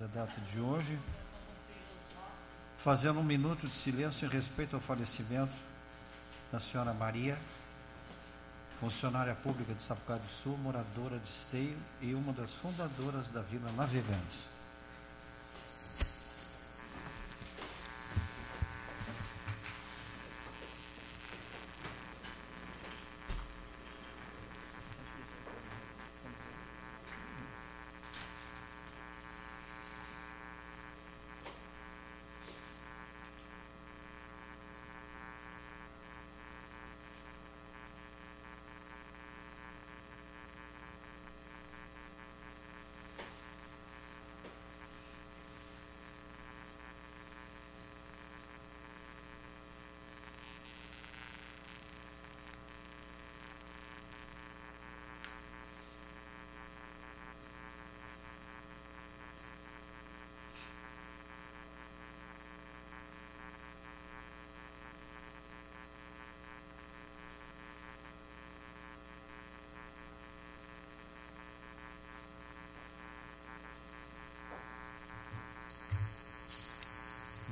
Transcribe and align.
da 0.00 0.06
data 0.06 0.40
de 0.40 0.58
hoje, 0.58 0.98
fazendo 2.78 3.20
um 3.20 3.22
minuto 3.22 3.66
de 3.66 3.74
silêncio 3.74 4.24
em 4.24 4.30
respeito 4.30 4.74
ao 4.74 4.80
falecimento 4.80 5.52
da 6.50 6.58
senhora 6.58 6.94
Maria, 6.94 7.38
funcionária 8.80 9.34
pública 9.34 9.74
de 9.74 9.82
Sapucaí 9.82 10.18
do 10.18 10.32
Sul, 10.32 10.56
moradora 10.56 11.18
de 11.18 11.28
Esteio 11.28 11.76
e 12.00 12.14
uma 12.14 12.32
das 12.32 12.50
fundadoras 12.50 13.28
da 13.28 13.42
Vila 13.42 13.70
Navegantes. 13.72 14.48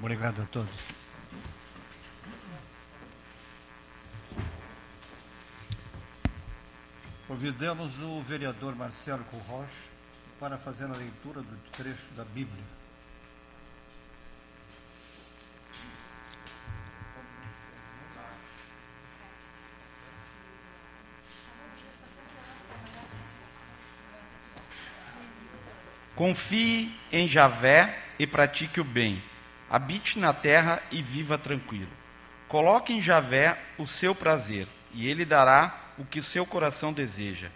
Obrigado 0.09 0.41
a 0.41 0.47
todos. 0.47 0.70
Convidamos 7.27 8.00
o 8.00 8.23
vereador 8.23 8.75
Marcelo 8.75 9.23
Corroche 9.25 9.91
para 10.41 10.56
fazer 10.56 10.84
a 10.84 10.97
leitura 10.97 11.42
do 11.42 11.59
trecho 11.73 12.06
da 12.17 12.25
Bíblia. 12.25 12.65
Confie 26.17 26.98
em 27.12 27.28
Javé 27.28 28.05
e 28.19 28.27
pratique 28.27 28.81
o 28.81 28.84
bem 28.84 29.22
habite 29.71 30.19
na 30.19 30.33
terra 30.33 30.83
e 30.91 31.03
viva 31.03 31.37
tranquilo. 31.37 31.91
Coloque 32.49 32.93
em 32.93 33.01
Javé 33.01 33.61
o 33.77 33.87
seu 33.87 34.15
prazer, 34.15 34.67
e 34.93 35.07
ele 35.07 35.25
dará 35.25 35.93
o 35.99 36.05
que 36.05 36.23
seu 36.23 36.47
coração 36.47 36.93
deseja. 36.93 37.51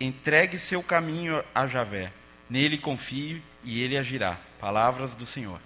Entregue 0.00 0.58
seu 0.58 0.82
caminho 0.82 1.44
a 1.54 1.66
Javé, 1.66 2.12
nele 2.48 2.78
confie 2.78 3.42
e 3.64 3.82
ele 3.82 3.98
agirá. 3.98 4.38
Palavras 4.60 5.14
do 5.14 5.26
Senhor. 5.26 5.60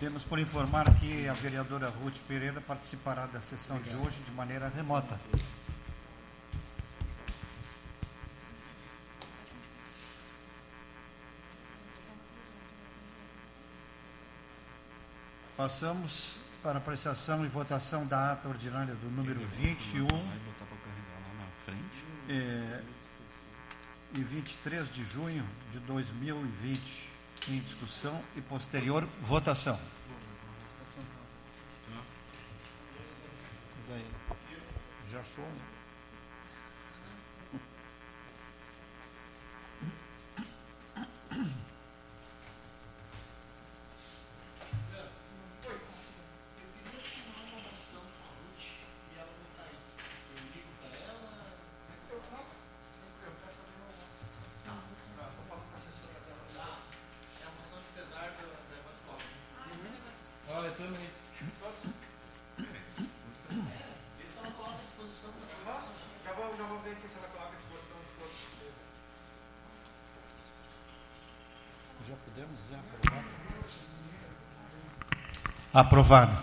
Temos 0.00 0.23
por 0.34 0.40
informar 0.40 0.92
que 0.98 1.28
a 1.28 1.32
vereadora 1.32 1.88
Ruth 1.90 2.16
Pereira 2.26 2.60
participará 2.60 3.24
da 3.24 3.40
sessão 3.40 3.80
de 3.80 3.94
hoje 3.94 4.20
de 4.24 4.32
maneira 4.32 4.68
remota. 4.68 5.20
Passamos 15.56 16.36
para 16.64 16.78
apreciação 16.78 17.44
e 17.44 17.48
votação 17.48 18.04
da 18.04 18.32
ata 18.32 18.48
ordinária 18.48 18.96
do 18.96 19.08
número 19.08 19.38
21 19.46 20.08
é, 22.28 22.82
e 24.14 24.20
23 24.20 24.90
de 24.90 25.04
junho 25.04 25.46
de 25.70 25.78
2020 25.78 27.14
em 27.50 27.60
discussão 27.60 28.20
e 28.36 28.40
posterior 28.40 29.06
votação. 29.22 29.78
Já 35.10 35.20
achou, 35.20 35.44
né? 35.44 35.74
Aprovado. 75.74 76.34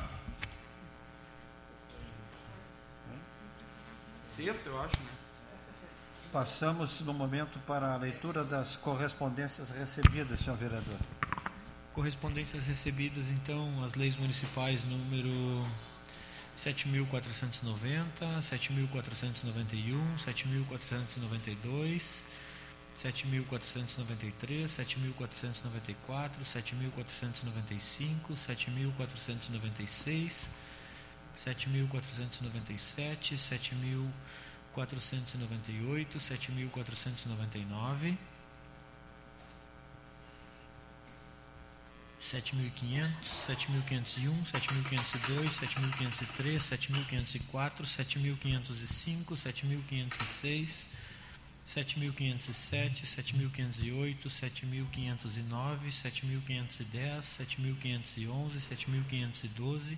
Sexta, 4.26 4.70
eu 4.70 4.80
acho, 4.82 4.98
né? 4.98 5.10
Passamos 6.34 7.00
no 7.00 7.14
momento 7.14 7.58
para 7.60 7.94
a 7.94 7.96
leitura 7.96 8.44
das 8.44 8.76
correspondências 8.76 9.70
recebidas, 9.70 10.42
senhor 10.42 10.58
vereador. 10.58 11.00
Correspondências 11.94 12.66
recebidas, 12.66 13.30
então, 13.30 13.82
as 13.86 13.94
leis 13.94 14.18
municipais 14.18 14.84
número 14.84 15.66
7.490, 16.54 18.42
7.491, 18.42 20.18
7.492, 20.18 22.26
7.493, 22.96 24.68
7.494, 24.68 26.44
7.495, 26.44 28.36
7.496, 28.36 30.50
7.497, 31.34 34.18
7.498, 34.76 36.20
7.499, 36.20 38.18
7.500, 42.22 43.24
7.501, 43.24 44.46
7.502, 44.46 45.50
7.503, 45.50 46.60
7.504, 46.60 47.86
7.505, 47.86 49.36
7.506, 49.36 50.88
7.507, 51.66 53.06
7.508, 53.06 54.30
7.509, 54.30 55.92
7.510, 55.92 57.22
7.511, 57.22 58.60
7.512, 58.60 59.98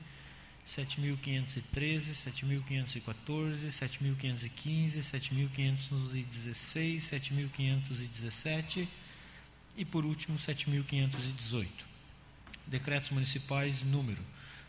7.513, 0.65 2.13
7.514, 2.13 3.71
7.515, 3.71 5.01
7.516, 5.01 7.01
7.517 7.01 8.88
e, 9.77 9.86
por 9.86 10.06
último, 10.06 10.38
7.518. 10.38 11.68
Decretos 12.68 13.12
municipais 13.12 13.83
número 13.83 14.21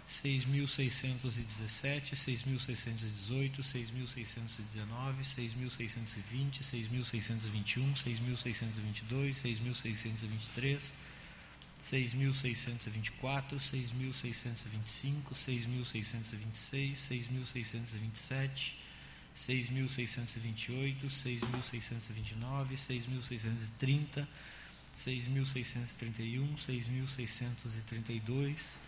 6.617, 0.06 2.12
6.618, 2.12 3.62
6.619, 3.62 5.24
6.620, 5.24 6.60
6.621, 6.60 7.96
6.622, 7.96 9.32
6.623, 9.32 10.92
6.624, 11.80 13.58
6.625, 13.58 15.32
6.626, 15.32 16.94
6.627, 16.94 18.74
6.628, 19.34 21.08
6.629, 21.08 22.76
6.630, 22.76 24.26
6.631, 24.94 26.56
6.632, 26.56 28.78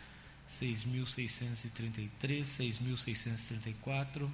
6.633, 0.49 2.43
6.634, 2.43 4.31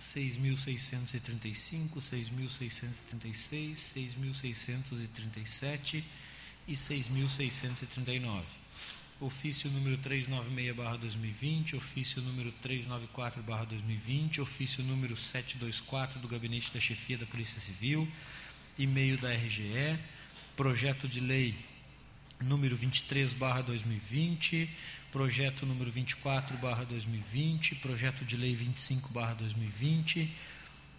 6.635, 0.00 2.00
6.636, 2.00 3.74
6.637 3.74 6.02
e 6.66 6.74
6.639. 6.74 8.44
Ofício 9.20 9.70
número 9.70 9.98
396-2020, 9.98 11.74
ofício 11.74 12.22
número 12.22 12.50
394-2020, 12.64 14.40
ofício 14.40 14.82
número 14.82 15.14
724 15.14 16.18
do 16.18 16.26
Gabinete 16.26 16.72
da 16.72 16.80
Chefia 16.80 17.18
da 17.18 17.26
Polícia 17.26 17.60
Civil, 17.60 18.10
e-mail 18.78 19.18
da 19.18 19.34
RGE, 19.34 20.00
projeto 20.56 21.06
de 21.06 21.20
lei 21.20 21.54
número 22.40 22.76
23/2020, 22.76 24.68
projeto 25.12 25.66
número 25.66 25.92
24/2020, 25.92 27.74
projeto 27.76 28.24
de 28.24 28.36
lei 28.36 28.54
25/2020, 28.54 30.30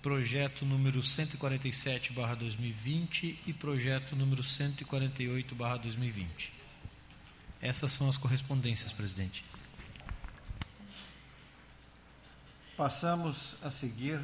projeto 0.02 0.66
número 0.66 1.02
147/2020 1.02 3.38
e 3.46 3.54
projeto 3.54 4.16
número 4.16 4.44
148/2020. 4.44 6.52
Essas 7.62 7.92
são 7.92 8.10
as 8.10 8.18
correspondências, 8.18 8.92
presidente. 8.92 9.46
Passamos 12.76 13.56
a 13.62 13.70
seguir 13.70 14.20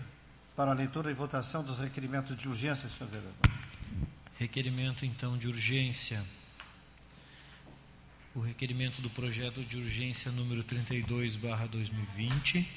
para 0.55 0.71
a 0.71 0.73
leitura 0.73 1.11
e 1.11 1.13
votação 1.13 1.63
dos 1.63 1.77
requerimentos 1.77 2.35
de 2.35 2.47
urgência, 2.47 2.89
senhor 2.89 3.11
vereador. 3.11 3.35
Requerimento 4.39 5.05
então 5.05 5.37
de 5.37 5.47
urgência 5.47 6.25
o 8.37 8.39
requerimento 8.39 9.01
do 9.01 9.09
projeto 9.09 9.63
de 9.63 9.77
urgência 9.77 10.31
número 10.31 10.63
32/2020, 10.63 12.67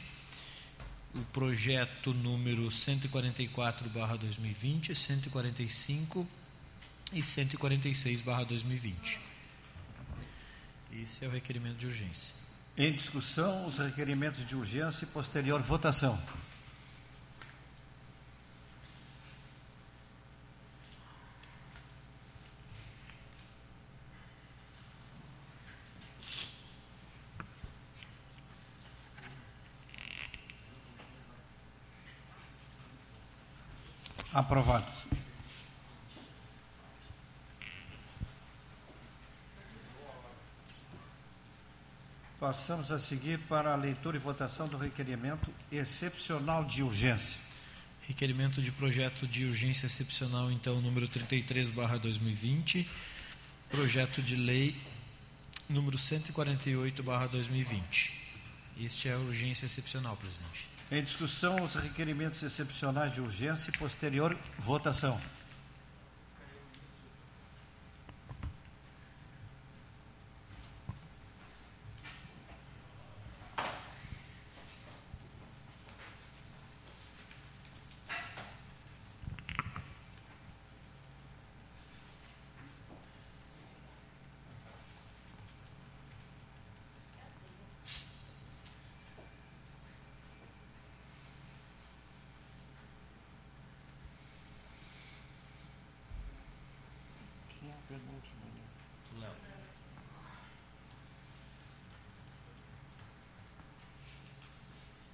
o 1.14 1.20
projeto 1.34 2.14
número 2.14 2.70
144/2020, 2.70 4.94
145 4.94 6.26
e 7.12 7.20
146/2020. 7.20 9.18
Esse 10.90 11.26
é 11.26 11.28
o 11.28 11.30
requerimento 11.30 11.76
de 11.76 11.88
urgência. 11.88 12.32
Em 12.74 12.90
discussão, 12.90 13.66
os 13.66 13.76
requerimentos 13.76 14.46
de 14.46 14.56
urgência 14.56 15.04
e 15.04 15.08
posterior 15.08 15.60
votação. 15.60 16.18
Aprovado. 34.32 34.86
Passamos 42.38 42.92
a 42.92 42.98
seguir 42.98 43.38
para 43.40 43.72
a 43.72 43.76
leitura 43.76 44.16
e 44.16 44.20
votação 44.20 44.66
do 44.66 44.78
requerimento 44.78 45.52
excepcional 45.70 46.64
de 46.64 46.82
urgência. 46.82 47.38
Requerimento 48.06 48.62
de 48.62 48.72
projeto 48.72 49.26
de 49.26 49.44
urgência 49.44 49.86
excepcional, 49.86 50.50
então, 50.50 50.80
número 50.80 51.06
33/2020, 51.06 52.88
projeto 53.68 54.22
de 54.22 54.36
lei 54.36 54.74
número 55.68 55.98
148/2020. 55.98 58.12
Este 58.78 59.08
é 59.08 59.12
a 59.12 59.18
urgência 59.18 59.66
excepcional, 59.66 60.16
presidente. 60.16 60.66
Em 60.92 61.02
discussão, 61.02 61.62
os 61.62 61.76
requerimentos 61.76 62.42
excepcionais 62.42 63.12
de 63.12 63.20
urgência 63.20 63.70
e 63.70 63.78
posterior 63.78 64.36
votação. 64.58 65.16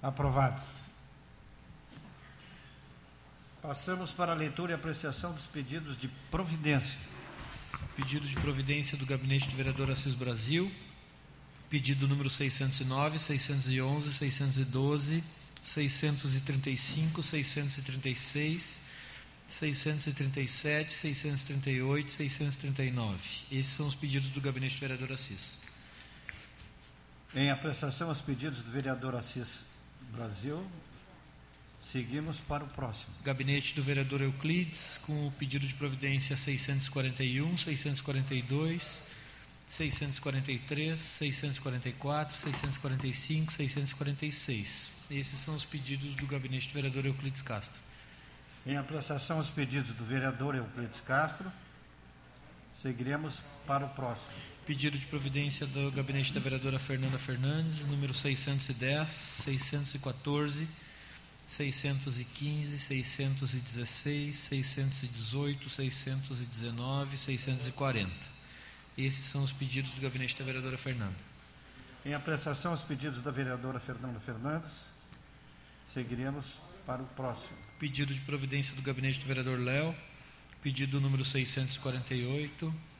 Aprovado. 0.07 0.61
Passamos 3.61 4.09
para 4.09 4.31
a 4.31 4.35
leitura 4.35 4.71
e 4.71 4.73
apreciação 4.73 5.33
dos 5.33 5.45
pedidos 5.45 5.97
de 5.97 6.07
providência. 6.31 6.97
Pedido 7.93 8.25
de 8.25 8.33
providência 8.35 8.97
do 8.97 9.05
Gabinete 9.05 9.49
do 9.49 9.55
Vereador 9.57 9.91
Assis 9.91 10.15
Brasil, 10.15 10.71
pedido 11.69 12.07
número 12.07 12.29
609, 12.29 13.19
611, 13.19 14.13
612, 14.13 15.23
635, 15.61 17.21
636, 17.21 18.81
637, 19.45 20.93
638, 20.93 22.11
639. 22.13 23.19
Esses 23.51 23.73
são 23.73 23.85
os 23.85 23.95
pedidos 23.95 24.31
do 24.31 24.39
Gabinete 24.39 24.75
do 24.75 24.79
Vereador 24.79 25.11
Assis. 25.11 25.59
Em 27.35 27.51
apreciação 27.51 28.07
aos 28.07 28.21
pedidos 28.21 28.61
do 28.61 28.71
vereador 28.71 29.13
Assis 29.13 29.75
Brasil, 30.11 30.65
seguimos 31.81 32.39
para 32.39 32.63
o 32.63 32.67
próximo. 32.67 33.13
Gabinete 33.23 33.73
do 33.73 33.83
vereador 33.83 34.21
Euclides, 34.21 34.97
com 35.05 35.27
o 35.27 35.31
pedido 35.31 35.67
de 35.67 35.73
providência 35.73 36.35
641, 36.35 37.57
642, 37.57 39.03
643, 39.67 40.99
644, 40.99 42.35
645, 42.35 43.51
646. 43.53 45.05
Esses 45.11 45.39
são 45.39 45.55
os 45.55 45.65
pedidos 45.65 46.15
do 46.15 46.25
gabinete 46.25 46.69
do 46.69 46.73
vereador 46.73 47.05
Euclides 47.05 47.41
Castro. 47.41 47.79
Em 48.65 48.77
apreciação 48.77 49.37
aos 49.37 49.49
pedidos 49.49 49.91
do 49.91 50.05
vereador 50.05 50.55
Euclides 50.55 51.01
Castro, 51.01 51.51
seguiremos 52.75 53.41
para 53.65 53.85
o 53.85 53.89
próximo. 53.89 54.56
Pedido 54.67 54.97
de 54.97 55.05
providência 55.05 55.65
do 55.65 55.89
gabinete 55.91 56.33
da 56.33 56.41
vereadora 56.41 56.77
Fernanda 56.77 57.17
Fernandes, 57.17 57.85
número 57.85 58.13
610, 58.13 59.09
614, 59.09 60.67
615, 61.45 62.77
616, 62.77 64.35
618, 64.35 65.69
619, 65.69 67.17
640. 67.17 68.11
Esses 68.97 69.25
são 69.27 69.41
os 69.41 69.53
pedidos 69.53 69.91
do 69.91 70.01
gabinete 70.01 70.37
da 70.37 70.43
vereadora 70.43 70.77
Fernanda. 70.77 71.15
Em 72.05 72.13
apreciação 72.13 72.71
aos 72.71 72.81
pedidos 72.81 73.21
da 73.21 73.31
vereadora 73.31 73.79
Fernanda 73.79 74.19
Fernandes, 74.19 74.81
seguiremos 75.87 76.59
para 76.85 77.01
o 77.01 77.05
próximo. 77.05 77.55
Pedido 77.79 78.13
de 78.13 78.19
providência 78.19 78.75
do 78.75 78.81
gabinete 78.81 79.17
do 79.17 79.25
vereador 79.25 79.57
Léo, 79.59 79.95
pedido 80.61 80.99
número 80.99 81.23
648. 81.23 82.96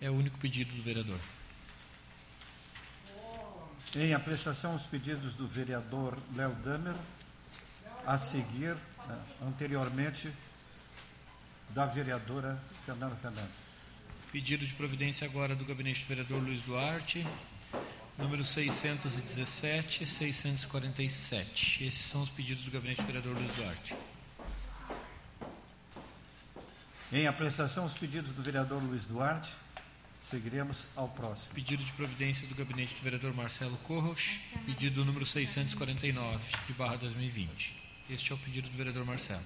É 0.00 0.10
o 0.10 0.14
único 0.14 0.38
pedido 0.38 0.74
do 0.74 0.82
vereador. 0.82 1.18
Em 3.94 4.14
apreciação 4.14 4.72
aos 4.72 4.84
pedidos 4.84 5.34
do 5.34 5.46
vereador 5.46 6.16
Léo 6.34 6.54
Damer, 6.64 6.94
a 8.06 8.16
seguir, 8.16 8.76
né, 9.06 9.22
anteriormente, 9.42 10.32
da 11.70 11.86
vereadora 11.86 12.58
Fernanda 12.86 13.16
Fernandes. 13.16 13.70
Pedido 14.32 14.64
de 14.64 14.72
providência 14.74 15.26
agora 15.26 15.54
do 15.54 15.64
gabinete 15.64 16.02
do 16.02 16.08
vereador 16.08 16.42
Luiz 16.42 16.60
Duarte, 16.62 17.26
Número 18.20 18.44
617 18.44 20.04
e 20.04 20.06
647. 20.06 21.84
Esses 21.84 22.04
são 22.04 22.22
os 22.22 22.28
pedidos 22.28 22.62
do 22.64 22.70
gabinete 22.70 23.00
do 23.00 23.06
vereador 23.06 23.34
Luiz 23.34 23.50
Duarte. 23.56 23.96
Em 27.10 27.26
apreciação, 27.26 27.86
os 27.86 27.94
pedidos 27.94 28.30
do 28.32 28.42
vereador 28.42 28.82
Luiz 28.82 29.06
Duarte. 29.06 29.50
Seguiremos 30.30 30.86
ao 30.94 31.08
próximo. 31.08 31.52
Pedido 31.52 31.82
de 31.82 31.90
providência 31.90 32.46
do 32.46 32.54
gabinete 32.54 32.94
do 32.94 33.02
vereador 33.02 33.34
Marcelo 33.34 33.76
Corros, 33.78 34.38
pedido 34.64 35.04
número 35.04 35.26
649, 35.26 36.44
de 36.68 36.72
barra 36.72 36.94
2020. 36.98 37.74
Este 38.08 38.30
é 38.30 38.34
o 38.36 38.38
pedido 38.38 38.70
do 38.70 38.76
vereador 38.76 39.04
Marcelo. 39.04 39.42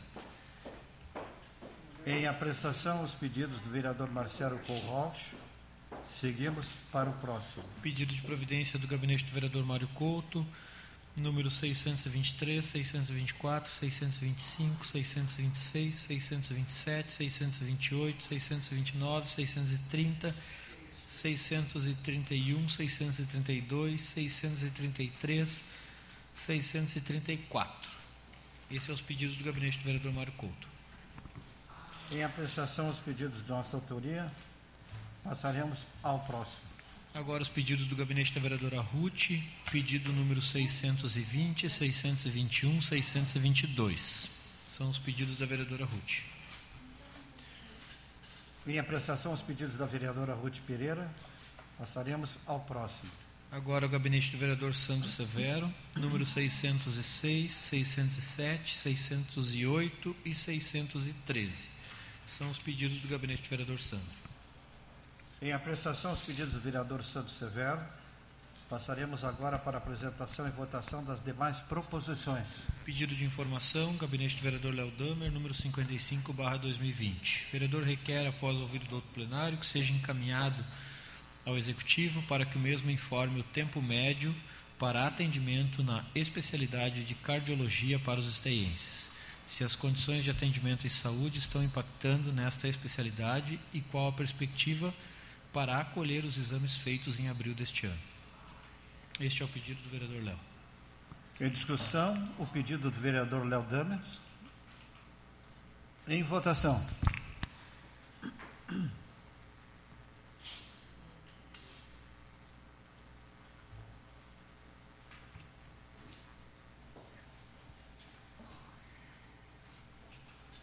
Em 2.05 2.27
apreciação, 2.27 3.03
os 3.03 3.15
pedidos 3.15 3.59
do 3.61 3.71
vereador 3.71 4.11
Marcelo 4.11 4.59
Corros. 4.59 5.31
Seguimos 6.07 6.67
para 6.93 7.09
o 7.09 7.15
próximo. 7.15 7.65
Pedido 7.81 8.13
de 8.15 8.21
providência 8.21 8.79
do 8.79 8.87
gabinete 8.87 9.25
do 9.25 9.33
vereador 9.33 9.65
Mário 9.65 9.89
Couto, 9.95 10.47
número 11.17 11.51
623, 11.51 12.63
624, 12.63 13.71
625, 13.71 14.85
626, 14.85 15.97
627, 15.97 17.11
628, 17.11 18.23
629, 18.23 19.31
630, 19.31 20.35
631, 21.07 22.69
632, 22.69 24.03
633, 24.03 25.65
634. 26.35 27.91
Esses 28.71 28.85
são 28.85 28.95
os 28.95 29.01
pedidos 29.01 29.37
do 29.37 29.45
gabinete 29.45 29.79
do 29.79 29.85
vereador 29.85 30.13
Mário 30.13 30.33
Couto. 30.33 30.69
Em 32.11 32.23
apreciação, 32.23 32.89
os 32.89 32.99
pedidos 32.99 33.45
de 33.45 33.49
nossa 33.49 33.77
autoria. 33.77 34.31
Passaremos 35.23 35.87
ao 36.03 36.21
próximo. 36.21 36.61
Agora 37.15 37.43
os 37.43 37.49
pedidos 37.49 37.87
do 37.87 37.95
gabinete 37.95 38.35
da 38.35 38.41
vereadora 38.41 38.81
Ruth, 38.81 39.31
pedido 39.71 40.13
número 40.13 40.43
620, 40.43 41.71
621, 41.71 42.83
622. 42.83 44.31
São 44.67 44.91
os 44.91 44.99
pedidos 44.99 45.39
da 45.39 45.47
vereadora 45.47 45.85
Ruth. 45.85 46.34
Em 48.67 48.79
apreciação, 48.79 49.33
os 49.33 49.43
pedidos 49.43 49.77
da 49.77 49.85
vereadora 49.85 50.33
Ruth 50.35 50.59
Pereira. 50.67 51.11
Passaremos 51.79 52.35
ao 52.47 52.61
próximo. 52.61 53.11
Agora 53.53 53.85
o 53.85 53.89
gabinete 53.89 54.31
do 54.31 54.39
vereador 54.39 54.75
Sandro 54.75 55.09
Severo, 55.09 55.73
número 55.97 56.25
606, 56.25 57.53
607, 57.53 58.77
608 58.77 60.17
e 60.25 60.35
613. 60.35 61.71
São 62.27 62.51
os 62.51 62.59
pedidos 62.59 63.01
do 63.01 63.07
gabinete 63.07 63.43
do 63.43 63.49
vereador 63.49 63.79
Sandro. 63.79 64.07
Em 65.43 65.53
apreciação 65.53 66.11
aos 66.11 66.23
pedidos 66.23 66.55
do 66.55 66.61
vereador 66.61 67.05
Santos 67.05 67.35
Severo, 67.35 67.81
passaremos 68.69 69.25
agora 69.25 69.59
para 69.59 69.77
a 69.77 69.79
apresentação 69.79 70.47
e 70.47 70.51
votação 70.51 71.05
das 71.05 71.21
demais 71.21 71.61
proposições. 71.61 72.63
Pedido 72.85 73.15
de 73.15 73.25
informação, 73.25 73.97
gabinete 73.97 74.37
do 74.37 74.43
vereador 74.43 74.75
Léo 74.75 74.91
Damer, 74.93 75.31
número 75.31 75.55
55, 75.55 76.33
barra 76.33 76.57
2020. 76.57 77.47
O 77.47 77.53
vereador 77.53 77.83
requer, 77.83 78.27
após 78.27 78.57
ouvido 78.57 78.87
do 78.87 78.97
outro 78.97 79.11
plenário, 79.13 79.59
que 79.59 79.67
seja 79.67 79.93
encaminhado 79.93 80.65
ao 81.45 81.59
Executivo 81.59 82.23
para 82.23 82.47
que 82.47 82.57
o 82.57 82.61
mesmo 82.61 82.91
informe 82.91 83.41
o 83.41 83.45
tempo 83.45 83.83
médio 83.83 84.35
para 84.79 85.07
atendimento 85.07 85.83
na 85.83 86.05
especialidade 86.15 87.05
de 87.05 87.15
cardiologia 87.15 87.99
para 87.99 88.19
os 88.19 88.27
esteienses. 88.27 89.11
Se 89.45 89.63
as 89.63 89.77
condições 89.77 90.25
de 90.25 90.31
atendimento 90.31 90.87
e 90.87 90.91
saúde 90.91 91.39
estão 91.39 91.63
impactando 91.63 92.33
nesta 92.33 92.67
especialidade 92.67 93.61
e 93.75 93.81
qual 93.83 94.09
a 94.09 94.13
perspectiva 94.13 94.93
para 95.53 95.79
acolher 95.79 96.25
os 96.25 96.39
exames 96.39 96.77
feitos 96.77 97.21
em 97.21 97.29
abril 97.29 97.55
deste 97.55 97.87
ano. 97.87 98.14
Este 99.21 99.43
é 99.43 99.45
o 99.45 99.49
pedido 99.49 99.81
do 99.83 99.89
vereador 99.89 100.23
Léo. 100.23 100.41
Em 101.41 101.49
discussão, 101.49 102.35
o 102.39 102.47
pedido 102.47 102.91
do 102.91 102.97
vereador 102.99 103.47
Léo 103.47 103.63
Damer. 103.63 104.01
Em 106.09 106.23
votação. 106.23 106.85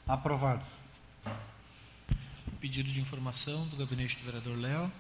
Aprovado 0.08 0.66
pedido 2.62 2.92
de 2.92 3.00
informação 3.00 3.68
do 3.70 3.76
gabinete 3.76 4.16
do 4.18 4.24
vereador 4.24 4.56
Léo, 4.56 4.92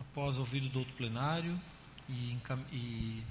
após 0.00 0.38
ouvido 0.38 0.68
do 0.68 0.78
outro 0.78 0.94
plenário 0.94 1.60
e, 2.08 2.36
e 2.72 3.22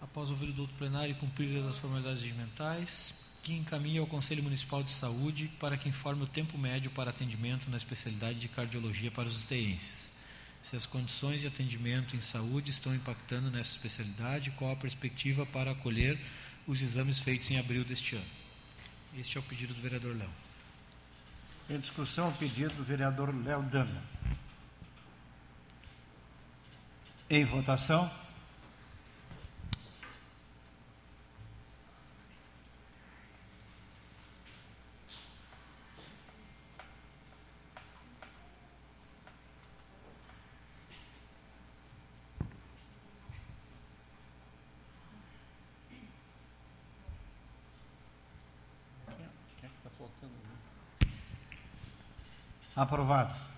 após 0.00 0.30
ouvido 0.30 0.52
do 0.52 0.62
outro 0.62 0.76
plenário 0.76 1.12
e 1.12 1.14
cumpridas 1.14 1.66
as 1.66 1.78
formalidades 1.78 2.22
regimentais, 2.22 3.14
que 3.42 3.54
encaminhe 3.54 3.98
ao 3.98 4.06
Conselho 4.06 4.42
Municipal 4.42 4.82
de 4.82 4.90
Saúde 4.90 5.50
para 5.58 5.76
que 5.76 5.88
informe 5.88 6.24
o 6.24 6.26
tempo 6.26 6.58
médio 6.58 6.90
para 6.90 7.10
atendimento 7.10 7.70
na 7.70 7.76
especialidade 7.76 8.38
de 8.38 8.48
cardiologia 8.48 9.10
para 9.10 9.28
os 9.28 9.38
esteenses. 9.38 10.12
Se 10.60 10.76
as 10.76 10.84
condições 10.84 11.40
de 11.40 11.46
atendimento 11.46 12.16
em 12.16 12.20
saúde 12.20 12.70
estão 12.70 12.94
impactando 12.94 13.50
nessa 13.50 13.70
especialidade, 13.70 14.50
qual 14.50 14.72
a 14.72 14.76
perspectiva 14.76 15.46
para 15.46 15.70
acolher 15.70 16.18
os 16.66 16.82
exames 16.82 17.18
feitos 17.18 17.50
em 17.50 17.58
abril 17.58 17.84
deste 17.84 18.16
ano. 18.16 18.24
Este 19.16 19.38
é 19.38 19.40
o 19.40 19.44
pedido 19.44 19.72
do 19.72 19.80
vereador 19.80 20.16
Léo. 20.16 20.30
Em 21.70 21.78
discussão, 21.78 22.28
o 22.28 22.32
pedido 22.32 22.74
do 22.74 22.84
vereador 22.84 23.34
Léo 23.44 23.62
Dama. 23.62 24.02
Em 27.30 27.44
votação. 27.44 28.10
Aprovado. 52.78 53.57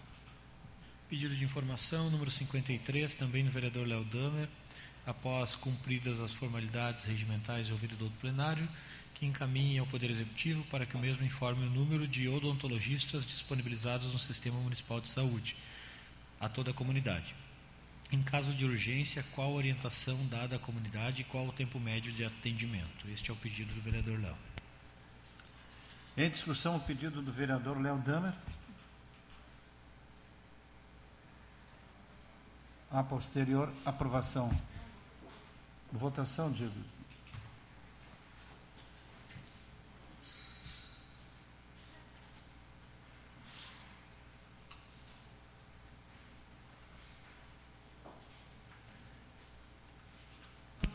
Pedido 1.11 1.35
de 1.35 1.43
informação 1.43 2.09
número 2.09 2.31
53, 2.31 3.15
também 3.15 3.45
do 3.45 3.51
vereador 3.51 3.85
Léo 3.85 4.05
Damer, 4.05 4.49
após 5.05 5.57
cumpridas 5.57 6.21
as 6.21 6.33
formalidades 6.33 7.03
regimentais 7.03 7.67
e 7.67 7.73
ouvido 7.73 7.97
do 7.97 8.05
outro 8.05 8.21
plenário, 8.21 8.69
que 9.13 9.27
encaminhe 9.27 9.81
ao 9.81 9.87
Poder 9.89 10.09
Executivo 10.09 10.63
para 10.71 10.87
que 10.87 10.97
o 10.97 11.01
mesmo 11.01 11.25
informe 11.25 11.67
o 11.67 11.71
número 11.71 12.07
de 12.07 12.29
odontologistas 12.29 13.27
disponibilizados 13.27 14.13
no 14.13 14.21
Sistema 14.21 14.57
Municipal 14.61 15.01
de 15.01 15.09
Saúde 15.09 15.57
a 16.39 16.49
toda 16.49 16.71
a 16.71 16.75
comunidade. 16.75 17.35
Em 18.13 18.23
caso 18.23 18.55
de 18.55 18.65
urgência, 18.65 19.25
qual 19.33 19.49
a 19.49 19.57
orientação 19.57 20.25
dada 20.29 20.55
à 20.55 20.59
comunidade 20.61 21.23
e 21.23 21.25
qual 21.25 21.49
o 21.49 21.53
tempo 21.53 21.81
médio 21.81 22.13
de 22.13 22.25
atendimento? 22.25 23.09
Este 23.13 23.33
é 23.33 23.35
o 23.35 23.37
pedido 23.37 23.75
do 23.75 23.81
vereador 23.81 24.17
Léo. 24.21 24.39
Em 26.17 26.31
discussão, 26.31 26.77
o 26.77 26.81
pedido 26.81 27.21
do 27.21 27.33
vereador 27.33 27.81
Léo 27.81 27.99
Damer. 27.99 28.33
A 32.91 33.03
posterior 33.03 33.73
aprovação. 33.85 34.51
Votação, 35.93 36.51
Diego. 36.51 36.75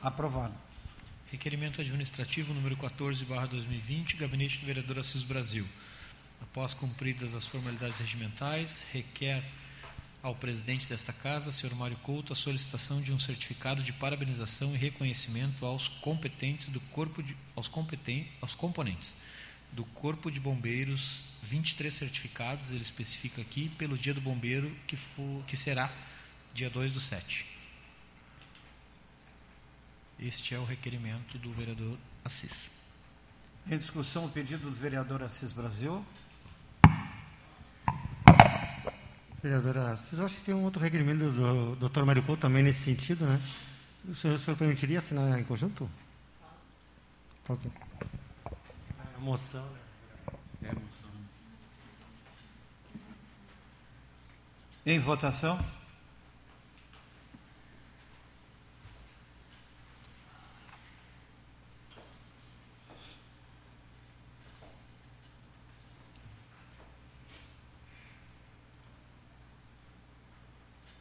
Aprovado. 0.01 0.53
Requerimento 1.31 1.81
administrativo 1.81 2.53
número 2.53 2.77
14, 2.77 3.25
barra 3.25 3.47
2020, 3.47 4.15
Gabinete 4.17 4.59
do 4.59 4.65
Vereador 4.65 4.99
Assis 4.99 5.23
Brasil. 5.23 5.67
Após 6.41 6.73
cumpridas 6.73 7.33
as 7.33 7.47
formalidades 7.47 7.99
regimentais, 7.99 8.85
requer 8.93 9.43
ao 10.25 10.33
presidente 10.33 10.89
desta 10.89 11.13
casa, 11.13 11.51
senhor 11.51 11.75
Mário 11.75 11.95
Couto, 11.97 12.33
a 12.33 12.35
solicitação 12.35 12.99
de 12.99 13.13
um 13.13 13.19
certificado 13.19 13.83
de 13.83 13.93
parabenização 13.93 14.73
e 14.73 14.77
reconhecimento 14.77 15.63
aos 15.67 15.87
competentes 15.87 16.67
do 16.67 16.79
corpo 16.79 17.21
de, 17.21 17.37
aos, 17.55 17.67
competen, 17.67 18.27
aos 18.41 18.55
componentes 18.55 19.13
do 19.71 19.85
Corpo 19.85 20.31
de 20.31 20.39
Bombeiros, 20.39 21.21
23 21.43 21.93
certificados, 21.93 22.71
ele 22.71 22.81
especifica 22.81 23.39
aqui, 23.39 23.69
pelo 23.77 23.95
dia 23.95 24.15
do 24.15 24.21
bombeiro, 24.21 24.75
que, 24.87 24.95
for, 24.95 25.43
que 25.45 25.55
será 25.55 25.91
dia 26.55 26.71
2 26.71 26.93
do 26.93 26.99
7. 26.99 27.45
Este 30.17 30.55
é 30.55 30.57
o 30.57 30.65
requerimento 30.65 31.37
do 31.37 31.53
vereador 31.53 31.99
Assis. 32.23 32.71
Em 33.69 33.77
discussão, 33.77 34.25
o 34.25 34.29
pedido 34.29 34.71
do 34.71 34.75
vereador 34.75 35.21
Assis 35.21 35.51
Brasil. 35.51 36.03
Vereadora, 39.45 39.95
vocês 39.95 40.19
acham 40.19 40.39
que 40.39 40.43
tem 40.43 40.55
um 40.55 40.63
outro 40.63 40.81
requerimento 40.81 41.29
do. 41.29 42.03
Mário 42.03 42.23
Couto 42.23 42.41
também 42.41 42.63
nesse 42.63 42.79
sentido, 42.79 43.27
né? 43.27 43.39
O 44.09 44.15
senhor, 44.15 44.37
o 44.37 44.39
senhor 44.39 44.57
permitiria 44.57 44.97
assinar 44.97 45.39
em 45.39 45.43
conjunto? 45.43 45.87
Ok. 47.47 47.71
A 49.15 49.19
moção, 49.19 49.63
né? 49.63 49.79
É, 50.63 50.73
moção. 50.73 51.09
Em 54.83 54.97
votação. 54.97 55.63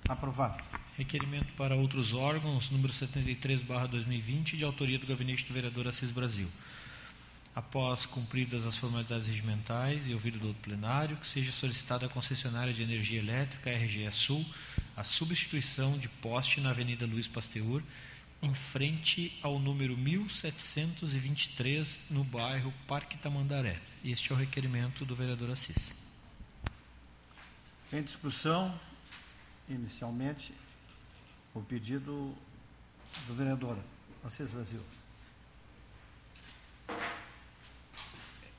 Aprovado. 0.08 0.62
Requerimento 0.98 1.52
para 1.54 1.74
outros 1.74 2.12
órgãos, 2.12 2.70
número 2.70 2.92
73/2020, 2.92 4.56
de 4.56 4.64
autoria 4.64 4.98
do 4.98 5.06
gabinete 5.06 5.44
do 5.44 5.54
vereador 5.54 5.88
Assis 5.88 6.10
Brasil. 6.10 6.48
Após 7.56 8.04
cumpridas 8.04 8.66
as 8.66 8.76
formalidades 8.76 9.28
regimentais 9.28 10.06
e 10.06 10.12
ouvido 10.12 10.38
do 10.38 10.48
outro 10.48 10.62
plenário, 10.62 11.16
que 11.16 11.26
seja 11.26 11.50
solicitada 11.50 12.04
à 12.04 12.08
concessionária 12.08 12.74
de 12.74 12.82
energia 12.82 13.18
elétrica 13.18 13.70
RGE 13.70 14.10
Sul 14.12 14.44
a 14.96 15.02
substituição 15.02 15.98
de 15.98 16.08
poste 16.08 16.60
na 16.60 16.70
Avenida 16.70 17.04
Luiz 17.06 17.26
Pasteur, 17.26 17.82
em 18.42 18.52
frente 18.52 19.32
ao 19.42 19.58
número 19.58 19.96
1723, 19.96 22.00
no 22.10 22.24
bairro 22.24 22.74
Parque 22.86 23.16
Tamandaré. 23.16 23.80
Este 24.04 24.32
é 24.32 24.34
o 24.34 24.38
requerimento 24.38 25.06
do 25.06 25.14
vereador 25.14 25.50
Assis. 25.50 25.94
Em 27.92 28.02
discussão, 28.02 28.74
inicialmente, 29.68 30.54
o 31.54 31.60
pedido 31.60 32.34
do 33.26 33.34
vereador 33.34 33.78
Assis 34.24 34.50
Brasil. 34.50 34.82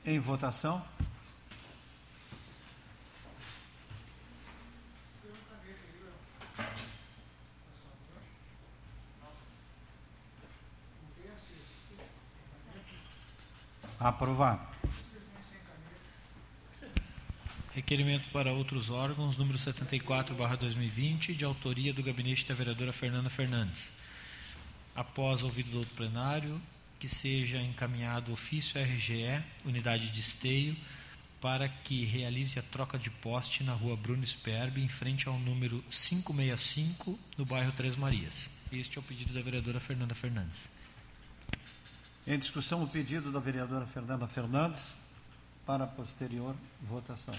Em 0.04 0.18
votação. 0.20 0.84
Aprovado. 13.98 14.75
Requerimento 17.76 18.30
para 18.30 18.54
outros 18.54 18.88
órgãos, 18.88 19.36
número 19.36 19.58
74/2020, 19.58 21.34
de 21.34 21.44
autoria 21.44 21.92
do 21.92 22.02
gabinete 22.02 22.46
da 22.46 22.54
vereadora 22.54 22.90
Fernanda 22.90 23.28
Fernandes. 23.28 23.92
Após 24.94 25.42
ouvido 25.42 25.72
do 25.72 25.76
outro 25.76 25.94
plenário, 25.94 26.58
que 26.98 27.06
seja 27.06 27.60
encaminhado 27.60 28.32
ofício 28.32 28.80
RGE, 28.80 29.44
unidade 29.62 30.10
de 30.10 30.20
esteio, 30.20 30.74
para 31.38 31.68
que 31.68 32.02
realize 32.06 32.58
a 32.58 32.62
troca 32.62 32.98
de 32.98 33.10
poste 33.10 33.62
na 33.62 33.74
rua 33.74 33.94
Bruno 33.94 34.26
Sperbi, 34.26 34.80
em 34.80 34.88
frente 34.88 35.28
ao 35.28 35.38
número 35.38 35.84
565, 35.90 37.18
no 37.36 37.44
bairro 37.44 37.72
Três 37.72 37.94
Marias. 37.94 38.48
Este 38.72 38.96
é 38.96 39.00
o 39.02 39.04
pedido 39.04 39.34
da 39.34 39.42
vereadora 39.42 39.78
Fernanda 39.80 40.14
Fernandes. 40.14 40.70
Em 42.26 42.38
discussão, 42.38 42.82
o 42.82 42.88
pedido 42.88 43.30
da 43.30 43.38
vereadora 43.38 43.86
Fernanda 43.86 44.26
Fernandes 44.26 44.94
para 45.66 45.86
posterior 45.86 46.56
votação. 46.80 47.34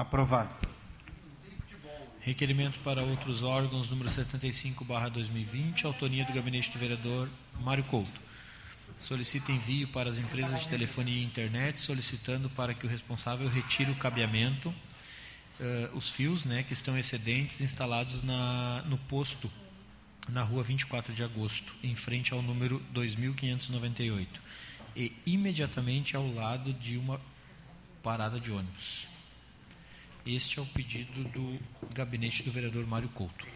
Aprovado. 0.00 0.50
Requerimento 2.20 2.78
para 2.78 3.02
outros 3.02 3.42
órgãos, 3.42 3.90
número 3.90 4.08
75/2020, 4.08 5.84
autoria 5.84 6.24
do 6.24 6.32
gabinete 6.32 6.70
do 6.70 6.78
vereador 6.78 7.28
Mário 7.60 7.84
Couto. 7.84 8.18
Solicita 8.96 9.52
envio 9.52 9.88
para 9.88 10.08
as 10.08 10.16
empresas 10.16 10.62
de 10.62 10.68
telefonia 10.68 11.20
e 11.20 11.22
internet, 11.22 11.82
solicitando 11.82 12.48
para 12.48 12.72
que 12.72 12.86
o 12.86 12.88
responsável 12.88 13.46
retire 13.46 13.90
o 13.90 13.94
cabeamento, 13.94 14.70
uh, 14.70 15.94
os 15.94 16.08
fios, 16.08 16.46
né, 16.46 16.62
que 16.62 16.72
estão 16.72 16.96
excedentes 16.96 17.60
instalados 17.60 18.22
na, 18.22 18.82
no 18.86 18.96
posto 18.96 19.52
na 20.30 20.42
rua 20.42 20.62
24 20.62 21.12
de 21.12 21.22
agosto, 21.22 21.74
em 21.82 21.94
frente 21.94 22.32
ao 22.32 22.40
número 22.40 22.80
2598, 22.92 24.40
e 24.96 25.12
imediatamente 25.26 26.16
ao 26.16 26.26
lado 26.32 26.72
de 26.72 26.96
uma 26.96 27.20
parada 28.02 28.40
de 28.40 28.50
ônibus. 28.50 29.09
Este 30.26 30.58
é 30.58 30.62
o 30.62 30.66
pedido 30.66 31.24
do 31.30 31.58
gabinete 31.94 32.42
do 32.42 32.50
vereador 32.50 32.86
Mário 32.86 33.08
Couto. 33.08 33.46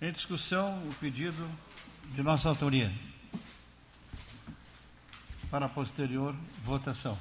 Em 0.00 0.12
discussão, 0.12 0.86
o 0.86 0.94
pedido 0.94 1.48
de 2.14 2.22
nossa 2.22 2.48
autoria. 2.48 2.92
Para 5.50 5.68
posterior 5.68 6.34
votação. 6.64 7.18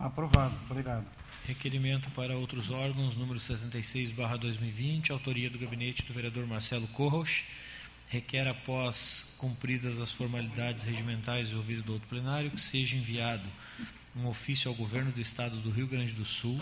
Aprovado. 0.00 0.54
Obrigado. 0.70 1.04
Requerimento 1.46 2.10
para 2.12 2.34
outros 2.34 2.70
órgãos, 2.70 3.14
número 3.14 3.38
66/2020, 3.38 5.10
autoria 5.10 5.50
do 5.50 5.58
gabinete 5.58 6.02
do 6.06 6.14
vereador 6.14 6.46
Marcelo 6.46 6.88
Corros. 6.88 7.44
Requer, 8.08 8.48
após 8.48 9.34
cumpridas 9.36 10.00
as 10.00 10.10
formalidades 10.10 10.84
regimentais 10.84 11.50
e 11.50 11.54
ouvido 11.54 11.82
do 11.82 11.92
outro 11.92 12.08
plenário, 12.08 12.50
que 12.50 12.60
seja 12.60 12.96
enviado 12.96 13.46
um 14.16 14.26
ofício 14.26 14.70
ao 14.70 14.74
governo 14.74 15.12
do 15.12 15.20
estado 15.20 15.58
do 15.58 15.70
Rio 15.70 15.86
Grande 15.86 16.12
do 16.12 16.24
Sul 16.24 16.58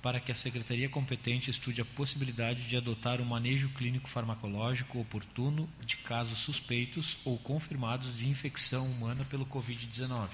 para 0.00 0.18
que 0.18 0.32
a 0.32 0.34
secretaria 0.34 0.88
competente 0.88 1.50
estude 1.50 1.80
a 1.80 1.84
possibilidade 1.84 2.64
de 2.64 2.76
adotar 2.76 3.20
um 3.20 3.24
manejo 3.24 3.68
clínico 3.70 4.08
farmacológico 4.08 4.98
oportuno 4.98 5.68
de 5.84 5.96
casos 5.98 6.38
suspeitos 6.38 7.18
ou 7.24 7.36
confirmados 7.36 8.16
de 8.16 8.28
infecção 8.28 8.86
humana 8.86 9.24
pelo 9.24 9.44
Covid-19 9.44 10.28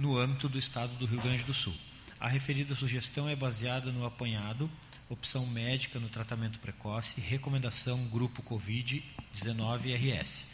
no 0.00 0.18
âmbito 0.18 0.48
do 0.48 0.58
Estado 0.58 0.96
do 0.96 1.04
Rio 1.04 1.20
Grande 1.20 1.42
do 1.42 1.52
Sul. 1.52 1.76
A 2.18 2.26
referida 2.26 2.74
sugestão 2.74 3.28
é 3.28 3.36
baseada 3.36 3.92
no 3.92 4.06
apanhado, 4.06 4.70
opção 5.10 5.46
médica 5.46 6.00
no 6.00 6.08
tratamento 6.08 6.58
precoce, 6.58 7.20
recomendação 7.20 8.02
Grupo 8.06 8.42
Covid-19-RS. 8.42 10.52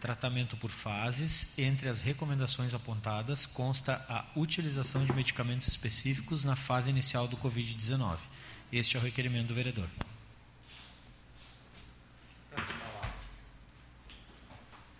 Tratamento 0.00 0.56
por 0.56 0.72
fases. 0.72 1.56
Entre 1.56 1.88
as 1.88 2.02
recomendações 2.02 2.74
apontadas 2.74 3.46
consta 3.46 4.04
a 4.08 4.24
utilização 4.34 5.04
de 5.04 5.12
medicamentos 5.12 5.68
específicos 5.68 6.42
na 6.42 6.56
fase 6.56 6.90
inicial 6.90 7.28
do 7.28 7.36
Covid-19. 7.36 8.18
Este 8.72 8.96
é 8.96 9.00
o 9.00 9.02
requerimento 9.02 9.46
do 9.46 9.54
vereador. 9.54 9.88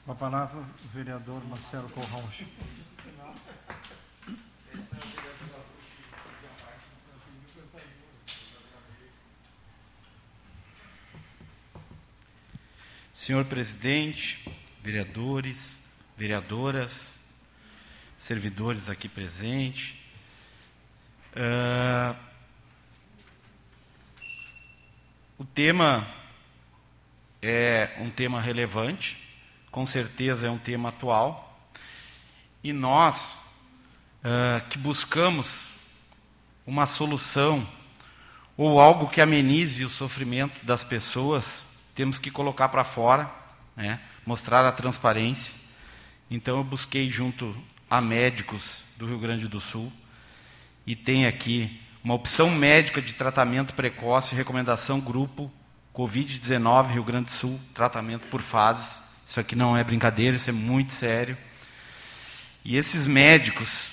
Com 0.07 0.13
a 0.13 0.15
palavra, 0.15 0.61
o 0.61 0.89
vereador 0.95 1.45
Marcelo 1.49 1.89
Corrauch. 1.91 2.47
Senhor 13.29 13.45
presidente, 13.45 14.43
vereadores, 14.83 15.81
vereadoras, 16.17 17.11
servidores 18.19 18.89
aqui 18.89 19.07
presentes, 19.07 19.93
Uh, 21.37 22.17
o 25.37 25.45
tema 25.45 26.09
é 27.43 27.99
um 28.01 28.09
tema 28.09 28.41
relevante, 28.41 29.19
com 29.71 29.85
certeza 29.85 30.47
é 30.47 30.51
um 30.51 30.57
tema 30.57 30.89
atual, 30.89 31.71
e 32.65 32.73
nós 32.73 33.35
uh, 34.25 34.67
que 34.71 34.79
buscamos 34.79 35.77
uma 36.67 36.87
solução 36.87 37.69
ou 38.57 38.81
algo 38.81 39.07
que 39.07 39.21
amenize 39.21 39.85
o 39.85 39.91
sofrimento 39.91 40.65
das 40.65 40.83
pessoas, 40.83 41.68
temos 41.99 42.17
que 42.17 42.31
colocar 42.31 42.69
para 42.69 42.85
fora, 42.85 43.29
né, 43.77 43.99
mostrar 44.25 44.65
a 44.65 44.71
transparência. 44.71 45.53
Então 46.31 46.59
eu 46.59 46.63
busquei 46.63 47.11
junto 47.11 47.57
a 47.91 48.01
médicos 48.01 48.85
do 48.97 49.05
Rio 49.05 49.19
Grande 49.19 49.49
do 49.49 49.61
Sul 49.61 49.93
e 50.87 50.95
tem 50.95 51.27
aqui 51.27 51.83
uma 52.05 52.15
opção 52.15 52.53
médica 52.53 53.03
de 53.03 53.15
tratamento 53.15 53.75
precoce, 53.75 54.37
recomendação 54.37 55.01
grupo 55.01 55.51
Covid-19 55.93 56.93
Rio 56.93 57.03
Grande 57.03 57.25
do 57.25 57.31
Sul, 57.33 57.61
tratamento 57.75 58.29
por 58.29 58.43
fases. 58.43 59.01
Isso 59.27 59.41
aqui 59.41 59.57
não 59.57 59.77
é 59.77 59.83
brincadeira, 59.83 60.37
isso 60.37 60.51
é 60.51 60.53
muito 60.53 60.93
sério. 60.93 61.37
E 62.65 62.77
esses 62.77 63.09
médicos 63.09 63.89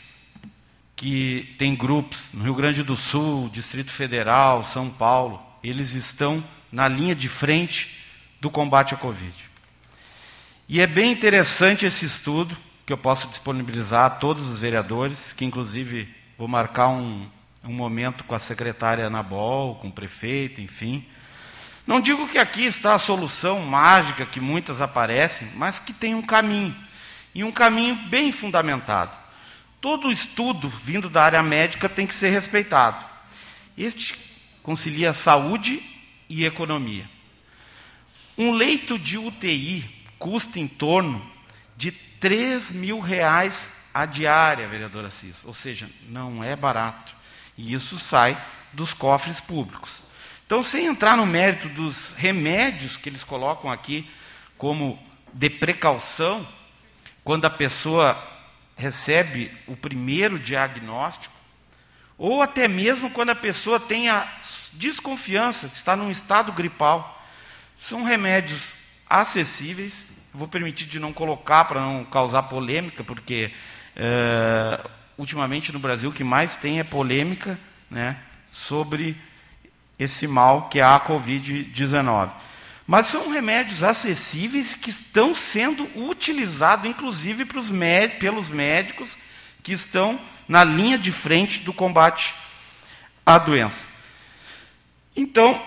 que 0.95 1.55
têm 1.57 1.75
grupos 1.75 2.29
no 2.33 2.43
Rio 2.43 2.53
Grande 2.53 2.83
do 2.83 2.95
Sul, 2.95 3.49
Distrito 3.49 3.89
Federal, 3.89 4.63
São 4.63 4.91
Paulo, 4.91 5.43
eles 5.63 5.95
estão 5.95 6.43
na 6.71 6.87
linha 6.87 7.15
de 7.15 7.29
frente 7.29 7.97
do 8.41 8.49
combate 8.49 8.93
à 8.93 8.97
Covid. 8.97 9.33
E 10.67 10.81
é 10.81 10.87
bem 10.87 11.11
interessante 11.11 11.85
esse 11.85 12.05
estudo, 12.05 12.55
que 12.85 12.93
eu 12.93 12.97
posso 12.97 13.27
disponibilizar 13.27 14.05
a 14.05 14.09
todos 14.09 14.45
os 14.45 14.59
vereadores, 14.59 15.33
que 15.33 15.45
inclusive 15.45 16.13
vou 16.37 16.47
marcar 16.47 16.89
um, 16.89 17.29
um 17.63 17.73
momento 17.73 18.23
com 18.23 18.35
a 18.35 18.39
secretária 18.39 19.07
Anabol, 19.07 19.75
com 19.75 19.87
o 19.87 19.91
prefeito, 19.91 20.61
enfim. 20.61 21.05
Não 21.85 22.01
digo 22.01 22.27
que 22.27 22.37
aqui 22.37 22.65
está 22.65 22.93
a 22.93 22.99
solução 22.99 23.61
mágica 23.61 24.25
que 24.25 24.39
muitas 24.39 24.81
aparecem, 24.81 25.47
mas 25.55 25.79
que 25.79 25.93
tem 25.93 26.15
um 26.15 26.21
caminho, 26.21 26.75
e 27.33 27.43
um 27.43 27.51
caminho 27.51 27.95
bem 28.09 28.31
fundamentado. 28.31 29.11
Todo 29.79 30.11
estudo 30.11 30.67
vindo 30.67 31.09
da 31.09 31.23
área 31.23 31.43
médica 31.43 31.87
tem 31.87 32.07
que 32.07 32.13
ser 32.13 32.29
respeitado. 32.29 33.03
Este 33.77 34.15
concilia 34.63 35.13
saúde 35.13 35.79
e 36.29 36.45
economia. 36.45 37.09
Um 38.37 38.51
leito 38.51 38.99
de 38.99 39.17
UTI 39.17 39.89
custa 40.17 40.59
em 40.59 40.67
torno 40.67 41.25
de 41.77 41.91
3 41.91 42.71
mil 42.71 42.99
reais 42.99 43.89
a 43.93 44.05
diária, 44.05 44.67
vereadora 44.67 45.07
Assis. 45.07 45.45
Ou 45.45 45.53
seja, 45.53 45.89
não 46.09 46.43
é 46.43 46.55
barato. 46.55 47.15
E 47.57 47.73
isso 47.73 47.97
sai 47.97 48.37
dos 48.73 48.93
cofres 48.93 49.39
públicos. 49.39 50.01
Então, 50.45 50.61
sem 50.61 50.85
entrar 50.85 51.15
no 51.15 51.25
mérito 51.25 51.69
dos 51.69 52.11
remédios 52.11 52.97
que 52.97 53.07
eles 53.09 53.23
colocam 53.23 53.71
aqui 53.71 54.09
como 54.57 55.01
de 55.33 55.49
precaução, 55.49 56.47
quando 57.23 57.45
a 57.45 57.49
pessoa 57.49 58.21
recebe 58.75 59.51
o 59.65 59.75
primeiro 59.75 60.37
diagnóstico, 60.37 61.33
ou 62.17 62.41
até 62.41 62.67
mesmo 62.67 63.09
quando 63.09 63.31
a 63.31 63.35
pessoa 63.35 63.79
tem 63.79 64.09
a 64.09 64.27
desconfiança, 64.75 65.67
está 65.67 65.95
num 65.95 66.11
estado 66.11 66.51
gripal, 66.51 67.23
são 67.79 68.03
remédios 68.03 68.73
acessíveis. 69.09 70.09
vou 70.33 70.47
permitir 70.47 70.85
de 70.85 70.99
não 70.99 71.13
colocar 71.13 71.65
para 71.65 71.81
não 71.81 72.03
causar 72.03 72.43
polêmica, 72.43 73.03
porque 73.03 73.51
uh, 73.95 74.89
ultimamente 75.17 75.71
no 75.71 75.79
Brasil 75.79 76.09
o 76.09 76.13
que 76.13 76.23
mais 76.23 76.55
tem 76.55 76.79
é 76.79 76.83
polêmica 76.83 77.59
né, 77.89 78.17
sobre 78.51 79.17
esse 79.97 80.27
mal 80.27 80.69
que 80.69 80.79
é 80.79 80.83
a 80.83 80.99
Covid-19. 80.99 82.31
Mas 82.87 83.07
são 83.07 83.31
remédios 83.31 83.81
acessíveis 83.81 84.75
que 84.75 84.89
estão 84.89 85.33
sendo 85.33 85.89
utilizados, 85.95 86.89
inclusive 86.89 87.45
pelos 87.45 88.49
médicos 88.49 89.17
que 89.63 89.73
estão 89.73 90.19
na 90.47 90.63
linha 90.63 90.97
de 90.97 91.11
frente 91.11 91.61
do 91.61 91.73
combate 91.73 92.35
à 93.25 93.39
doença. 93.39 93.94
Então, 95.15 95.61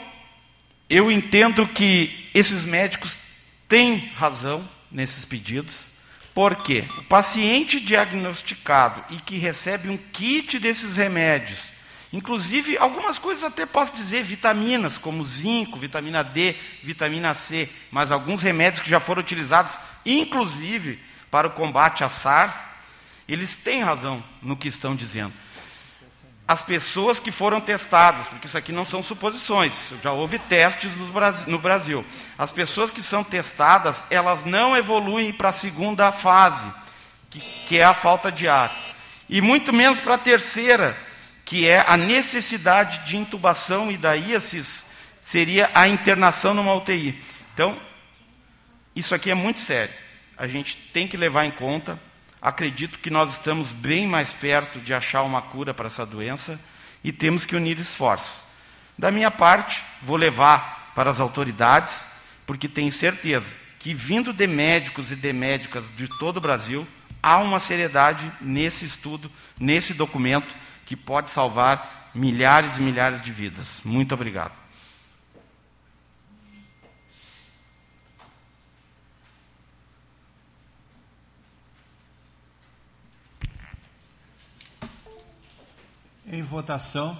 eu 0.90 1.10
entendo 1.10 1.66
que 1.66 2.28
esses 2.34 2.64
médicos 2.64 3.18
têm 3.66 4.10
razão 4.14 4.66
nesses 4.90 5.24
pedidos, 5.24 5.90
porque 6.34 6.84
o 6.98 7.04
paciente 7.04 7.80
diagnosticado 7.80 9.04
e 9.10 9.20
que 9.20 9.38
recebe 9.38 9.88
um 9.88 9.96
kit 9.96 10.58
desses 10.58 10.96
remédios, 10.96 11.58
inclusive 12.12 12.78
algumas 12.78 13.18
coisas 13.18 13.44
até 13.44 13.66
posso 13.66 13.94
dizer, 13.94 14.22
vitaminas, 14.22 14.98
como 14.98 15.24
zinco, 15.24 15.78
vitamina 15.78 16.22
D, 16.22 16.54
vitamina 16.82 17.34
C, 17.34 17.68
mas 17.90 18.12
alguns 18.12 18.42
remédios 18.42 18.82
que 18.82 18.90
já 18.90 19.00
foram 19.00 19.20
utilizados, 19.20 19.78
inclusive 20.06 20.98
para 21.30 21.48
o 21.48 21.52
combate 21.52 22.04
à 22.04 22.08
SARS, 22.08 22.68
eles 23.26 23.56
têm 23.56 23.82
razão 23.82 24.22
no 24.40 24.56
que 24.56 24.68
estão 24.68 24.94
dizendo 24.96 25.32
as 26.48 26.62
pessoas 26.62 27.20
que 27.20 27.30
foram 27.30 27.60
testadas, 27.60 28.26
porque 28.26 28.46
isso 28.46 28.56
aqui 28.56 28.72
não 28.72 28.86
são 28.86 29.02
suposições, 29.02 29.92
já 30.02 30.12
houve 30.12 30.38
testes 30.38 30.92
no 31.46 31.58
Brasil. 31.58 32.02
As 32.38 32.50
pessoas 32.50 32.90
que 32.90 33.02
são 33.02 33.22
testadas, 33.22 34.06
elas 34.08 34.44
não 34.44 34.74
evoluem 34.74 35.30
para 35.30 35.50
a 35.50 35.52
segunda 35.52 36.10
fase, 36.10 36.66
que, 37.28 37.38
que 37.38 37.76
é 37.76 37.84
a 37.84 37.92
falta 37.92 38.32
de 38.32 38.48
ar, 38.48 38.74
e 39.28 39.42
muito 39.42 39.74
menos 39.74 40.00
para 40.00 40.14
a 40.14 40.18
terceira, 40.18 40.96
que 41.44 41.68
é 41.68 41.84
a 41.86 41.98
necessidade 41.98 43.00
de 43.06 43.18
intubação, 43.18 43.92
e 43.92 43.98
daí 43.98 44.32
esses, 44.32 44.86
seria 45.22 45.70
a 45.74 45.86
internação 45.86 46.54
numa 46.54 46.74
UTI. 46.74 47.22
Então, 47.52 47.78
isso 48.96 49.14
aqui 49.14 49.30
é 49.30 49.34
muito 49.34 49.60
sério. 49.60 49.92
A 50.34 50.46
gente 50.46 50.76
tem 50.94 51.06
que 51.06 51.16
levar 51.16 51.44
em 51.44 51.50
conta 51.50 52.00
Acredito 52.40 52.98
que 52.98 53.10
nós 53.10 53.32
estamos 53.32 53.72
bem 53.72 54.06
mais 54.06 54.32
perto 54.32 54.80
de 54.80 54.94
achar 54.94 55.22
uma 55.22 55.42
cura 55.42 55.74
para 55.74 55.86
essa 55.86 56.06
doença 56.06 56.60
e 57.02 57.12
temos 57.12 57.44
que 57.44 57.56
unir 57.56 57.78
esforços. 57.78 58.44
Da 58.96 59.10
minha 59.10 59.30
parte, 59.30 59.82
vou 60.02 60.16
levar 60.16 60.92
para 60.94 61.10
as 61.10 61.20
autoridades, 61.20 62.04
porque 62.46 62.68
tenho 62.68 62.90
certeza 62.90 63.52
que, 63.78 63.94
vindo 63.94 64.32
de 64.32 64.46
médicos 64.46 65.12
e 65.12 65.16
de 65.16 65.32
médicas 65.32 65.90
de 65.94 66.08
todo 66.18 66.38
o 66.38 66.40
Brasil, 66.40 66.86
há 67.22 67.38
uma 67.38 67.60
seriedade 67.60 68.30
nesse 68.40 68.84
estudo, 68.84 69.30
nesse 69.58 69.94
documento, 69.94 70.54
que 70.84 70.96
pode 70.96 71.30
salvar 71.30 72.10
milhares 72.14 72.76
e 72.76 72.80
milhares 72.80 73.20
de 73.20 73.30
vidas. 73.30 73.80
Muito 73.84 74.14
obrigado. 74.14 74.52
Em 86.30 86.42
votação. 86.42 87.18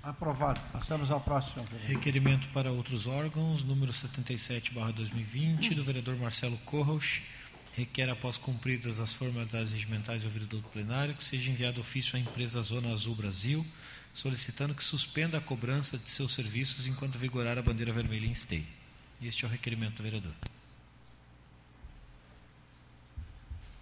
Aprovado. 0.00 0.60
Passamos 0.72 1.10
ao 1.10 1.20
próximo. 1.20 1.64
Requerimento 1.86 2.48
para 2.48 2.70
outros 2.70 3.08
órgãos, 3.08 3.64
número 3.64 3.92
77/2020, 3.92 5.74
do 5.74 5.82
vereador 5.82 6.16
Marcelo 6.16 6.56
Corros 6.58 7.20
requer, 7.76 8.08
após 8.08 8.36
cumpridas 8.36 9.00
as 9.00 9.12
formalidades 9.12 9.72
regimentais 9.72 10.22
do 10.22 10.26
ouvido 10.26 10.46
do 10.46 10.62
plenário, 10.68 11.14
que 11.14 11.24
seja 11.24 11.50
enviado 11.50 11.80
ofício 11.80 12.16
à 12.16 12.18
empresa 12.18 12.60
Zona 12.60 12.92
Azul 12.92 13.14
Brasil, 13.14 13.66
solicitando 14.12 14.74
que 14.74 14.84
suspenda 14.84 15.38
a 15.38 15.40
cobrança 15.40 15.96
de 15.96 16.10
seus 16.10 16.32
serviços 16.32 16.86
enquanto 16.86 17.18
vigorar 17.18 17.58
a 17.58 17.62
bandeira 17.62 17.92
vermelha 17.92 18.26
em 18.26 18.32
esteio. 18.32 18.66
Este 19.22 19.44
é 19.44 19.48
o 19.48 19.50
requerimento 19.50 19.96
do 19.96 20.02
vereador. 20.02 20.32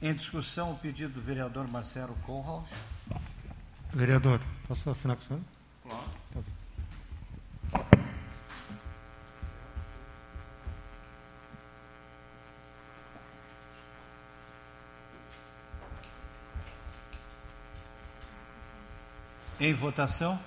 Em 0.00 0.14
discussão, 0.14 0.72
o 0.72 0.78
pedido 0.78 1.14
do 1.14 1.20
vereador 1.20 1.66
Marcelo 1.66 2.14
Kohlhaus. 2.24 2.68
Vereador, 3.92 4.40
posso 4.66 4.88
assinar 4.90 5.16
com 5.16 5.22
o 5.22 5.26
senhor? 5.26 5.42
Claro. 5.82 6.57
Em 19.60 19.74
votação. 19.74 20.38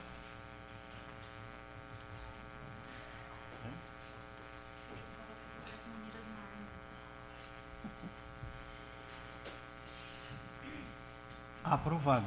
Aprovado. 11.61 12.25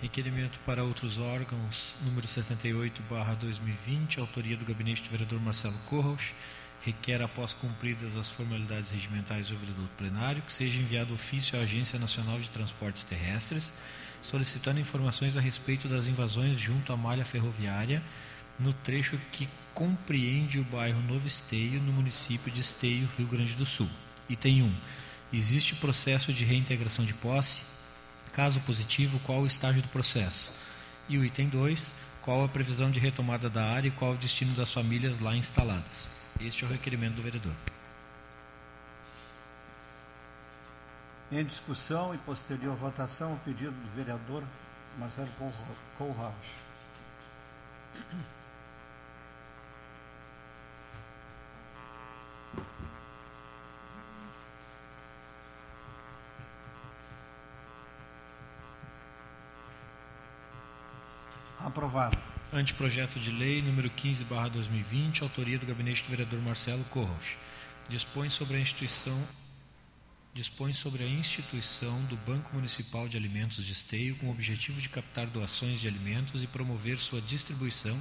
Requerimento 0.00 0.60
para 0.64 0.84
outros 0.84 1.18
órgãos, 1.18 1.96
número 2.02 2.28
78, 2.28 3.02
barra 3.10 3.34
2020, 3.34 4.20
autoria 4.20 4.56
do 4.56 4.64
gabinete 4.64 5.02
do 5.02 5.10
vereador 5.10 5.40
Marcelo 5.40 5.76
Corros, 5.88 6.32
requer, 6.84 7.20
após 7.20 7.52
cumpridas 7.52 8.16
as 8.16 8.28
formalidades 8.28 8.92
regimentais 8.92 9.48
do 9.48 9.56
vereador 9.56 9.88
plenário, 9.98 10.42
que 10.42 10.52
seja 10.52 10.78
enviado 10.78 11.12
ofício 11.14 11.58
à 11.58 11.62
Agência 11.62 11.98
Nacional 11.98 12.38
de 12.38 12.48
Transportes 12.50 13.02
Terrestres, 13.02 13.72
solicitando 14.22 14.80
informações 14.80 15.36
a 15.36 15.40
respeito 15.40 15.88
das 15.88 16.06
invasões 16.06 16.58
junto 16.58 16.92
à 16.92 16.96
malha 16.96 17.24
ferroviária, 17.24 18.02
no 18.58 18.72
trecho 18.72 19.18
que 19.32 19.48
compreende 19.74 20.58
o 20.58 20.64
bairro 20.64 21.00
Novo 21.02 21.26
Esteio, 21.26 21.80
no 21.80 21.92
município 21.92 22.50
de 22.50 22.60
Esteio, 22.60 23.08
Rio 23.18 23.26
Grande 23.26 23.54
do 23.54 23.66
Sul. 23.66 23.88
Item 24.28 24.62
1. 24.62 24.74
Existe 25.32 25.74
processo 25.74 26.32
de 26.32 26.44
reintegração 26.44 27.04
de 27.04 27.12
posse? 27.14 27.62
Caso 28.32 28.60
positivo, 28.60 29.20
qual 29.20 29.40
o 29.40 29.46
estágio 29.46 29.82
do 29.82 29.88
processo? 29.88 30.50
E 31.08 31.18
o 31.18 31.24
item 31.24 31.48
2. 31.48 31.92
Qual 32.22 32.44
a 32.44 32.48
previsão 32.48 32.90
de 32.90 32.98
retomada 32.98 33.48
da 33.48 33.64
área 33.66 33.88
e 33.88 33.92
qual 33.92 34.12
o 34.12 34.16
destino 34.16 34.52
das 34.54 34.72
famílias 34.72 35.20
lá 35.20 35.36
instaladas? 35.36 36.10
Este 36.40 36.64
é 36.64 36.66
o 36.66 36.70
requerimento 36.70 37.14
do 37.14 37.22
vereador. 37.22 37.54
Em 41.30 41.44
discussão 41.44 42.14
e 42.14 42.18
posterior 42.18 42.76
votação, 42.76 43.34
o 43.34 43.38
pedido 43.38 43.72
do 43.72 43.96
vereador 43.96 44.44
Marcelo 44.96 45.28
Kohlhaus. 45.98 46.54
Aprovado. 61.58 62.16
Anteprojeto 62.52 63.18
de 63.18 63.32
lei 63.32 63.60
número 63.60 63.90
15, 63.90 64.22
barra 64.26 64.48
2020, 64.48 65.24
autoria 65.24 65.58
do 65.58 65.66
gabinete 65.66 66.04
do 66.04 66.10
vereador 66.10 66.40
Marcelo 66.40 66.84
Corros. 66.84 67.36
Dispõe 67.88 68.30
sobre 68.30 68.56
a 68.58 68.60
instituição 68.60 69.20
dispõe 70.36 70.74
sobre 70.74 71.02
a 71.02 71.08
instituição 71.08 71.98
do 72.04 72.16
Banco 72.18 72.54
Municipal 72.54 73.08
de 73.08 73.16
Alimentos 73.16 73.64
de 73.64 73.72
Esteio 73.72 74.14
com 74.16 74.26
o 74.26 74.30
objetivo 74.30 74.78
de 74.82 74.88
captar 74.88 75.26
doações 75.26 75.80
de 75.80 75.88
alimentos 75.88 76.42
e 76.42 76.46
promover 76.46 76.98
sua 76.98 77.22
distribuição 77.22 78.00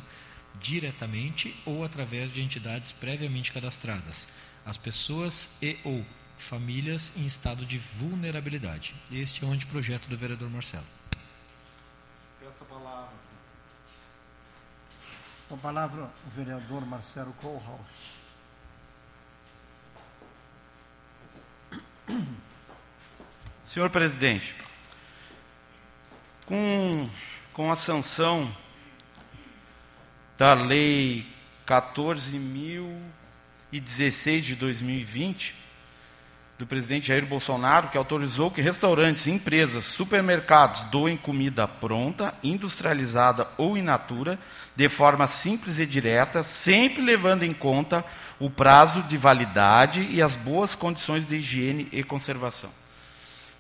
diretamente 0.60 1.56
ou 1.66 1.86
através 1.86 2.34
de 2.34 2.42
entidades 2.42 2.92
previamente 2.92 3.54
cadastradas, 3.54 4.28
às 4.66 4.76
pessoas 4.76 5.50
e 5.62 5.78
ou 5.86 6.06
famílias 6.38 7.14
em 7.16 7.26
estado 7.26 7.66
de 7.66 7.78
vulnerabilidade. 7.78 8.94
Este 9.10 9.44
é 9.44 9.48
o 9.48 9.52
anteprojeto 9.52 10.10
do 10.10 10.18
vereador 10.18 10.50
Marcelo. 10.50 10.86
Peço 12.42 12.64
a 12.64 12.68
palavra. 12.68 13.16
Com 15.48 15.56
a 15.56 15.58
palavra, 15.58 16.12
o 16.28 16.30
vereador 16.32 16.86
Marcelo 16.86 17.32
Kohlhaus. 17.34 18.25
Senhor 23.68 23.90
presidente, 23.90 24.56
com, 26.46 27.10
com 27.52 27.72
a 27.72 27.76
sanção 27.76 28.56
da 30.38 30.54
Lei 30.54 31.28
14.016 31.66 34.42
de 34.42 34.56
2020, 34.56 35.65
do 36.58 36.66
presidente 36.66 37.08
Jair 37.08 37.26
Bolsonaro, 37.26 37.90
que 37.90 37.98
autorizou 37.98 38.50
que 38.50 38.62
restaurantes, 38.62 39.28
empresas, 39.28 39.84
supermercados 39.84 40.84
doem 40.84 41.18
comida 41.18 41.68
pronta, 41.68 42.34
industrializada 42.42 43.48
ou 43.58 43.78
in 43.78 43.82
natura, 43.82 44.40
de 44.76 44.88
forma 44.88 45.28
simples 45.28 45.80
e 45.80 45.86
direta, 45.86 46.44
sempre 46.44 47.02
levando 47.02 47.44
em 47.44 47.54
conta 47.54 48.06
o 48.40 48.50
prazo 48.50 49.04
de 49.04 49.18
validade 49.18 50.08
e 50.10 50.22
as 50.22 50.36
boas 50.36 50.76
condições 50.76 51.26
de 51.26 51.36
higiene 51.36 51.90
e 51.92 52.04
conservação. 52.04 52.70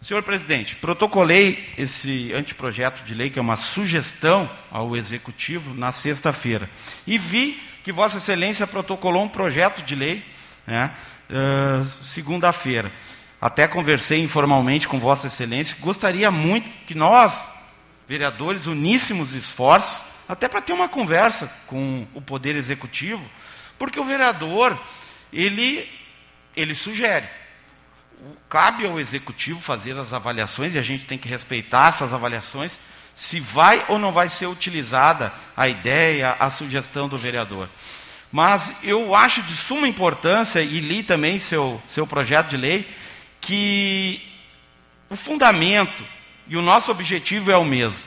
Senhor 0.02 0.22
presidente, 0.24 0.76
protocolei 0.76 1.74
esse 1.78 2.32
anteprojeto 2.34 3.04
de 3.04 3.14
lei, 3.14 3.30
que 3.30 3.40
é 3.40 3.42
uma 3.42 3.56
sugestão 3.56 4.50
ao 4.70 4.96
executivo, 4.96 5.74
na 5.74 5.92
sexta-feira. 5.92 6.70
E 7.08 7.18
vi 7.18 7.60
que 7.84 7.92
Vossa 7.92 8.18
Excelência 8.18 8.68
protocolou 8.68 9.24
um 9.24 9.28
projeto 9.28 9.82
de 9.82 9.96
lei, 9.96 10.24
né, 10.68 10.92
uh, 11.30 11.86
segunda-feira. 12.04 12.92
Até 13.40 13.68
conversei 13.68 14.22
informalmente 14.22 14.88
com 14.88 15.00
Vossa 15.00 15.28
Excelência. 15.28 15.78
Gostaria 15.80 16.32
muito 16.32 16.68
que 16.86 16.96
nós, 16.96 17.48
vereadores, 18.08 18.66
uníssemos 18.66 19.36
esforços, 19.36 20.04
até 20.28 20.48
para 20.48 20.62
ter 20.62 20.74
uma 20.74 20.90
conversa 20.90 21.52
com 21.68 22.08
o 22.14 22.22
Poder 22.22 22.56
Executivo, 22.56 23.30
porque 23.78 24.00
o 24.00 24.06
vereador, 24.06 24.78
ele, 25.32 25.88
ele 26.56 26.74
sugere. 26.74 27.28
Cabe 28.50 28.88
ao 28.88 29.00
executivo 29.00 29.60
fazer 29.60 29.98
as 30.00 30.14
avaliações, 30.14 30.74
e 30.74 30.80
a 30.80 30.82
gente 30.82 31.06
tem 31.06 31.18
que 31.18 31.28
respeitar 31.28 31.90
essas 31.90 32.14
avaliações, 32.14 32.80
se 33.14 33.40
vai 33.40 33.86
ou 33.88 34.00
não 34.00 34.12
vai 34.12 34.28
ser 34.28 34.48
utilizada 34.48 35.32
a 35.56 35.68
ideia, 35.68 36.36
a 36.40 36.50
sugestão 36.50 37.08
do 37.08 37.18
vereador. 37.18 37.70
Mas 38.36 38.74
eu 38.84 39.16
acho 39.16 39.42
de 39.44 39.56
suma 39.56 39.88
importância, 39.88 40.60
e 40.60 40.82
li 40.82 41.04
também 41.04 41.40
seu, 41.40 41.82
seu 41.88 42.06
projeto 42.06 42.50
de 42.50 42.58
lei, 42.58 42.86
que 43.40 44.22
o 45.10 45.16
fundamento 45.16 46.04
e 46.46 46.58
o 46.58 46.62
nosso 46.62 46.92
objetivo 46.92 47.50
é 47.50 47.56
o 47.56 47.64
mesmo 47.64 48.04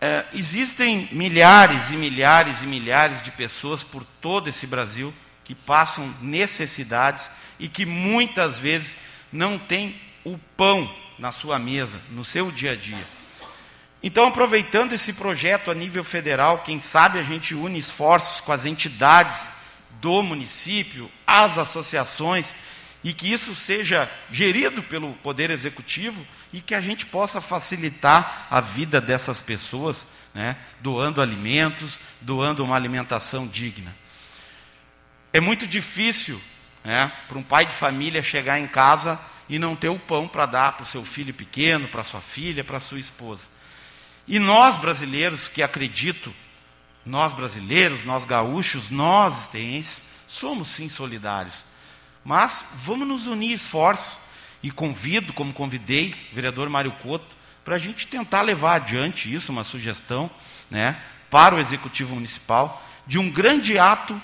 é, 0.00 0.24
existem 0.32 1.08
milhares 1.12 1.90
e 1.90 1.94
milhares 1.94 2.62
e 2.62 2.66
milhares 2.66 3.22
de 3.22 3.30
pessoas 3.30 3.82
por 3.82 4.04
todo 4.20 4.48
esse 4.48 4.66
Brasil 4.66 5.12
que 5.44 5.54
passam 5.54 6.14
necessidades 6.20 7.30
e 7.58 7.68
que 7.68 7.84
muitas 7.84 8.58
vezes 8.58 8.96
não 9.32 9.58
têm 9.58 10.00
o 10.24 10.38
pão 10.56 10.92
na 11.18 11.32
sua 11.32 11.58
mesa, 11.58 12.00
no 12.10 12.24
seu 12.24 12.52
dia 12.52 12.72
a 12.72 12.76
dia. 12.76 13.17
Então, 14.02 14.28
aproveitando 14.28 14.92
esse 14.92 15.12
projeto 15.14 15.70
a 15.70 15.74
nível 15.74 16.04
federal, 16.04 16.62
quem 16.62 16.78
sabe 16.78 17.18
a 17.18 17.22
gente 17.22 17.54
une 17.54 17.78
esforços 17.78 18.40
com 18.40 18.52
as 18.52 18.64
entidades 18.64 19.48
do 20.00 20.22
município, 20.22 21.10
as 21.26 21.58
associações, 21.58 22.54
e 23.02 23.12
que 23.12 23.32
isso 23.32 23.54
seja 23.54 24.10
gerido 24.30 24.82
pelo 24.82 25.14
Poder 25.14 25.50
Executivo 25.50 26.24
e 26.52 26.60
que 26.60 26.74
a 26.74 26.80
gente 26.80 27.06
possa 27.06 27.40
facilitar 27.40 28.46
a 28.50 28.60
vida 28.60 29.00
dessas 29.00 29.40
pessoas, 29.40 30.06
né, 30.34 30.56
doando 30.80 31.20
alimentos, 31.20 32.00
doando 32.20 32.64
uma 32.64 32.76
alimentação 32.76 33.46
digna. 33.46 33.94
É 35.32 35.40
muito 35.40 35.66
difícil 35.66 36.40
né, 36.84 37.12
para 37.28 37.38
um 37.38 37.42
pai 37.42 37.66
de 37.66 37.72
família 37.72 38.22
chegar 38.22 38.58
em 38.58 38.66
casa 38.66 39.18
e 39.48 39.58
não 39.58 39.76
ter 39.76 39.88
o 39.88 39.98
pão 39.98 40.26
para 40.26 40.46
dar 40.46 40.72
para 40.72 40.82
o 40.82 40.86
seu 40.86 41.04
filho 41.04 41.32
pequeno, 41.32 41.88
para 41.88 42.04
sua 42.04 42.20
filha, 42.20 42.64
para 42.64 42.80
sua 42.80 42.98
esposa. 42.98 43.48
E 44.28 44.38
nós 44.38 44.76
brasileiros, 44.76 45.48
que 45.48 45.62
acredito, 45.62 46.34
nós 47.04 47.32
brasileiros, 47.32 48.04
nós 48.04 48.26
gaúchos, 48.26 48.90
nós 48.90 49.42
esteenses, 49.42 50.04
somos 50.28 50.68
sim 50.68 50.88
solidários. 50.88 51.64
Mas 52.22 52.66
vamos 52.74 53.08
nos 53.08 53.26
unir 53.26 53.54
esforços 53.54 54.18
e 54.62 54.70
convido, 54.70 55.32
como 55.32 55.52
convidei 55.52 56.14
o 56.30 56.34
vereador 56.34 56.68
Mário 56.68 56.92
Couto, 56.92 57.36
para 57.64 57.76
a 57.76 57.78
gente 57.78 58.06
tentar 58.06 58.42
levar 58.42 58.74
adiante 58.74 59.32
isso, 59.32 59.50
uma 59.50 59.64
sugestão, 59.64 60.30
né, 60.70 61.00
para 61.30 61.54
o 61.54 61.58
Executivo 61.58 62.14
Municipal, 62.14 62.82
de 63.06 63.18
um 63.18 63.30
grande 63.30 63.78
ato, 63.78 64.20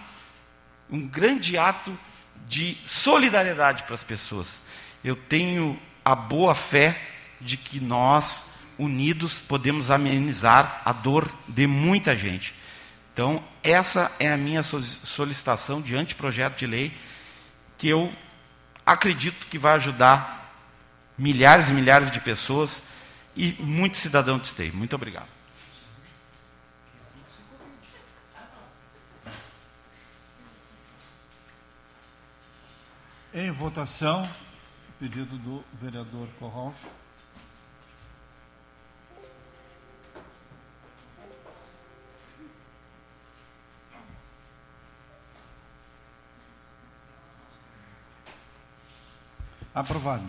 um 0.91 1.01
grande 1.07 1.57
ato 1.57 1.99
de 2.47 2.77
solidariedade 2.87 3.85
para 3.85 3.95
as 3.95 4.05
pessoas. 4.05 4.63
Eu 5.03 5.17
tenho 5.17 5.81
a 6.05 6.15
boa 6.15 6.55
fé 6.55 7.01
de 7.41 7.57
que 7.57 7.81
nós, 7.81 8.47
unidos, 8.79 9.41
podemos 9.41 9.91
amenizar 9.91 10.83
a 10.85 10.93
dor 10.93 11.31
de 11.47 11.67
muita 11.67 12.17
gente. 12.17 12.55
Então, 13.13 13.43
essa 13.63 14.11
é 14.19 14.33
a 14.33 14.37
minha 14.37 14.63
solicitação 14.63 15.81
de 15.81 15.95
anteprojeto 15.95 16.57
de 16.57 16.67
lei, 16.67 16.97
que 17.79 17.89
eu 17.89 18.13
acredito 18.85 19.47
que 19.47 19.57
vai 19.57 19.75
ajudar 19.75 20.53
milhares 21.17 21.71
e 21.71 21.73
milhares 21.73 22.11
de 22.11 22.21
pessoas 22.21 22.83
e 23.37 23.53
muito 23.61 23.97
cidadão 23.97 24.39
de 24.39 24.47
esteio. 24.49 24.75
Muito 24.75 24.95
obrigado. 24.97 25.29
Em 33.33 33.51
votação, 33.51 34.29
pedido 34.99 35.37
do 35.39 35.65
vereador 35.73 36.29
Corrals. 36.39 37.04
Aprovado. 49.75 50.23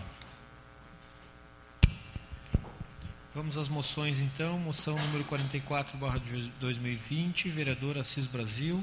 Vamos 3.32 3.56
às 3.56 3.68
moções 3.68 4.18
então. 4.18 4.58
Moção 4.58 4.98
número 4.98 5.22
44, 5.22 5.96
barra 5.96 6.20
2020, 6.58 7.48
vereador 7.50 7.96
Assis 7.96 8.26
Brasil, 8.26 8.82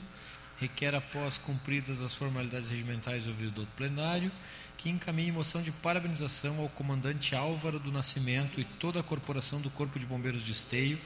requer, 0.62 0.96
após 0.96 1.38
cumpridas 1.38 2.02
as 2.02 2.14
formalidades 2.14 2.70
regimentais 2.70 3.28
ouvido 3.28 3.66
do 3.66 3.68
plenário, 3.76 4.32
que 4.78 4.90
encaminhe 4.90 5.34
moção 5.34 5.62
de 5.62 5.72
parabenização 5.72 6.58
ao 6.60 6.70
comandante 6.70 7.36
Álvaro 7.36 7.78
do 7.78 7.92
Nascimento 7.92 8.62
e 8.62 8.64
toda 8.64 9.02
a 9.02 9.04
corporação 9.04 9.60
do 9.60 9.70
Corpo 9.70 10.00
de 10.00 10.06
Bombeiros 10.06 10.44
de 10.44 10.54
Esteio, 10.54 10.98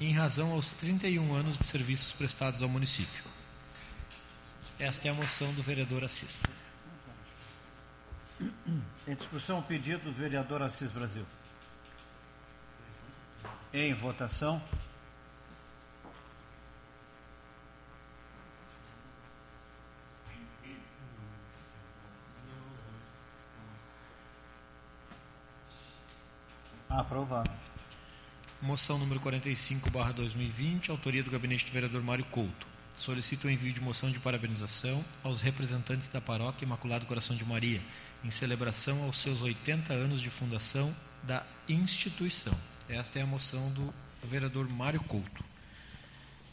em 0.00 0.12
razão 0.12 0.50
aos 0.50 0.72
31 0.72 1.32
anos 1.34 1.56
de 1.56 1.64
serviços 1.64 2.10
prestados 2.10 2.64
ao 2.64 2.68
município. 2.68 3.22
Esta 4.76 5.06
é 5.06 5.10
a 5.12 5.14
moção 5.14 5.52
do 5.54 5.62
vereador 5.62 6.02
Assis. 6.02 6.63
Em 8.66 9.14
discussão, 9.14 9.58
o 9.58 9.62
pedido 9.62 10.04
do 10.04 10.12
vereador 10.12 10.62
Assis 10.62 10.90
Brasil. 10.90 11.26
Em 13.72 13.92
votação. 13.92 14.62
Aprovado. 26.88 27.50
Moção 28.62 28.98
número 28.98 29.20
45, 29.20 29.90
barra 29.90 30.12
2020, 30.12 30.90
autoria 30.90 31.22
do 31.22 31.30
gabinete 31.30 31.66
do 31.66 31.72
vereador 31.72 32.02
Mário 32.02 32.24
Couto. 32.26 32.73
Solicito 32.96 33.46
o 33.46 33.50
envio 33.50 33.72
de 33.72 33.80
moção 33.80 34.08
de 34.10 34.20
parabenização 34.20 35.04
aos 35.22 35.40
representantes 35.40 36.08
da 36.08 36.20
paróquia 36.20 36.64
Imaculado 36.64 37.06
Coração 37.06 37.34
de 37.34 37.44
Maria, 37.44 37.80
em 38.22 38.30
celebração 38.30 39.02
aos 39.02 39.18
seus 39.18 39.42
80 39.42 39.92
anos 39.92 40.20
de 40.20 40.30
fundação 40.30 40.94
da 41.22 41.42
instituição. 41.68 42.54
Esta 42.88 43.18
é 43.18 43.22
a 43.22 43.26
moção 43.26 43.68
do 43.70 43.92
vereador 44.22 44.68
Mário 44.68 45.00
Couto. 45.02 45.44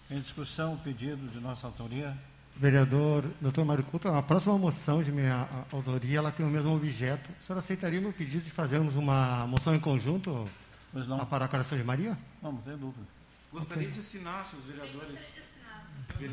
Em 0.10 0.20
discussão, 0.20 0.74
o 0.74 0.78
pedido 0.80 1.28
de 1.28 1.40
nossa 1.40 1.68
autoria. 1.68 2.18
Vereador 2.56 3.24
Dr. 3.40 3.62
Mário 3.64 3.84
Couto, 3.84 4.08
a 4.10 4.22
próxima 4.24 4.58
moção 4.58 5.04
de 5.04 5.12
minha 5.12 5.48
autoria 5.72 6.18
ela 6.18 6.32
tem 6.32 6.46
o 6.46 6.50
mesmo 6.50 6.76
objeto. 6.76 7.30
O 7.40 7.44
senhor 7.44 7.60
aceitaria 7.60 8.02
meu 8.02 8.12
pedido 8.12 8.44
de 8.44 8.52
fazermos 8.52 8.96
uma 8.96 9.46
moção 9.48 9.76
em 9.76 9.80
conjunto 9.80 10.50
Pois 10.92 11.08
não? 11.08 11.22
a 11.22 11.26
Paróquia 11.26 11.52
Coração 11.52 11.78
de 11.78 11.84
Maria? 11.84 12.18
Não, 12.42 12.52
não 12.52 12.62
tem 12.62 12.76
dúvida. 12.76 13.06
Gostaria 13.52 13.90
de 13.90 14.00
assinar, 14.00 14.44
se 14.44 14.56
os 14.56 14.64
vereadores. 14.64 15.20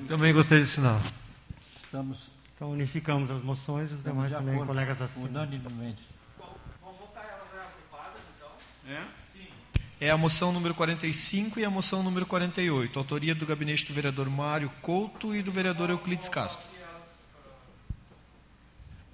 Também 0.06 0.32
gostaria 0.32 0.64
de 0.64 0.70
assinar. 0.70 1.00
Estamos, 1.78 2.30
Então 2.54 2.70
unificamos 2.70 3.30
as 3.30 3.42
moções 3.42 3.90
e 3.90 3.94
os 3.94 4.02
demais 4.02 4.30
de 4.30 4.36
também, 4.36 4.54
acordo, 4.54 4.68
colegas 4.68 5.00
assinam. 5.02 5.28
unanimemente. 5.28 6.02
É? 8.86 9.04
É 10.00 10.10
a 10.10 10.16
moção 10.16 10.50
número 10.52 10.74
45 10.74 11.60
e 11.60 11.64
a 11.64 11.70
moção 11.70 12.02
número 12.02 12.24
48, 12.24 12.98
autoria 12.98 13.34
do 13.34 13.44
gabinete 13.44 13.84
do 13.84 13.92
vereador 13.92 14.30
Mário 14.30 14.70
Couto 14.80 15.34
e 15.34 15.42
do 15.42 15.50
vereador 15.52 15.90
Euclides 15.90 16.28
Castro. 16.28 16.64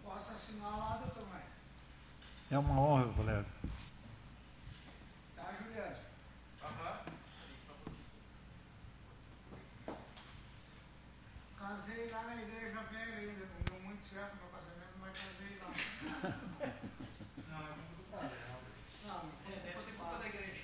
Posso 0.05 0.33
assinar 0.33 0.79
lá, 0.79 1.00
doutor 1.03 1.29
Maia? 1.31 1.42
É 2.50 2.59
uma 2.59 2.79
honra, 2.81 3.07
colega. 3.14 3.46
Casei 11.75 12.09
lá 12.13 12.23
na 12.23 12.37
igreja 12.41 12.81
velha 12.85 13.17
ainda, 13.19 13.47
não 13.47 13.61
deu 13.65 13.81
muito 13.83 14.05
certo 14.05 14.37
meu 14.37 14.47
casamento, 14.47 14.95
mas 15.01 15.11
casei 15.19 15.59
lá. 15.59 15.71
Não, 17.51 17.59
é 17.67 17.75
muito 17.75 17.97
do 17.97 18.05
padre. 18.13 18.39
Não, 19.05 19.15
não 19.25 19.33
foi 19.43 19.57
deve 19.57 19.81
ser 19.83 19.93
culpa 19.95 20.19
da 20.19 20.27
igreja. 20.29 20.63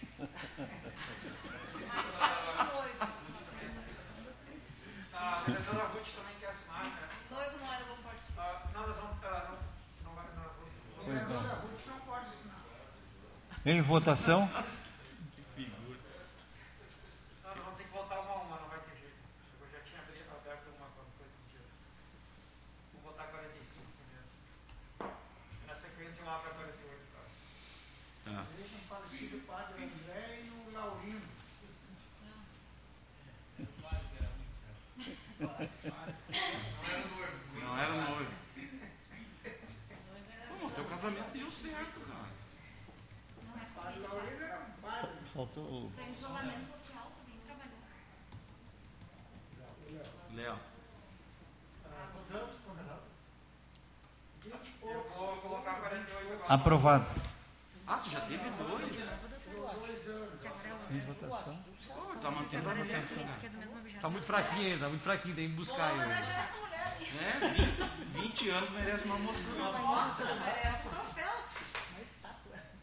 A 5.12 5.40
vereadora 5.46 5.84
Ruth 5.88 6.14
também 6.14 6.36
quer 6.38 6.50
assinar, 6.50 6.84
né? 6.84 7.08
Noivo 7.28 7.58
não 7.58 7.72
era 7.72 7.84
bom 7.86 7.96
participar. 8.04 8.62
Ah, 8.64 8.70
não, 8.72 8.86
nós 8.86 8.96
vamos. 8.96 9.24
ah, 9.24 9.50
não, 9.50 9.58
não 10.04 10.14
vai. 10.14 10.26
Não, 10.36 11.02
O 11.02 11.04
vereador 11.06 11.42
da 11.42 11.54
Ruth 11.54 11.86
não 11.88 12.00
pode 12.00 12.26
assinar. 12.28 12.60
Em 13.66 13.82
votação. 13.82 14.46
não, 14.46 14.62
nós 17.50 17.58
vamos 17.64 17.76
ter 17.78 17.84
que 17.84 17.90
voltar 17.90 18.20
uma 18.20 18.32
a 18.32 18.36
uma, 18.42 18.60
não 18.60 18.68
vai 18.68 18.78
ter 18.78 18.96
jeito. 18.96 19.16
Eu 19.60 19.68
já 19.70 19.80
tinha 19.84 20.00
abri- 20.00 20.22
aberto 20.30 20.68
uma 20.78 20.86
quando 20.96 21.10
foi 21.18 21.26
pedido. 21.44 21.64
Vou 22.94 23.02
botar 23.12 23.24
45 23.24 23.84
primeiro. 24.00 24.26
E 25.62 25.66
na 25.66 25.74
sequência 25.76 26.24
lá 26.24 26.38
para 26.38 26.50
48, 26.54 27.00
tá? 27.12 27.20
O 29.22 29.40
padre 29.46 29.84
André 29.84 30.42
e 30.44 30.50
o 30.50 30.72
Laurindo. 30.72 31.26
Não 37.54 37.78
era 37.78 37.94
noivo. 38.10 38.32
Pô, 40.58 40.70
teu 40.70 40.84
casamento 40.84 41.30
deu 41.32 41.52
certo, 41.52 42.00
cara. 42.00 42.28
O 43.36 43.80
padre 43.80 44.00
Laurindo 44.00 44.42
era 44.42 44.58
um 44.60 44.80
padre. 44.80 45.10
Faltou 45.26 45.64
o. 45.64 45.92
Tem 45.96 46.10
isolamento 46.10 46.66
social, 46.66 47.04
você 47.04 47.20
vem 47.26 47.38
trabalhar. 47.40 47.70
Léo. 50.34 50.58
Eu 54.82 55.04
vou 55.08 55.36
colocar 55.36 55.74
48 55.74 56.32
agora. 56.32 56.54
Aprovado. 56.54 57.06
Ah, 57.86 57.98
tu 57.98 58.10
já 58.10 58.20
teve 58.20 58.48
dois? 58.50 58.79
Em 60.90 61.00
votação. 61.00 61.58
Tá 62.20 62.30
mantendo 62.30 62.68
a 62.70 62.74
votação. 62.74 63.26
Tá 64.00 64.08
muito 64.08 64.26
fraquinho 64.26 64.66
ainda, 64.72 64.78
tá 64.84 64.88
muito 64.88 65.02
fraquinho, 65.02 65.34
tem 65.34 65.48
que 65.48 65.54
buscar 65.54 65.90
ainda. 65.92 66.04
É, 66.14 67.48
20, 68.12 68.22
20 68.28 68.50
anos 68.50 68.70
merece 68.72 69.04
uma 69.04 69.18
moção. 69.18 69.58
Nossa, 69.58 70.24
merece 70.24 70.86
um 70.86 70.90
troféu. 70.90 71.30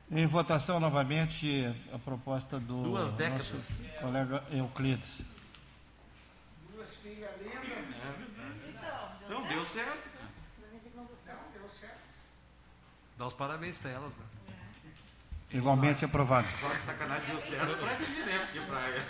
Em 0.10 0.26
votação 0.26 0.80
novamente 0.80 1.66
a 1.94 2.00
proposta 2.00 2.60
do 2.60 2.84
Duas 2.84 3.04
nosso 3.04 3.14
décadas. 3.14 3.84
colega 4.00 4.44
Euclides. 4.52 5.22
Duas 6.74 6.96
filhas 6.96 7.32
lindas. 7.42 7.58
É 7.60 8.14
verdade. 8.18 8.60
Então, 8.70 9.10
deu 9.28 9.30
Não, 9.40 9.46
certo? 9.46 9.50
deu 9.50 9.66
certo. 9.66 10.10
Não, 10.96 11.06
deu 11.60 11.68
certo. 11.70 11.98
Dá 13.18 13.26
os 13.28 13.34
parabéns 13.34 13.78
pra 13.78 13.92
elas, 13.92 14.16
né? 14.16 14.24
Igualmente 15.54 16.04
aprovado. 16.04 16.48
Só 16.60 16.70
que 16.70 16.82
sacanagem 16.82 17.26
deu 17.28 17.42
certo 17.42 17.78
pra 17.78 17.96
ti, 17.96 18.12
né? 18.12 18.40
Porque 18.46 18.60
praia. 18.68 19.06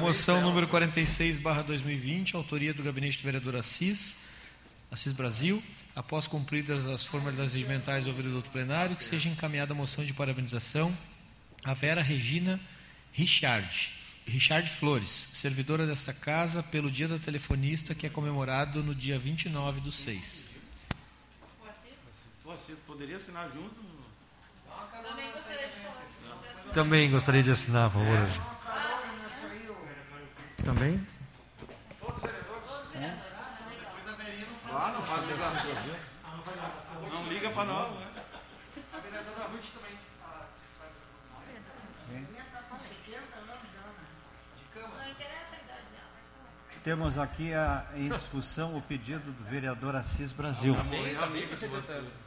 Moção 0.00 0.40
número 0.40 0.66
46, 0.66 1.38
barra 1.38 1.62
2020, 1.62 2.34
autoria 2.36 2.72
do 2.72 2.82
gabinete 2.82 3.18
do 3.18 3.24
vereador 3.24 3.56
Assis, 3.56 4.16
Assis 4.90 5.12
Brasil. 5.12 5.62
Após 5.94 6.26
cumpridas 6.26 6.86
as 6.86 7.04
formalidades 7.04 7.54
regimentais 7.54 8.06
ouvido 8.06 8.30
do 8.30 8.36
outro 8.36 8.50
plenário, 8.50 8.96
que 8.96 9.04
seja 9.04 9.28
encaminhada 9.28 9.72
a 9.72 9.76
moção 9.76 10.04
de 10.04 10.12
parabenização 10.12 10.92
a 11.64 11.74
Vera 11.74 12.00
Regina 12.00 12.60
Richard, 13.12 13.92
Richard 14.26 14.70
Flores, 14.70 15.30
servidora 15.32 15.86
desta 15.86 16.12
casa, 16.12 16.62
pelo 16.62 16.90
Dia 16.90 17.08
da 17.08 17.18
Telefonista, 17.18 17.94
que 17.94 18.06
é 18.06 18.10
comemorado 18.10 18.82
no 18.82 18.94
dia 18.94 19.18
29 19.18 19.80
do 19.80 19.90
6. 19.90 20.55
Poderia 22.86 23.16
assinar 23.16 23.48
junto? 23.50 23.74
também 25.02 25.30
gostaria 25.32 25.66
de 25.68 25.72
falar. 25.80 26.72
Também 26.74 27.10
gostaria 27.10 27.42
de 27.42 27.50
assinar, 27.50 27.90
por 27.90 27.98
favor. 28.02 28.16
Uma 28.18 28.54
carona 28.56 29.12
nessa 29.22 29.46
aí, 29.46 29.68
ô. 29.70 29.76
Também? 30.64 31.06
Todos 32.00 32.16
os 32.16 32.30
vereadores. 32.30 32.90
legal. 32.90 33.92
Lá 34.72 34.92
não 34.92 35.02
faz 35.02 35.26
ligação. 35.28 35.96
Não 37.12 37.28
liga 37.28 37.50
pra 37.50 37.64
nós, 37.64 37.90
né? 37.98 38.06
A 38.92 38.98
vereadora 38.98 39.44
Ruth 39.48 39.64
também. 39.74 39.98
ah, 40.24 40.46
Minha 42.10 42.44
com 42.68 42.78
70 42.78 43.16
anos 43.36 43.68
já? 43.74 44.80
Não 44.82 45.10
interessa 45.10 45.54
a 45.54 45.62
idade 45.64 45.86
dela. 45.92 46.10
pode 46.12 46.28
falar. 46.34 46.80
Temos 46.82 47.18
aqui 47.18 47.54
a, 47.54 47.86
em 47.94 48.08
discussão 48.08 48.76
o 48.76 48.82
pedido 48.82 49.30
do 49.32 49.44
vereador 49.44 49.94
Assis 49.96 50.32
Brasil. 50.32 50.76
Amigo 50.78 51.04
de 51.54 51.54
você. 51.56 51.68
70 51.68 51.92
aninhos. 51.92 52.12
Firme 52.12 52.25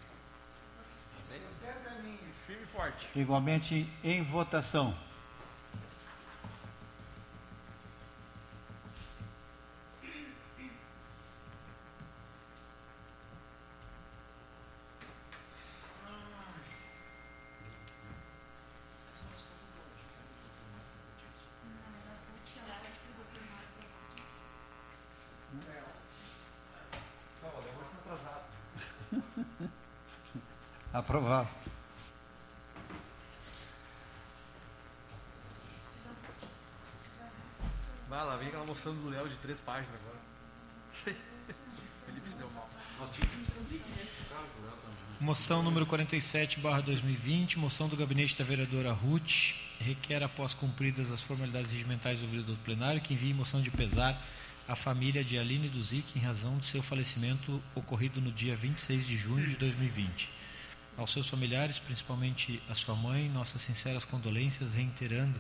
forte. 2.80 3.10
Igualmente 3.14 3.90
em 4.02 4.24
votação. 4.24 4.94
Aprovado. 30.94 31.59
De 39.28 39.36
três 39.38 39.60
páginas 39.60 39.96
agora. 39.96 40.20
Felipe 42.06 42.30
se 42.30 42.38
deu 42.38 42.50
mal. 42.52 42.70
Moção 45.20 45.64
número 45.64 45.86
47, 45.86 46.60
barra 46.60 46.82
2020, 46.82 47.60
moção 47.60 47.88
do 47.88 47.96
gabinete 47.96 48.38
da 48.38 48.44
vereadora 48.44 48.92
Ruth, 48.92 49.54
requer, 49.80 50.24
após 50.24 50.54
cumpridas 50.54 51.12
as 51.12 51.22
formalidades 51.22 51.72
regimentais 51.72 52.20
do 52.20 52.26
ouvido 52.26 52.54
do 52.54 52.58
plenário, 52.60 53.02
que 53.02 53.14
envie 53.14 53.34
moção 53.34 53.62
de 53.62 53.70
pesar 53.70 54.22
à 54.68 54.76
família 54.76 55.24
de 55.24 55.38
Aline 55.38 55.68
Duzic 55.68 56.18
em 56.18 56.22
razão 56.22 56.58
de 56.58 56.66
seu 56.66 56.82
falecimento 56.82 57.62
ocorrido 57.76 58.22
no 58.22 58.32
dia 58.32 58.56
26 58.56 59.06
de 59.06 59.18
junho 59.18 59.48
de 59.48 59.56
2020. 59.56 60.30
Aos 60.98 61.12
seus 61.12 61.28
familiares, 61.28 61.80
principalmente 61.80 62.62
à 62.70 62.76
sua 62.76 62.96
mãe, 62.96 63.30
nossas 63.30 63.62
sinceras 63.62 64.06
condolências, 64.06 64.74
reiterando 64.74 65.40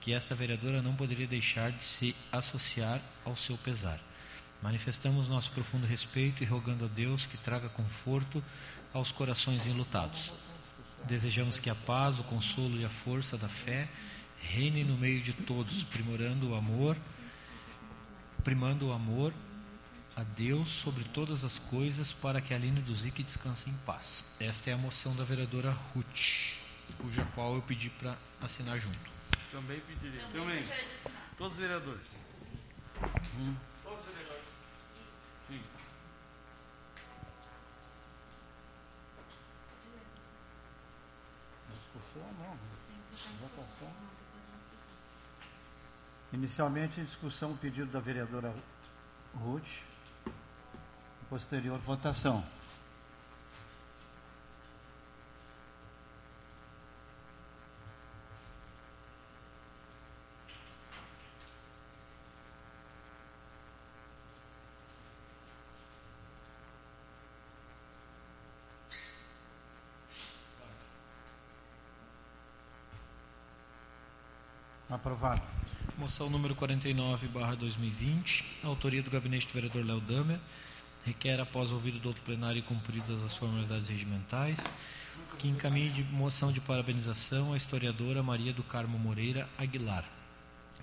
que 0.00 0.12
esta 0.12 0.34
vereadora 0.34 0.82
não 0.82 0.94
poderia 0.94 1.26
deixar 1.26 1.72
de 1.72 1.84
se 1.84 2.14
associar 2.30 3.00
ao 3.24 3.36
seu 3.36 3.56
pesar. 3.58 4.00
Manifestamos 4.62 5.28
nosso 5.28 5.50
profundo 5.50 5.86
respeito 5.86 6.42
e 6.42 6.46
rogando 6.46 6.84
a 6.84 6.88
Deus 6.88 7.26
que 7.26 7.36
traga 7.36 7.68
conforto 7.68 8.42
aos 8.92 9.12
corações 9.12 9.66
enlutados. 9.66 10.32
Desejamos 11.04 11.58
que 11.58 11.70
a 11.70 11.74
paz, 11.74 12.18
o 12.18 12.24
consolo 12.24 12.80
e 12.80 12.84
a 12.84 12.88
força 12.88 13.36
da 13.36 13.48
fé 13.48 13.88
reine 14.40 14.84
no 14.84 14.96
meio 14.96 15.20
de 15.20 15.32
todos, 15.32 15.84
primorando 15.84 16.50
o 16.50 16.54
amor, 16.54 16.96
primando 18.42 18.88
o 18.88 18.92
amor 18.92 19.32
a 20.16 20.22
Deus 20.22 20.70
sobre 20.70 21.04
todas 21.04 21.44
as 21.44 21.58
coisas, 21.58 22.12
para 22.12 22.40
que 22.40 22.54
a 22.54 22.56
Aline 22.56 22.80
do 22.80 22.94
Zic 22.94 23.22
descanse 23.22 23.68
em 23.68 23.74
paz. 23.84 24.24
Esta 24.40 24.70
é 24.70 24.72
a 24.72 24.78
moção 24.78 25.14
da 25.14 25.24
vereadora 25.24 25.70
Ruth, 25.70 26.54
cuja 26.98 27.24
qual 27.34 27.54
eu 27.54 27.62
pedi 27.62 27.90
para 27.90 28.16
assinar 28.40 28.78
junto. 28.78 29.15
Também 29.52 29.80
pediria. 29.80 30.22
Também. 30.28 30.64
Todos 31.38 31.52
os 31.54 31.58
vereadores. 31.58 32.08
Todos 33.82 34.00
os 34.00 34.14
vereadores. 34.14 34.44
Sim. 35.48 35.62
Discussão 41.74 42.22
não. 42.38 42.56
Votação. 43.40 43.92
Inicialmente, 46.32 47.00
em 47.00 47.04
discussão, 47.04 47.52
o 47.52 47.56
pedido 47.56 47.90
da 47.90 48.00
vereadora 48.00 48.54
Ruth. 49.34 49.64
Posterior, 51.28 51.78
votação. 51.78 52.44
Moção 76.06 76.30
número 76.30 76.54
49, 76.54 77.26
barra 77.26 77.56
2020, 77.56 78.44
autoria 78.62 79.02
do 79.02 79.10
gabinete 79.10 79.44
do 79.48 79.52
vereador 79.52 79.84
Léo 79.84 80.00
Damer, 80.00 80.38
requer, 81.04 81.40
após 81.40 81.72
ouvido 81.72 81.98
do 81.98 82.06
outro 82.06 82.22
plenário 82.22 82.60
e 82.60 82.62
cumpridas 82.62 83.24
as 83.24 83.34
formalidades 83.34 83.88
regimentais, 83.88 84.72
que 85.36 85.48
encaminhe 85.48 85.90
de 85.90 86.04
moção 86.04 86.52
de 86.52 86.60
parabenização 86.60 87.52
à 87.52 87.56
historiadora 87.56 88.22
Maria 88.22 88.52
do 88.52 88.62
Carmo 88.62 88.96
Moreira 88.96 89.48
Aguilar, 89.58 90.04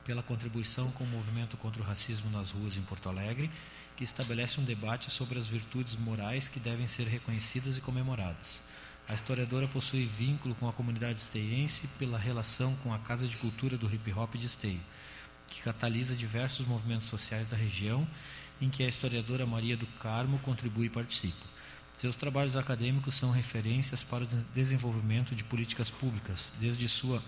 pela 0.03 0.21
contribuição 0.21 0.91
com 0.91 1.05
o 1.05 1.07
movimento 1.07 1.55
contra 1.55 1.81
o 1.81 1.85
racismo 1.85 2.29
nas 2.29 2.51
ruas 2.51 2.75
em 2.75 2.81
Porto 2.81 3.07
Alegre, 3.07 3.49
que 3.95 4.03
estabelece 4.03 4.59
um 4.59 4.65
debate 4.65 5.09
sobre 5.09 5.39
as 5.39 5.47
virtudes 5.47 5.95
morais 5.95 6.49
que 6.49 6.59
devem 6.59 6.85
ser 6.85 7.07
reconhecidas 7.07 7.77
e 7.77 7.81
comemoradas. 7.81 8.59
A 9.07 9.13
historiadora 9.13 9.69
possui 9.69 10.03
vínculo 10.03 10.53
com 10.55 10.67
a 10.67 10.73
comunidade 10.73 11.19
esteiense 11.19 11.87
pela 11.97 12.17
relação 12.17 12.75
com 12.83 12.93
a 12.93 12.99
Casa 12.99 13.25
de 13.25 13.37
Cultura 13.37 13.77
do 13.77 13.87
Hip 13.87 14.11
Hop 14.11 14.35
de 14.35 14.47
Esteio, 14.47 14.81
que 15.53 15.61
catalisa 15.61 16.15
diversos 16.15 16.65
movimentos 16.67 17.07
sociais 17.07 17.47
da 17.47 17.55
região, 17.55 18.07
em 18.59 18.69
que 18.69 18.83
a 18.83 18.87
historiadora 18.87 19.45
Maria 19.45 19.77
do 19.77 19.85
Carmo 19.85 20.39
contribui 20.39 20.87
e 20.87 20.89
participa. 20.89 21.45
Seus 21.95 22.15
trabalhos 22.15 22.55
acadêmicos 22.55 23.13
são 23.13 23.29
referências 23.29 24.01
para 24.01 24.23
o 24.23 24.27
de- 24.27 24.35
desenvolvimento 24.55 25.35
de 25.35 25.43
políticas 25.43 25.91
públicas, 25.91 26.51
desde 26.59 26.89
sua 26.89 27.21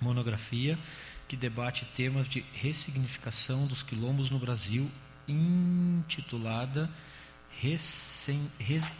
monografia, 0.00 0.78
que 1.26 1.36
debate 1.36 1.84
temas 1.96 2.28
de 2.28 2.44
ressignificação 2.52 3.66
dos 3.66 3.82
quilombos 3.82 4.30
no 4.30 4.38
Brasil, 4.38 4.88
intitulada 5.26 6.88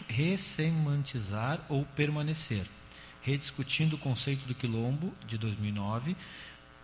Ressemantizar 0.09 1.65
ou 1.69 1.85
Permanecer, 1.95 2.65
rediscutindo 3.21 3.95
o 3.95 3.99
conceito 3.99 4.45
do 4.45 4.53
quilombo, 4.53 5.13
de 5.25 5.37
2009, 5.37 6.17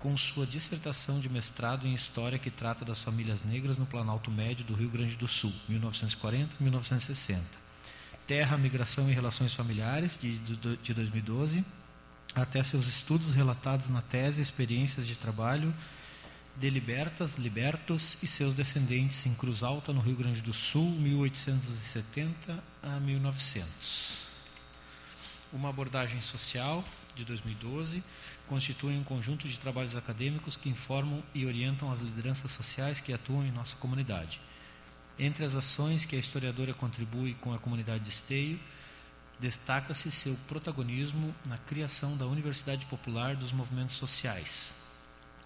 com 0.05 0.15
sua 0.15 0.45
dissertação 0.45 1.19
de 1.19 1.27
mestrado 1.27 1.87
em 1.87 1.95
História 1.95 2.37
que 2.37 2.51
trata 2.51 2.85
das 2.85 3.01
famílias 3.01 3.41
negras 3.41 3.75
no 3.75 3.87
Planalto 3.87 4.29
Médio 4.29 4.63
do 4.63 4.75
Rio 4.75 4.87
Grande 4.87 5.15
do 5.15 5.27
Sul, 5.27 5.51
1940-1960. 5.67 7.39
Terra, 8.27 8.55
Migração 8.55 9.09
e 9.09 9.13
Relações 9.13 9.55
Familiares, 9.55 10.15
de, 10.21 10.37
de, 10.37 10.77
de 10.77 10.93
2012, 10.93 11.65
até 12.35 12.61
seus 12.61 12.85
estudos 12.85 13.33
relatados 13.33 13.89
na 13.89 14.03
tese 14.03 14.43
Experiências 14.43 15.07
de 15.07 15.15
Trabalho 15.15 15.73
de 16.55 16.69
Libertas, 16.69 17.37
Libertos 17.37 18.19
e 18.21 18.27
seus 18.27 18.53
descendentes 18.53 19.25
em 19.25 19.33
Cruz 19.33 19.63
Alta, 19.63 19.91
no 19.91 20.01
Rio 20.01 20.17
Grande 20.17 20.39
do 20.39 20.53
Sul, 20.53 20.87
1870 20.87 22.63
a 22.83 22.99
1900. 22.99 24.27
Uma 25.51 25.69
abordagem 25.69 26.21
social, 26.21 26.85
de 27.15 27.25
2012, 27.25 28.03
constitui 28.47 28.97
um 28.97 29.03
conjunto 29.03 29.47
de 29.47 29.59
trabalhos 29.59 29.95
acadêmicos 29.95 30.55
que 30.55 30.69
informam 30.69 31.23
e 31.33 31.45
orientam 31.45 31.91
as 31.91 31.99
lideranças 31.99 32.51
sociais 32.51 32.99
que 32.99 33.13
atuam 33.13 33.45
em 33.45 33.51
nossa 33.51 33.75
comunidade. 33.77 34.39
Entre 35.17 35.45
as 35.45 35.55
ações 35.55 36.05
que 36.05 36.15
a 36.15 36.19
historiadora 36.19 36.73
contribui 36.73 37.35
com 37.35 37.53
a 37.53 37.59
comunidade 37.59 38.03
de 38.03 38.09
Esteio, 38.09 38.59
destaca-se 39.39 40.11
seu 40.11 40.35
protagonismo 40.47 41.33
na 41.45 41.57
criação 41.57 42.15
da 42.17 42.25
Universidade 42.25 42.85
Popular 42.85 43.35
dos 43.35 43.51
Movimentos 43.51 43.97
Sociais, 43.97 44.73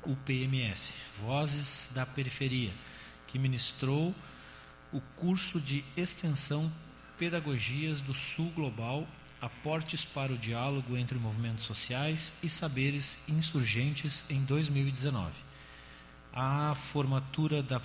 UPMS, 0.05 0.93
Vozes 1.19 1.91
da 1.93 2.05
Periferia, 2.05 2.73
que 3.27 3.39
ministrou 3.39 4.13
o 4.91 5.01
curso 5.15 5.59
de 5.59 5.83
extensão 5.95 6.71
Pedagogias 7.17 8.01
do 8.01 8.13
Sul 8.13 8.49
Global, 8.51 9.07
aportes 9.41 10.03
para 10.03 10.33
o 10.33 10.37
diálogo 10.37 10.97
entre 10.97 11.17
movimentos 11.17 11.65
sociais 11.65 12.33
e 12.43 12.49
saberes 12.49 13.27
insurgentes 13.29 14.25
em 14.29 14.43
2019. 14.43 15.31
A 16.33 16.75
formatura 16.75 17.63
da 17.63 17.81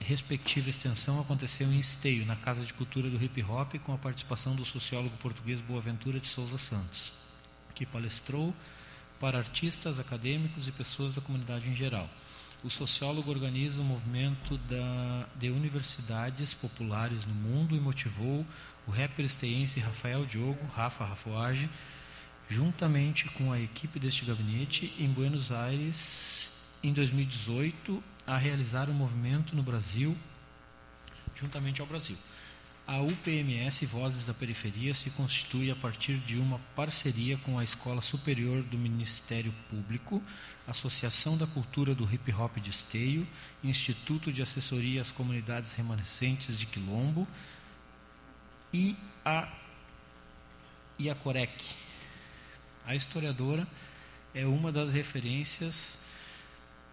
respectiva 0.00 0.68
extensão 0.68 1.20
aconteceu 1.20 1.66
em 1.68 1.78
Esteio, 1.78 2.26
na 2.26 2.36
Casa 2.36 2.64
de 2.64 2.72
Cultura 2.72 3.08
do 3.08 3.22
Hip 3.22 3.42
Hop, 3.42 3.74
com 3.84 3.92
a 3.92 3.98
participação 3.98 4.54
do 4.54 4.64
sociólogo 4.64 5.16
português 5.18 5.60
Boaventura 5.60 6.18
de 6.18 6.28
Souza 6.28 6.58
Santos, 6.58 7.12
que 7.74 7.86
palestrou 7.86 8.54
para 9.20 9.38
artistas, 9.38 10.00
acadêmicos 10.00 10.66
e 10.66 10.72
pessoas 10.72 11.12
da 11.12 11.20
comunidade 11.20 11.68
em 11.68 11.76
geral. 11.76 12.08
O 12.64 12.70
sociólogo 12.70 13.28
organiza 13.28 13.82
o 13.82 13.84
movimento 13.84 14.56
da, 14.56 15.26
de 15.34 15.50
universidades 15.50 16.54
populares 16.54 17.26
no 17.26 17.34
mundo 17.34 17.74
e 17.74 17.80
motivou 17.80 18.46
o 18.86 18.90
rapper 18.92 19.24
esteense 19.24 19.80
Rafael 19.80 20.24
Diogo, 20.24 20.64
Rafa 20.72 21.04
Rafoage, 21.04 21.68
juntamente 22.48 23.28
com 23.30 23.50
a 23.50 23.58
equipe 23.58 23.98
deste 23.98 24.24
gabinete, 24.24 24.94
em 24.96 25.08
Buenos 25.08 25.50
Aires, 25.50 26.50
em 26.84 26.92
2018, 26.92 28.00
a 28.24 28.36
realizar 28.36 28.88
um 28.88 28.94
movimento 28.94 29.56
no 29.56 29.62
Brasil, 29.62 30.16
juntamente 31.34 31.80
ao 31.80 31.86
Brasil. 31.86 32.16
A 32.86 32.98
UPMS 33.00 33.86
Vozes 33.86 34.24
da 34.24 34.34
Periferia 34.34 34.92
se 34.92 35.08
constitui 35.10 35.70
a 35.70 35.76
partir 35.76 36.16
de 36.18 36.36
uma 36.36 36.58
parceria 36.74 37.38
com 37.38 37.56
a 37.56 37.62
Escola 37.62 38.02
Superior 38.02 38.60
do 38.64 38.76
Ministério 38.76 39.54
Público, 39.70 40.20
Associação 40.66 41.36
da 41.36 41.46
Cultura 41.46 41.94
do 41.94 42.12
Hip 42.12 42.32
Hop 42.32 42.56
de 42.58 42.70
Esteio, 42.70 43.26
Instituto 43.62 44.32
de 44.32 44.42
Assessoria 44.42 45.00
às 45.00 45.12
Comunidades 45.12 45.70
Remanescentes 45.72 46.58
de 46.58 46.66
Quilombo 46.66 47.26
e 48.74 48.96
a, 49.24 49.48
a 51.08 51.14
Corec. 51.14 51.74
A 52.84 52.96
historiadora 52.96 53.66
é 54.34 54.44
uma 54.44 54.72
das 54.72 54.92
referências 54.92 56.08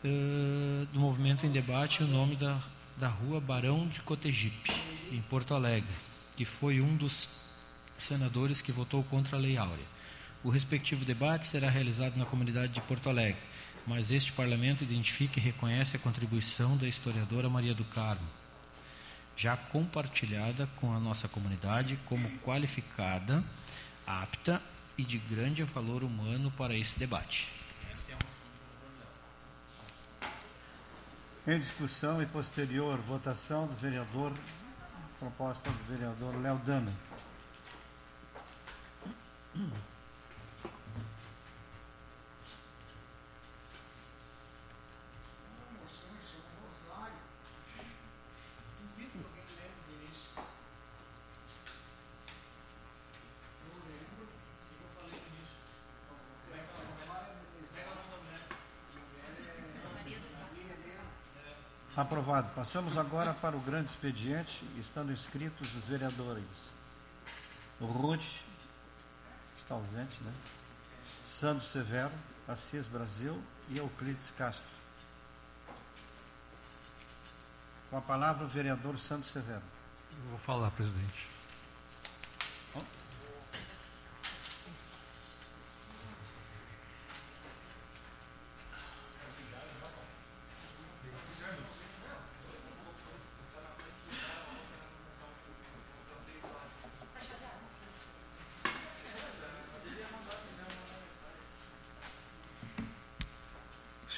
eh, 0.03 0.85
do 0.93 0.99
movimento 0.99 1.47
em 1.47 1.51
debate, 1.51 2.03
o 2.03 2.07
nome 2.07 2.35
da, 2.35 2.61
da 2.95 3.07
rua 3.07 3.41
Barão 3.41 3.87
de 3.87 4.01
Cotegipe, 4.01 4.88
em 5.11 5.21
Porto 5.21 5.53
Alegre, 5.53 5.93
que 6.35 6.45
foi 6.45 6.81
um 6.81 6.95
dos 6.95 7.29
senadores 7.97 8.61
que 8.61 8.71
votou 8.71 9.03
contra 9.03 9.37
a 9.37 9.39
Lei 9.39 9.57
Áurea. 9.57 9.85
O 10.43 10.49
respectivo 10.49 11.03
debate 11.03 11.47
será 11.47 11.69
realizado 11.69 12.15
na 12.15 12.25
comunidade 12.25 12.73
de 12.73 12.81
Porto 12.81 13.09
Alegre, 13.09 13.41
mas 13.85 14.11
este 14.11 14.31
parlamento 14.31 14.83
identifica 14.83 15.39
e 15.39 15.43
reconhece 15.43 15.95
a 15.95 15.99
contribuição 15.99 16.77
da 16.77 16.87
historiadora 16.87 17.49
Maria 17.49 17.73
do 17.73 17.83
Carmo, 17.83 18.27
já 19.35 19.57
compartilhada 19.57 20.67
com 20.77 20.93
a 20.93 20.99
nossa 20.99 21.27
comunidade 21.27 21.99
como 22.05 22.29
qualificada, 22.39 23.43
apta 24.05 24.61
e 24.97 25.03
de 25.03 25.17
grande 25.17 25.63
valor 25.63 26.03
humano 26.03 26.51
para 26.51 26.75
esse 26.75 26.99
debate. 26.99 27.47
Em 31.47 31.57
discussão 31.57 32.21
e 32.21 32.25
posterior 32.27 32.99
votação 32.99 33.65
do 33.65 33.73
vereador, 33.73 34.31
proposta 35.19 35.69
do 35.69 35.83
vereador 35.93 36.33
Léo 36.41 36.55
Dama. 36.65 36.91
Aprovado. 61.99 62.47
Passamos 62.55 62.97
agora 62.97 63.33
para 63.33 63.57
o 63.57 63.59
grande 63.59 63.89
expediente, 63.89 64.63
estando 64.79 65.11
inscritos 65.11 65.75
os 65.75 65.83
vereadores. 65.83 66.45
O 67.77 67.85
Ruth, 67.85 68.23
está 69.57 69.75
ausente, 69.75 70.23
né? 70.23 70.33
Sandro 71.27 71.65
Severo, 71.65 72.13
Assis 72.47 72.87
Brasil 72.87 73.43
e 73.67 73.79
Euclides 73.79 74.31
Castro. 74.31 74.71
Com 77.89 77.97
a 77.97 78.01
palavra 78.01 78.45
o 78.45 78.47
vereador 78.47 78.97
Sandro 78.97 79.27
Severo. 79.27 79.61
Eu 80.23 80.29
vou 80.29 80.39
falar, 80.39 80.71
presidente. 80.71 81.27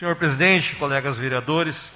Senhor 0.02 0.16
presidente, 0.16 0.76
colegas 0.78 1.16
vereadores, 1.16 1.91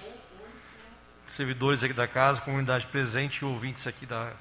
servidores 1.28 1.84
aqui 1.84 1.92
da 1.92 2.08
casa, 2.08 2.40
comunidade 2.40 2.86
presente 2.86 3.38
e 3.40 3.46
ouvintes 3.46 3.88
aqui 3.88 4.06
da 4.06 4.32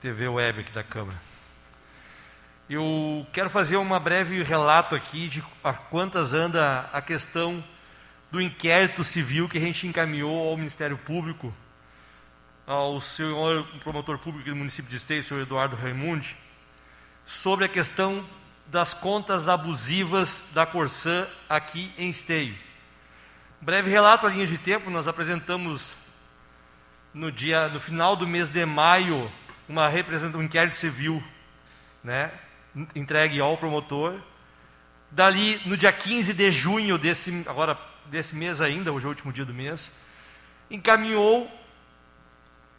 TV 0.00 0.26
Web 0.26 0.62
aqui 0.62 0.72
da 0.72 0.82
Câmara. 0.82 1.16
Eu 2.68 3.24
quero 3.32 3.48
fazer 3.48 3.76
uma 3.76 4.00
breve 4.00 4.42
relato 4.42 4.96
aqui 4.96 5.28
de 5.28 5.44
a 5.62 5.74
quantas 5.74 6.34
anda 6.34 6.90
a 6.92 7.00
questão 7.00 7.62
do 8.32 8.40
inquérito 8.40 9.04
civil 9.04 9.48
que 9.48 9.58
a 9.58 9.60
gente 9.60 9.86
encaminhou 9.86 10.48
ao 10.48 10.56
Ministério 10.56 10.98
Público, 10.98 11.54
ao 12.66 12.98
senhor 12.98 13.64
promotor 13.78 14.18
público 14.18 14.50
do 14.50 14.56
município 14.56 14.90
de 14.90 14.96
Esteio, 14.96 15.22
senhor 15.22 15.40
Eduardo 15.40 15.76
Raimundi, 15.76 16.36
sobre 17.24 17.64
a 17.64 17.68
questão 17.68 18.24
das 18.68 18.92
contas 18.92 19.48
abusivas 19.48 20.50
da 20.52 20.66
Corsã 20.66 21.26
aqui 21.48 21.92
em 21.96 22.08
Esteio. 22.08 22.56
Breve 23.60 23.90
relato 23.90 24.26
a 24.26 24.30
linha 24.30 24.46
de 24.46 24.58
tempo, 24.58 24.90
nós 24.90 25.08
apresentamos 25.08 25.96
no 27.14 27.32
dia 27.32 27.68
no 27.68 27.80
final 27.80 28.16
do 28.16 28.26
mês 28.26 28.48
de 28.48 28.66
maio 28.66 29.32
uma 29.68 29.88
representação 29.88 30.40
um 30.40 30.44
inquérito 30.44 30.76
civil, 30.76 31.22
né, 32.04 32.30
entregue 32.94 33.40
ao 33.40 33.56
promotor. 33.56 34.20
Dali 35.10 35.60
no 35.64 35.76
dia 35.76 35.92
15 35.92 36.32
de 36.32 36.50
junho 36.50 36.98
desse 36.98 37.44
agora 37.48 37.78
desse 38.06 38.36
mês 38.36 38.60
ainda, 38.60 38.92
hoje 38.92 39.06
é 39.06 39.08
o 39.08 39.10
último 39.10 39.32
dia 39.32 39.44
do 39.44 39.54
mês, 39.54 39.92
encaminhou 40.70 41.50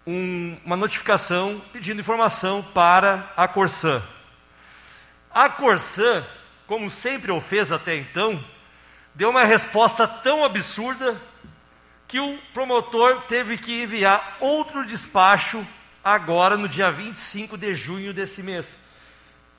um, 0.05 0.57
uma 0.63 0.77
notificação 0.77 1.61
pedindo 1.73 1.99
informação 1.99 2.63
para 2.63 3.31
a 3.35 3.47
Corsã. 3.47 4.01
A 5.31 5.49
Corsã, 5.49 6.25
como 6.65 6.89
sempre 6.89 7.31
o 7.31 7.39
fez 7.39 7.71
até 7.71 7.95
então, 7.95 8.43
deu 9.13 9.29
uma 9.29 9.43
resposta 9.43 10.07
tão 10.07 10.43
absurda 10.43 11.19
que 12.07 12.19
o 12.19 12.37
promotor 12.53 13.21
teve 13.23 13.57
que 13.57 13.83
enviar 13.83 14.37
outro 14.39 14.85
despacho 14.85 15.65
agora 16.03 16.55
no 16.55 16.69
dia 16.69 16.89
25 16.89 17.57
de 17.57 17.75
junho 17.75 18.13
desse 18.13 18.41
mês. 18.41 18.77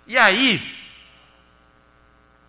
E 0.06 0.16
aí, 0.16 0.60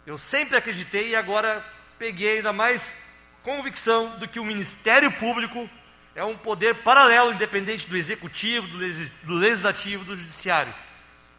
eu 0.06 0.18
sempre 0.18 0.58
acreditei 0.58 1.10
e 1.10 1.16
agora 1.16 1.64
peguei 1.98 2.38
ainda 2.38 2.54
mais 2.54 3.10
convicção 3.44 4.18
do 4.18 4.28
que 4.28 4.40
o 4.40 4.46
Ministério 4.46 5.12
Público 5.12 5.70
é 6.16 6.24
um 6.24 6.38
poder 6.38 6.76
paralelo, 6.76 7.34
independente 7.34 7.88
do 7.88 7.98
executivo, 7.98 8.68
do 8.68 9.36
legislativo, 9.36 10.06
do 10.06 10.16
judiciário. 10.16 10.74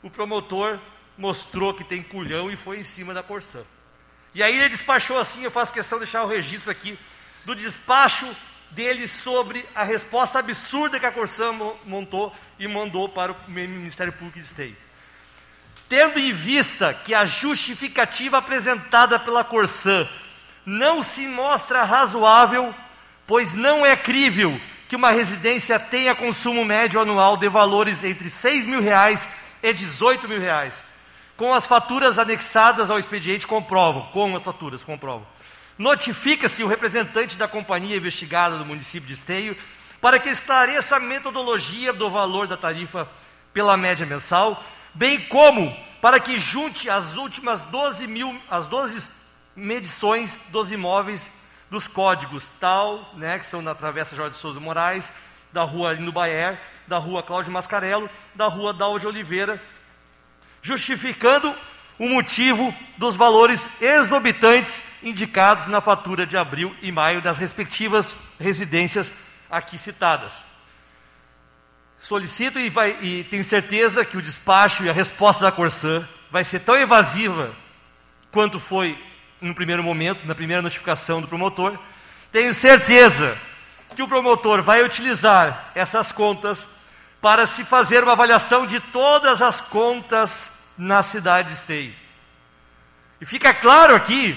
O 0.02 0.10
promotor 0.10 0.78
mostrou 1.20 1.74
que 1.74 1.84
tem 1.84 2.02
culhão 2.02 2.50
e 2.50 2.56
foi 2.56 2.80
em 2.80 2.82
cima 2.82 3.12
da 3.12 3.22
Corsã. 3.22 3.60
E 4.34 4.42
aí 4.42 4.56
ele 4.56 4.70
despachou 4.70 5.18
assim, 5.18 5.44
eu 5.44 5.50
faço 5.50 5.72
questão 5.72 5.98
de 5.98 6.04
deixar 6.04 6.22
o 6.24 6.26
registro 6.26 6.70
aqui, 6.70 6.98
do 7.44 7.54
despacho 7.54 8.26
dele 8.70 9.06
sobre 9.06 9.64
a 9.74 9.84
resposta 9.84 10.38
absurda 10.38 10.98
que 10.98 11.04
a 11.04 11.12
Corsã 11.12 11.52
montou 11.84 12.34
e 12.58 12.66
mandou 12.66 13.08
para 13.08 13.32
o 13.32 13.36
Ministério 13.48 14.12
Público 14.12 14.38
de 14.38 14.46
Esteio. 14.46 14.76
Tendo 15.88 16.18
em 16.18 16.32
vista 16.32 16.94
que 16.94 17.12
a 17.12 17.26
justificativa 17.26 18.38
apresentada 18.38 19.18
pela 19.18 19.44
Corsã 19.44 20.08
não 20.64 21.02
se 21.02 21.26
mostra 21.26 21.82
razoável, 21.82 22.74
pois 23.26 23.52
não 23.52 23.84
é 23.84 23.96
crível 23.96 24.58
que 24.88 24.96
uma 24.96 25.10
residência 25.10 25.78
tenha 25.78 26.14
consumo 26.14 26.64
médio 26.64 27.00
anual 27.00 27.36
de 27.36 27.48
valores 27.48 28.04
entre 28.04 28.30
6 28.30 28.66
mil 28.66 28.80
reais 28.80 29.28
e 29.62 29.72
18 29.72 30.28
mil 30.28 30.40
reais 30.40 30.89
com 31.40 31.54
as 31.54 31.66
faturas 31.66 32.18
anexadas 32.18 32.90
ao 32.90 32.98
expediente 32.98 33.46
comprovam, 33.46 34.02
com 34.12 34.36
as 34.36 34.42
faturas 34.42 34.84
comprovam. 34.84 35.26
Notifica-se 35.78 36.62
o 36.62 36.66
representante 36.66 37.34
da 37.38 37.48
companhia 37.48 37.96
investigada 37.96 38.58
do 38.58 38.66
município 38.66 39.06
de 39.06 39.14
Esteio 39.14 39.56
para 40.02 40.18
que 40.18 40.28
esclareça 40.28 40.96
a 40.96 41.00
metodologia 41.00 41.94
do 41.94 42.10
valor 42.10 42.46
da 42.46 42.58
tarifa 42.58 43.08
pela 43.54 43.74
média 43.74 44.04
mensal, 44.04 44.62
bem 44.92 45.18
como 45.18 45.74
para 46.02 46.20
que 46.20 46.38
junte 46.38 46.90
as 46.90 47.16
últimas 47.16 47.62
12 47.62 48.06
mil, 48.06 48.38
as 48.50 48.66
12 48.66 49.08
medições 49.56 50.36
dos 50.50 50.70
imóveis 50.70 51.32
dos 51.70 51.88
códigos 51.88 52.50
tal, 52.60 53.14
né, 53.14 53.38
que 53.38 53.46
são 53.46 53.62
na 53.62 53.74
Travessa 53.74 54.14
Jorge 54.14 54.36
Souza 54.36 54.60
Moraes, 54.60 55.10
da 55.50 55.62
rua 55.62 55.94
Lindo 55.94 56.12
Baer, 56.12 56.60
da 56.86 56.98
rua 56.98 57.22
Cláudio 57.22 57.50
Mascarello, 57.50 58.10
da 58.34 58.46
rua 58.46 58.74
Dalva 58.74 59.00
de 59.00 59.06
Oliveira 59.06 59.58
justificando 60.62 61.54
o 61.98 62.08
motivo 62.08 62.74
dos 62.96 63.14
valores 63.14 63.82
exorbitantes 63.82 65.02
indicados 65.02 65.66
na 65.66 65.80
fatura 65.80 66.26
de 66.26 66.36
abril 66.36 66.74
e 66.80 66.90
maio 66.90 67.20
das 67.20 67.36
respectivas 67.36 68.16
residências 68.38 69.12
aqui 69.50 69.76
citadas. 69.76 70.44
Solicito 71.98 72.58
e, 72.58 72.70
vai, 72.70 72.96
e 73.02 73.24
tenho 73.24 73.44
certeza 73.44 74.04
que 74.04 74.16
o 74.16 74.22
despacho 74.22 74.82
e 74.82 74.88
a 74.88 74.92
resposta 74.92 75.44
da 75.44 75.52
Corsã 75.52 76.06
vai 76.30 76.42
ser 76.42 76.60
tão 76.60 76.74
evasiva 76.74 77.50
quanto 78.32 78.58
foi 78.58 78.98
no 79.40 79.54
primeiro 79.54 79.82
momento, 79.82 80.26
na 80.26 80.34
primeira 80.34 80.62
notificação 80.62 81.20
do 81.20 81.28
promotor. 81.28 81.78
Tenho 82.32 82.54
certeza 82.54 83.36
que 83.94 84.02
o 84.02 84.08
promotor 84.08 84.62
vai 84.62 84.82
utilizar 84.82 85.72
essas 85.74 86.10
contas 86.10 86.66
para 87.20 87.46
se 87.46 87.64
fazer 87.64 88.02
uma 88.02 88.12
avaliação 88.12 88.66
de 88.66 88.80
todas 88.80 89.42
as 89.42 89.60
contas 89.60 90.50
na 90.76 91.02
cidade 91.02 91.48
de 91.48 91.54
Esteio. 91.54 91.94
E 93.20 93.26
fica 93.26 93.52
claro 93.52 93.94
aqui, 93.94 94.36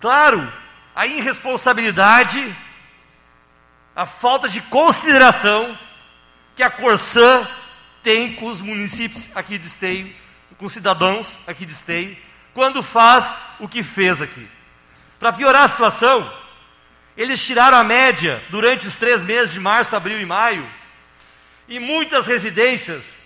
claro, 0.00 0.50
a 0.94 1.06
irresponsabilidade, 1.06 2.56
a 3.94 4.06
falta 4.06 4.48
de 4.48 4.62
consideração 4.62 5.76
que 6.56 6.62
a 6.62 6.70
Corsã 6.70 7.46
tem 8.02 8.34
com 8.36 8.46
os 8.46 8.62
municípios 8.62 9.28
aqui 9.34 9.58
de 9.58 9.66
Esteio, 9.66 10.14
com 10.56 10.64
os 10.64 10.72
cidadãos 10.72 11.38
aqui 11.46 11.66
de 11.66 11.72
Esteio, 11.72 12.16
quando 12.54 12.82
faz 12.82 13.36
o 13.58 13.68
que 13.68 13.82
fez 13.82 14.22
aqui. 14.22 14.48
Para 15.18 15.32
piorar 15.32 15.64
a 15.64 15.68
situação, 15.68 16.30
eles 17.16 17.44
tiraram 17.44 17.76
a 17.76 17.84
média 17.84 18.42
durante 18.48 18.86
os 18.86 18.96
três 18.96 19.22
meses 19.22 19.52
de 19.52 19.60
março, 19.60 19.94
abril 19.94 20.18
e 20.18 20.24
maio, 20.24 20.66
e 21.70 21.78
muitas 21.78 22.26
residências, 22.26 23.16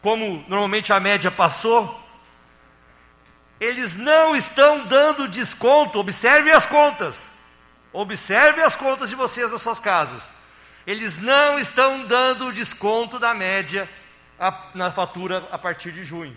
como 0.00 0.42
normalmente 0.48 0.90
a 0.90 0.98
média 0.98 1.30
passou, 1.30 2.02
eles 3.60 3.94
não 3.94 4.34
estão 4.34 4.86
dando 4.86 5.28
desconto. 5.28 5.98
Observe 5.98 6.50
as 6.50 6.64
contas. 6.64 7.30
Observe 7.92 8.62
as 8.62 8.74
contas 8.74 9.10
de 9.10 9.14
vocês 9.14 9.52
nas 9.52 9.60
suas 9.60 9.78
casas. 9.78 10.32
Eles 10.86 11.18
não 11.18 11.58
estão 11.58 12.06
dando 12.06 12.50
desconto 12.54 13.18
da 13.18 13.34
média 13.34 13.86
a, 14.38 14.70
na 14.74 14.90
fatura 14.90 15.46
a 15.52 15.58
partir 15.58 15.92
de 15.92 16.02
junho. 16.02 16.36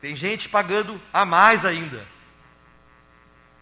Tem 0.00 0.16
gente 0.16 0.48
pagando 0.48 0.98
a 1.12 1.26
mais 1.26 1.66
ainda. 1.66 2.06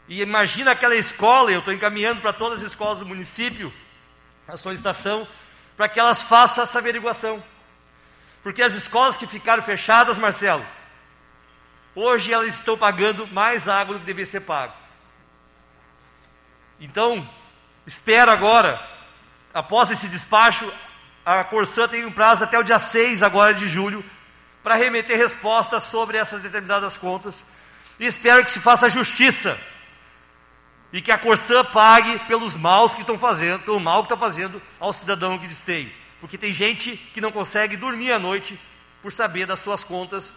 E 0.06 0.22
imagina 0.22 0.70
aquela 0.70 0.94
escola, 0.94 1.50
eu 1.50 1.58
estou 1.58 1.74
encaminhando 1.74 2.20
para 2.20 2.32
todas 2.32 2.60
as 2.60 2.68
escolas 2.68 3.00
do 3.00 3.06
município 3.06 3.74
a 4.46 4.56
solicitação 4.56 5.26
para 5.78 5.88
que 5.88 6.00
elas 6.00 6.20
façam 6.20 6.64
essa 6.64 6.80
averiguação. 6.80 7.40
Porque 8.42 8.60
as 8.60 8.74
escolas 8.74 9.16
que 9.16 9.28
ficaram 9.28 9.62
fechadas, 9.62 10.18
Marcelo, 10.18 10.66
hoje 11.94 12.32
elas 12.32 12.48
estão 12.48 12.76
pagando 12.76 13.28
mais 13.28 13.68
água 13.68 13.94
do 13.94 14.00
que 14.00 14.06
deveria 14.06 14.26
ser 14.26 14.40
pago. 14.40 14.74
Então, 16.80 17.28
espero 17.86 18.28
agora, 18.28 18.80
após 19.54 19.88
esse 19.92 20.08
despacho, 20.08 20.70
a 21.24 21.44
Corsã 21.44 21.86
tem 21.86 22.04
um 22.04 22.12
prazo 22.12 22.42
até 22.42 22.58
o 22.58 22.64
dia 22.64 22.80
6 22.80 23.22
agora 23.22 23.54
de 23.54 23.68
julho 23.68 24.04
para 24.64 24.74
remeter 24.74 25.16
respostas 25.16 25.84
sobre 25.84 26.18
essas 26.18 26.42
determinadas 26.42 26.96
contas. 26.96 27.44
E 28.00 28.06
espero 28.06 28.44
que 28.44 28.50
se 28.50 28.58
faça 28.58 28.88
justiça 28.88 29.56
e 30.92 31.02
que 31.02 31.12
a 31.12 31.18
Corsã 31.18 31.64
pague 31.64 32.18
pelos 32.20 32.54
maus 32.54 32.94
que 32.94 33.00
estão 33.00 33.18
fazendo, 33.18 33.62
pelo 33.62 33.80
mal 33.80 34.02
que 34.02 34.12
está 34.12 34.16
fazendo 34.16 34.60
ao 34.80 34.92
cidadão 34.92 35.38
que 35.38 35.46
esteio. 35.46 35.90
Porque 36.20 36.38
tem 36.38 36.52
gente 36.52 36.96
que 36.96 37.20
não 37.20 37.30
consegue 37.30 37.76
dormir 37.76 38.12
à 38.12 38.18
noite 38.18 38.58
por 39.02 39.12
saber 39.12 39.46
das 39.46 39.60
suas 39.60 39.84
contas, 39.84 40.32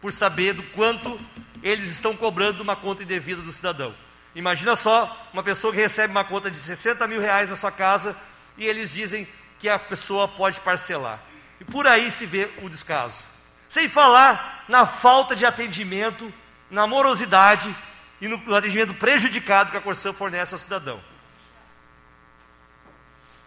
por 0.00 0.12
saber 0.12 0.54
do 0.54 0.62
quanto 0.62 1.20
eles 1.62 1.90
estão 1.90 2.16
cobrando 2.16 2.62
uma 2.62 2.74
conta 2.74 3.02
indevida 3.02 3.42
do 3.42 3.52
cidadão. 3.52 3.94
Imagina 4.34 4.74
só 4.74 5.28
uma 5.32 5.42
pessoa 5.42 5.72
que 5.72 5.80
recebe 5.80 6.12
uma 6.12 6.24
conta 6.24 6.50
de 6.50 6.56
60 6.56 7.06
mil 7.06 7.20
reais 7.20 7.50
na 7.50 7.56
sua 7.56 7.70
casa 7.70 8.16
e 8.56 8.66
eles 8.66 8.92
dizem 8.92 9.28
que 9.58 9.68
a 9.68 9.78
pessoa 9.78 10.26
pode 10.26 10.60
parcelar. 10.60 11.18
E 11.60 11.64
por 11.64 11.86
aí 11.86 12.10
se 12.10 12.24
vê 12.24 12.48
o 12.62 12.68
descaso. 12.68 13.22
Sem 13.68 13.88
falar 13.88 14.64
na 14.68 14.86
falta 14.86 15.36
de 15.36 15.44
atendimento, 15.44 16.32
na 16.70 16.86
morosidade 16.86 17.74
e 18.20 18.28
no 18.28 18.54
atendimento 18.54 18.94
prejudicado 18.94 19.70
que 19.70 19.76
a 19.76 19.80
Corsã 19.80 20.12
fornece 20.12 20.54
ao 20.54 20.58
cidadão. 20.58 21.02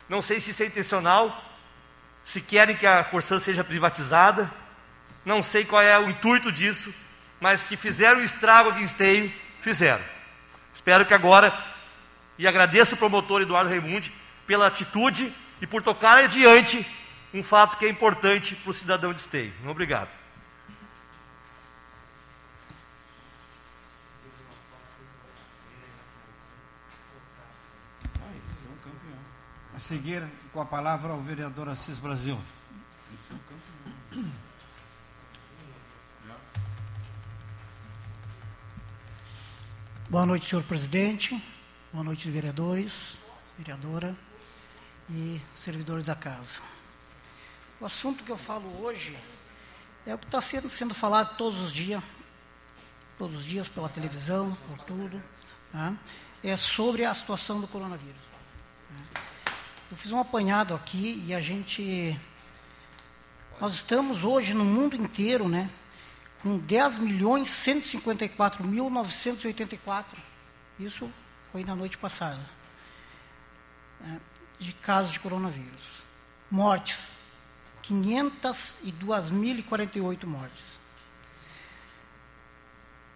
Não 0.09 0.21
sei 0.21 0.39
se 0.39 0.51
isso 0.51 0.63
é 0.63 0.65
intencional, 0.65 1.43
se 2.23 2.41
querem 2.41 2.75
que 2.75 2.85
a 2.85 3.03
Corsã 3.03 3.39
seja 3.39 3.63
privatizada, 3.63 4.51
não 5.25 5.41
sei 5.41 5.63
qual 5.63 5.81
é 5.81 5.97
o 5.97 6.09
intuito 6.09 6.51
disso, 6.51 6.93
mas 7.39 7.65
que 7.65 7.77
fizeram 7.77 8.19
o 8.19 8.23
estrago 8.23 8.69
aqui 8.69 8.81
em 8.81 8.85
Esteio, 8.85 9.33
fizeram. 9.59 10.03
Espero 10.73 11.05
que 11.05 11.13
agora, 11.13 11.53
e 12.37 12.47
agradeço 12.47 12.95
o 12.95 12.97
promotor 12.97 13.41
Eduardo 13.41 13.69
Raimundi 13.69 14.13
pela 14.47 14.67
atitude 14.67 15.33
e 15.61 15.67
por 15.67 15.81
tocar 15.81 16.17
adiante 16.17 16.85
um 17.33 17.43
fato 17.43 17.77
que 17.77 17.85
é 17.85 17.89
importante 17.89 18.55
para 18.55 18.71
o 18.71 18.73
cidadão 18.73 19.13
de 19.13 19.19
Esteio. 19.19 19.53
Obrigado. 19.65 20.09
A 29.72 29.72
seguir, 29.83 30.25
com 30.53 30.61
a 30.61 30.65
palavra, 30.65 31.13
o 31.13 31.21
vereador 31.21 31.67
Assis 31.67 31.99
Brasil. 31.99 32.39
Boa 40.09 40.25
noite, 40.25 40.45
senhor 40.45 40.63
presidente. 40.63 41.43
Boa 41.91 42.01
noite, 42.01 42.29
vereadores, 42.29 43.17
vereadora 43.57 44.15
e 45.09 45.41
servidores 45.53 46.05
da 46.05 46.15
casa. 46.15 46.61
O 47.81 47.85
assunto 47.85 48.23
que 48.23 48.31
eu 48.31 48.37
falo 48.37 48.85
hoje 48.85 49.17
é 50.07 50.15
o 50.15 50.17
que 50.17 50.25
está 50.25 50.39
sendo, 50.39 50.69
sendo 50.69 50.93
falado 50.93 51.35
todos 51.35 51.59
os 51.59 51.73
dias, 51.73 52.01
todos 53.17 53.35
os 53.35 53.45
dias 53.45 53.67
pela 53.67 53.89
televisão, 53.89 54.49
por 54.65 54.77
tudo. 54.85 55.21
Né? 55.73 55.99
É 56.41 56.55
sobre 56.55 57.03
a 57.03 57.13
situação 57.13 57.59
do 57.59 57.67
coronavírus. 57.67 58.21
Né? 58.89 59.32
Eu 59.93 59.97
fiz 59.97 60.11
um 60.11 60.19
apanhado 60.19 60.73
aqui 60.73 61.23
e 61.27 61.35
a 61.35 61.39
gente. 61.39 62.19
Nós 63.61 63.75
estamos 63.75 64.23
hoje 64.23 64.55
no 64.55 64.65
mundo 64.65 64.95
inteiro, 64.95 65.47
né? 65.47 65.69
com 66.41 66.57
10 66.57 66.97
milhões 66.97 67.47
154 67.49 68.65
mil 68.65 68.89
984. 68.89 70.19
Isso 70.79 71.13
foi 71.51 71.63
na 71.63 71.75
noite 71.75 71.99
passada. 71.99 72.39
É, 74.03 74.17
de 74.57 74.73
casos 74.73 75.11
de 75.11 75.19
coronavírus. 75.19 76.03
Mortes, 76.49 77.09
502.048 77.83 80.25
mortes. 80.25 80.79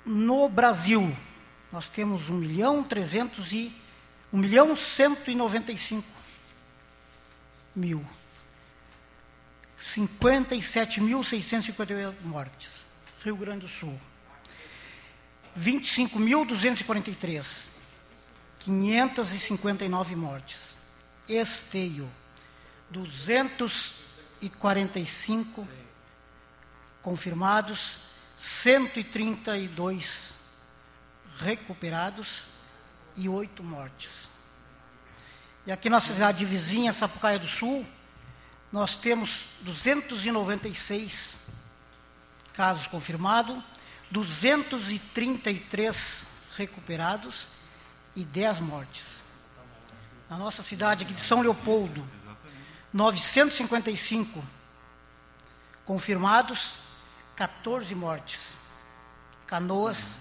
No 0.06 0.48
Brasil, 0.48 1.18
nós 1.72 1.90
temos 1.90 2.30
1 2.30 2.36
milhão 2.36 2.84
300 2.84 3.52
e 3.52 3.76
1 4.32 4.38
milhão 4.38 4.76
195 4.76 6.17
mil. 7.78 8.04
57.658 9.80 12.16
mortes. 12.24 12.86
Rio 13.24 13.38
Grande 13.38 13.62
do 13.62 13.68
Sul. 13.68 14.00
25.243. 15.58 17.70
559 18.60 20.16
mortes. 20.16 20.76
Esteio. 21.30 22.10
245 22.90 25.68
confirmados, 27.02 27.98
132 28.38 30.34
recuperados 31.40 32.44
e 33.16 33.30
8 33.30 33.64
mortes. 33.64 34.30
E 35.68 35.72
aqui 35.72 35.88
na 35.90 36.00
cidade 36.00 36.46
vizinha, 36.46 36.94
Sapucaia 36.94 37.38
do 37.38 37.46
Sul, 37.46 37.86
nós 38.72 38.96
temos 38.96 39.48
296 39.64 41.36
casos 42.54 42.88
confirmados, 42.88 43.62
233 44.10 46.26
recuperados 46.56 47.48
e 48.16 48.24
10 48.24 48.62
mortes. 48.62 49.22
Na 50.30 50.38
nossa 50.38 50.64
cidade 50.64 51.04
aqui 51.04 51.14
de 51.14 51.20
São 51.20 51.42
Leopoldo, 51.42 52.08
955 52.94 54.42
confirmados, 55.86 56.76
14 57.36 57.94
mortes. 57.94 58.54
Canoas, 59.46 60.16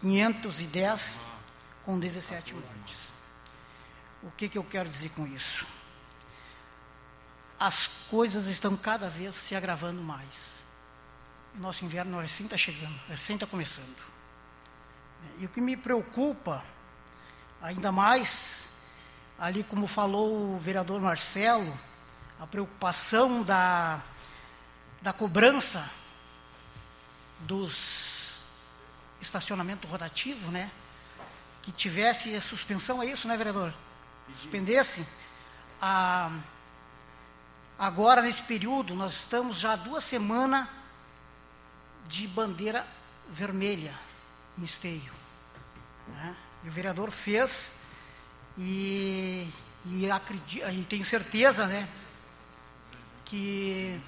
510 0.00 1.20
com 1.84 1.96
17 1.96 2.54
mortes. 2.54 3.13
O 4.24 4.30
que, 4.32 4.48
que 4.48 4.58
eu 4.58 4.64
quero 4.64 4.88
dizer 4.88 5.10
com 5.10 5.26
isso? 5.26 5.66
As 7.58 7.86
coisas 8.10 8.46
estão 8.46 8.76
cada 8.76 9.08
vez 9.08 9.34
se 9.34 9.54
agravando 9.54 10.02
mais 10.02 10.54
nosso 11.56 11.84
inverno 11.84 12.20
recém 12.20 12.46
está 12.46 12.56
chegando, 12.56 12.94
recém 13.08 13.36
está 13.36 13.46
começando. 13.46 13.96
E 15.38 15.46
o 15.46 15.48
que 15.48 15.60
me 15.60 15.76
preocupa, 15.76 16.62
ainda 17.62 17.92
mais, 17.92 18.68
ali 19.38 19.62
como 19.64 19.86
falou 19.86 20.54
o 20.54 20.58
vereador 20.58 21.00
Marcelo, 21.00 21.78
a 22.40 22.46
preocupação 22.46 23.42
da, 23.42 24.02
da 25.00 25.12
cobrança 25.12 25.88
dos 27.40 28.40
estacionamento 29.20 29.86
rotativo, 29.86 30.50
né? 30.50 30.70
Que 31.62 31.72
tivesse 31.72 32.38
suspensão, 32.42 33.02
é 33.02 33.06
isso, 33.06 33.26
né, 33.26 33.36
vereador? 33.36 33.72
Suspendesse. 34.32 35.06
A, 35.80 36.30
agora, 37.78 38.22
nesse 38.22 38.42
período, 38.42 38.94
nós 38.94 39.12
estamos 39.12 39.58
já 39.58 39.76
duas 39.76 40.04
semanas 40.04 40.66
de 42.06 42.26
bandeira 42.28 42.86
vermelha 43.30 43.94
no 44.56 44.64
esteio. 44.64 45.12
Né? 46.08 46.36
E 46.64 46.68
o 46.68 46.72
vereador 46.72 47.10
fez 47.10 47.84
e, 48.56 49.48
e, 49.86 50.10
acredito, 50.10 50.68
e 50.70 50.84
tenho 50.84 51.04
certeza, 51.04 51.66
né, 51.66 51.88
que 53.24 54.00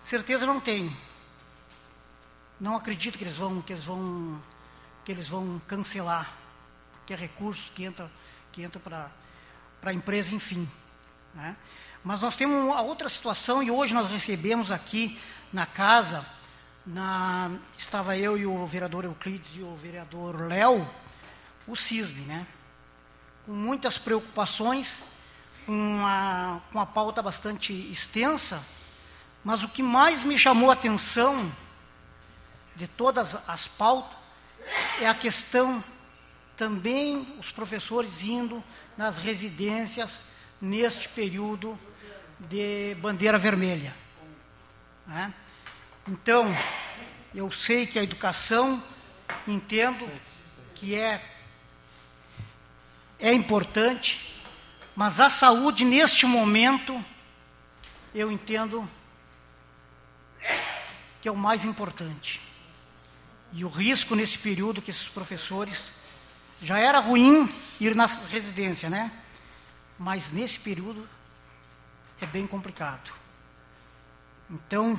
certeza 0.00 0.46
não 0.46 0.60
tenho. 0.60 0.94
Não 2.60 2.74
acredito 2.74 3.18
que 3.18 3.24
eles 3.24 3.36
vão 3.36 3.60
que 3.60 3.72
eles 3.72 3.84
vão 3.84 4.42
que 5.04 5.12
eles 5.12 5.28
vão 5.28 5.60
cancelar, 5.68 6.34
que 7.06 7.14
é 7.14 7.16
recurso 7.16 7.70
que 7.72 7.84
entra 7.84 8.10
que 8.52 8.62
entra 8.62 8.80
para 8.80 9.10
a 9.82 9.92
empresa, 9.92 10.34
enfim. 10.34 10.68
Né? 11.34 11.54
Mas 12.02 12.22
nós 12.22 12.36
temos 12.36 12.56
uma 12.56 12.80
outra 12.80 13.08
situação 13.08 13.62
e 13.62 13.70
hoje 13.70 13.92
nós 13.92 14.10
recebemos 14.10 14.70
aqui 14.70 15.20
na 15.52 15.66
casa, 15.66 16.24
na, 16.86 17.50
estava 17.76 18.16
eu 18.16 18.38
e 18.38 18.46
o 18.46 18.64
vereador 18.64 19.04
Euclides 19.04 19.56
e 19.56 19.60
o 19.60 19.76
vereador 19.76 20.40
Léo, 20.40 20.88
o 21.66 21.76
CISB, 21.76 22.22
né? 22.22 22.46
Com 23.44 23.52
muitas 23.52 23.98
preocupações, 23.98 25.04
com 25.66 25.72
uma, 25.72 26.62
com 26.70 26.78
uma 26.78 26.86
pauta 26.86 27.20
bastante 27.20 27.72
extensa, 27.92 28.64
mas 29.44 29.64
o 29.64 29.68
que 29.68 29.82
mais 29.82 30.24
me 30.24 30.38
chamou 30.38 30.70
a 30.70 30.72
atenção 30.72 31.52
de 32.74 32.88
todas 32.88 33.36
as 33.46 33.68
pautas 33.68 34.16
é 35.00 35.08
a 35.08 35.14
questão 35.14 35.82
também 36.56 37.36
os 37.38 37.52
professores 37.52 38.22
indo 38.22 38.64
nas 38.96 39.18
residências 39.18 40.22
neste 40.60 41.08
período 41.08 41.78
de 42.40 42.96
bandeira 43.00 43.38
vermelha. 43.38 43.94
Né? 45.06 45.32
Então, 46.08 46.54
eu 47.34 47.50
sei 47.50 47.86
que 47.86 47.98
a 47.98 48.02
educação, 48.02 48.82
entendo 49.46 50.08
que 50.74 50.94
é, 50.94 51.22
é 53.18 53.32
importante, 53.32 54.42
mas 54.94 55.20
a 55.20 55.28
saúde, 55.28 55.84
neste 55.84 56.24
momento, 56.24 57.04
eu 58.14 58.32
entendo 58.32 58.88
que 61.20 61.28
é 61.28 61.32
o 61.32 61.36
mais 61.36 61.64
importante. 61.64 62.40
E 63.52 63.64
o 63.64 63.68
risco 63.68 64.14
nesse 64.14 64.38
período 64.38 64.80
que 64.80 64.90
esses 64.90 65.08
professores 65.08 65.92
já 66.62 66.78
era 66.78 66.98
ruim 67.00 67.52
ir 67.80 67.94
na 67.94 68.06
residência, 68.06 68.88
né? 68.88 69.12
Mas 69.98 70.30
nesse 70.30 70.58
período 70.58 71.08
é 72.20 72.26
bem 72.26 72.46
complicado. 72.46 73.12
Então, 74.50 74.98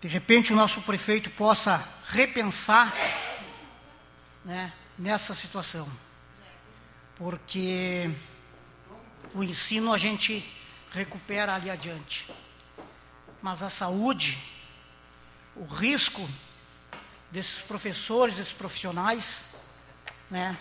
de 0.00 0.08
repente 0.08 0.52
o 0.52 0.56
nosso 0.56 0.80
prefeito 0.82 1.30
possa 1.30 1.82
repensar 2.08 2.94
né, 4.44 4.72
nessa 4.98 5.34
situação. 5.34 5.88
Porque 7.16 8.10
o 9.34 9.42
ensino 9.42 9.92
a 9.92 9.98
gente 9.98 10.44
recupera 10.92 11.54
ali 11.54 11.70
adiante. 11.70 12.30
Mas 13.42 13.62
a 13.62 13.68
saúde, 13.68 14.38
o 15.54 15.64
risco 15.64 16.28
desses 17.30 17.60
professores, 17.60 18.36
desses 18.36 18.52
profissionais, 18.52 19.55
né, 20.30 20.56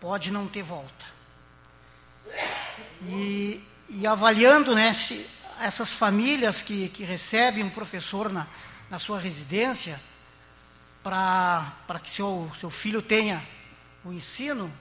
pode 0.00 0.30
não 0.30 0.46
ter 0.46 0.62
volta. 0.62 1.06
E, 3.02 3.62
e 3.88 4.06
avaliando 4.06 4.74
né, 4.74 4.92
se 4.92 5.28
essas 5.60 5.92
famílias 5.92 6.62
que, 6.62 6.88
que 6.88 7.04
recebem 7.04 7.62
um 7.62 7.70
professor 7.70 8.32
na, 8.32 8.46
na 8.90 8.98
sua 8.98 9.18
residência, 9.18 10.00
para 11.02 12.00
que 12.02 12.10
seu, 12.10 12.50
seu 12.58 12.70
filho 12.70 13.02
tenha 13.02 13.42
o 14.04 14.12
ensino, 14.12 14.72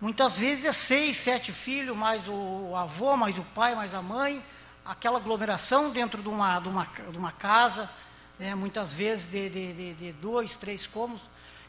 muitas 0.00 0.38
vezes 0.38 0.64
é 0.64 0.72
seis, 0.72 1.16
sete 1.16 1.52
filhos, 1.52 1.96
mais 1.96 2.28
o, 2.28 2.74
avô, 2.76 3.16
mais 3.16 3.38
o 3.38 3.42
pai, 3.42 3.74
mais 3.74 3.94
a 3.94 4.02
mãe, 4.02 4.44
aquela 4.84 5.18
aglomeração 5.18 5.90
dentro 5.90 6.22
de 6.22 6.28
uma, 6.28 6.58
de 6.60 6.68
uma, 6.68 6.86
de 7.10 7.18
uma 7.18 7.32
casa, 7.32 7.90
né, 8.38 8.54
muitas 8.54 8.92
vezes 8.92 9.28
de, 9.28 9.48
de, 9.48 9.72
de, 9.72 9.94
de 9.94 10.12
dois, 10.12 10.54
três 10.54 10.86
cômodos, 10.86 11.22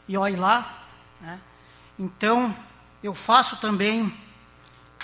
e 0.08 0.16
olhe 0.16 0.36
lá. 0.36 0.86
Né? 1.20 1.40
Então, 1.98 2.54
eu 3.02 3.14
faço 3.14 3.56
também 3.56 4.14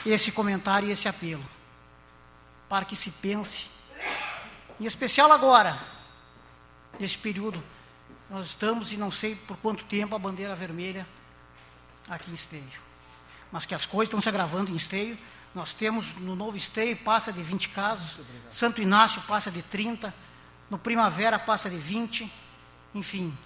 esse 0.05 0.31
comentário 0.33 0.89
e 0.89 0.93
esse 0.93 1.09
apelo, 1.09 1.45
para 2.69 2.85
que 2.85 2.97
se 2.97 3.11
pense, 3.11 3.67
em 4.79 4.85
especial 4.85 5.33
agora, 5.33 5.79
nesse 6.99 7.17
período, 7.17 7.63
nós 8.29 8.47
estamos, 8.47 8.93
e 8.93 8.97
não 8.97 9.11
sei 9.11 9.35
por 9.35 9.57
quanto 9.59 9.85
tempo, 9.85 10.15
a 10.15 10.19
bandeira 10.19 10.55
vermelha 10.55 11.07
aqui 12.09 12.31
em 12.31 12.35
Esteio. 12.35 12.87
Mas 13.51 13.65
que 13.65 13.75
as 13.75 13.87
coisas 13.87 14.09
estão 14.09 14.21
se 14.21 14.29
agravando 14.29 14.71
em 14.71 14.77
Esteio. 14.77 15.17
Nós 15.55 15.73
temos 15.73 16.13
no 16.17 16.35
Novo 16.35 16.57
Esteio, 16.57 16.97
passa 16.97 17.33
de 17.33 17.43
20 17.43 17.71
casos, 17.71 18.21
Santo 18.51 18.83
Inácio 18.83 19.23
passa 19.23 19.51
de 19.51 19.63
30, 19.63 20.13
no 20.69 20.77
Primavera 20.77 21.39
passa 21.39 21.71
de 21.71 21.77
20, 21.77 22.31
enfim, 22.95 23.37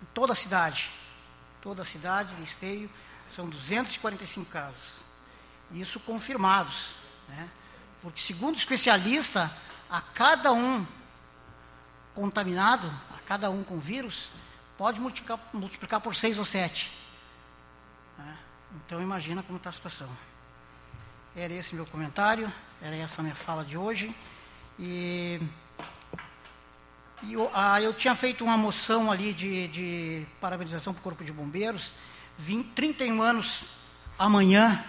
em 0.00 0.06
toda 0.12 0.32
a 0.32 0.36
cidade, 0.36 0.90
toda 1.64 1.80
a 1.80 1.84
cidade 1.84 2.36
de 2.36 2.42
Esteio, 2.42 2.90
são 3.30 3.48
245 3.48 4.50
casos. 4.50 4.96
Isso 5.72 5.98
confirmados, 5.98 6.90
né? 7.26 7.48
porque 8.02 8.20
segundo 8.20 8.54
especialista, 8.54 9.50
a 9.88 9.98
cada 10.02 10.52
um 10.52 10.86
contaminado, 12.14 12.86
a 13.16 13.18
cada 13.26 13.50
um 13.50 13.64
com 13.64 13.80
vírus, 13.80 14.28
pode 14.76 15.00
multiplicar, 15.00 15.40
multiplicar 15.54 16.02
por 16.02 16.14
seis 16.14 16.38
ou 16.38 16.44
sete. 16.44 16.92
Né? 18.18 18.38
Então 18.84 19.00
imagina 19.00 19.42
como 19.42 19.56
está 19.56 19.70
a 19.70 19.72
situação. 19.72 20.08
Era 21.34 21.54
esse 21.54 21.74
meu 21.74 21.86
comentário, 21.86 22.52
era 22.82 22.94
essa 22.94 23.22
minha 23.22 23.34
fala 23.34 23.64
de 23.64 23.78
hoje. 23.78 24.14
E 24.78 25.40
eu, 27.32 27.50
ah, 27.54 27.80
eu 27.80 27.92
tinha 27.94 28.14
feito 28.14 28.44
uma 28.44 28.56
moção 28.56 29.10
ali 29.10 29.32
de, 29.32 29.68
de 29.68 30.26
parabenização 30.40 30.92
para 30.92 31.00
o 31.00 31.02
Corpo 31.02 31.24
de 31.24 31.32
Bombeiros, 31.32 31.92
20, 32.38 32.70
31 32.70 33.22
anos 33.22 33.66
amanhã 34.18 34.84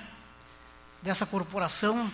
dessa 1.01 1.25
corporação 1.25 2.11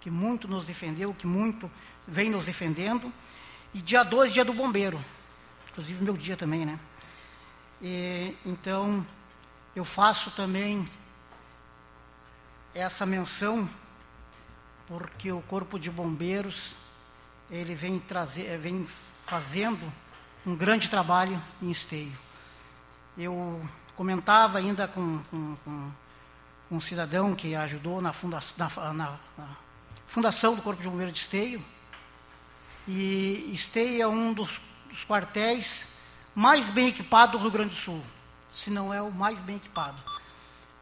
que 0.00 0.10
muito 0.10 0.46
nos 0.46 0.64
defendeu, 0.64 1.14
que 1.14 1.26
muito 1.26 1.70
vem 2.06 2.28
nos 2.28 2.44
defendendo, 2.44 3.12
e 3.72 3.80
dia 3.80 4.02
2, 4.02 4.32
dia 4.32 4.44
do 4.44 4.52
bombeiro, 4.52 5.02
inclusive 5.70 6.04
meu 6.04 6.14
dia 6.14 6.36
também, 6.36 6.66
né? 6.66 6.78
E, 7.80 8.36
então, 8.44 9.04
eu 9.74 9.84
faço 9.84 10.30
também 10.32 10.86
essa 12.74 13.06
menção, 13.06 13.68
porque 14.86 15.32
o 15.32 15.40
Corpo 15.42 15.78
de 15.78 15.90
Bombeiros, 15.90 16.76
ele 17.50 17.74
vem 17.74 17.98
trazer, 17.98 18.58
vem 18.58 18.86
fazendo 19.26 19.92
um 20.46 20.54
grande 20.54 20.88
trabalho 20.88 21.42
em 21.60 21.70
esteio. 21.70 22.12
Eu 23.16 23.62
comentava 23.96 24.58
ainda 24.58 24.86
com, 24.86 25.22
com, 25.30 25.56
com, 25.64 25.92
um 26.70 26.80
cidadão 26.80 27.34
que 27.34 27.54
ajudou 27.54 28.00
na, 28.00 28.12
funda 28.12 28.40
na, 28.56 28.92
na, 28.92 29.18
na, 29.38 29.48
fundação 30.06 30.54
do 30.54 30.62
Corpo 30.62 30.82
de 30.82 30.88
Bombeiros 30.88 31.12
de 31.12 31.20
Esteio, 31.20 31.64
e 32.86 33.50
Esteio 33.52 34.02
é 34.02 34.06
um 34.06 34.32
dos, 34.32 34.60
dos 34.90 35.04
quartéis 35.04 35.86
mais 36.34 36.68
bem 36.68 36.88
equipados 36.88 37.32
do 37.32 37.42
Rio 37.42 37.50
Grande 37.50 37.70
do 37.70 37.76
Sul, 37.76 38.02
se 38.50 38.70
não 38.70 38.92
é 38.92 39.00
o 39.00 39.10
mais 39.10 39.40
bem 39.40 39.56
equipado. 39.56 40.02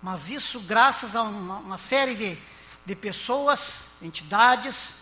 Mas 0.00 0.30
isso 0.30 0.58
graças 0.60 1.14
a 1.14 1.22
uma, 1.22 1.58
uma 1.58 1.78
série 1.78 2.14
de, 2.14 2.38
de 2.86 2.96
pessoas, 2.96 3.84
entidades, 4.00 4.94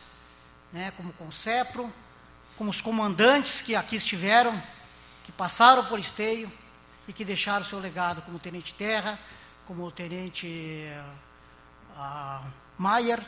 né, 0.72 0.90
como 0.96 1.10
o 1.10 1.14
Concepro, 1.14 1.90
como 2.60 2.68
os 2.68 2.82
comandantes 2.82 3.62
que 3.62 3.74
aqui 3.74 3.96
estiveram, 3.96 4.52
que 5.24 5.32
passaram 5.32 5.82
por 5.86 5.98
esteio 5.98 6.52
e 7.08 7.12
que 7.14 7.24
deixaram 7.24 7.64
seu 7.64 7.78
legado, 7.78 8.20
como 8.20 8.38
Tenente 8.38 8.74
Terra, 8.74 9.18
como 9.66 9.82
o 9.82 9.90
Tenente 9.90 10.86
uh, 11.96 12.46
Maier 12.76 13.18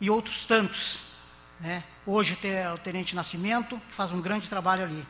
e 0.00 0.08
outros 0.08 0.46
tantos. 0.46 1.00
Né? 1.58 1.82
Hoje 2.06 2.36
tem 2.36 2.64
o 2.68 2.78
Tenente 2.78 3.16
Nascimento, 3.16 3.82
que 3.88 3.92
faz 3.92 4.12
um 4.12 4.20
grande 4.20 4.48
trabalho 4.48 4.84
ali. 4.84 5.04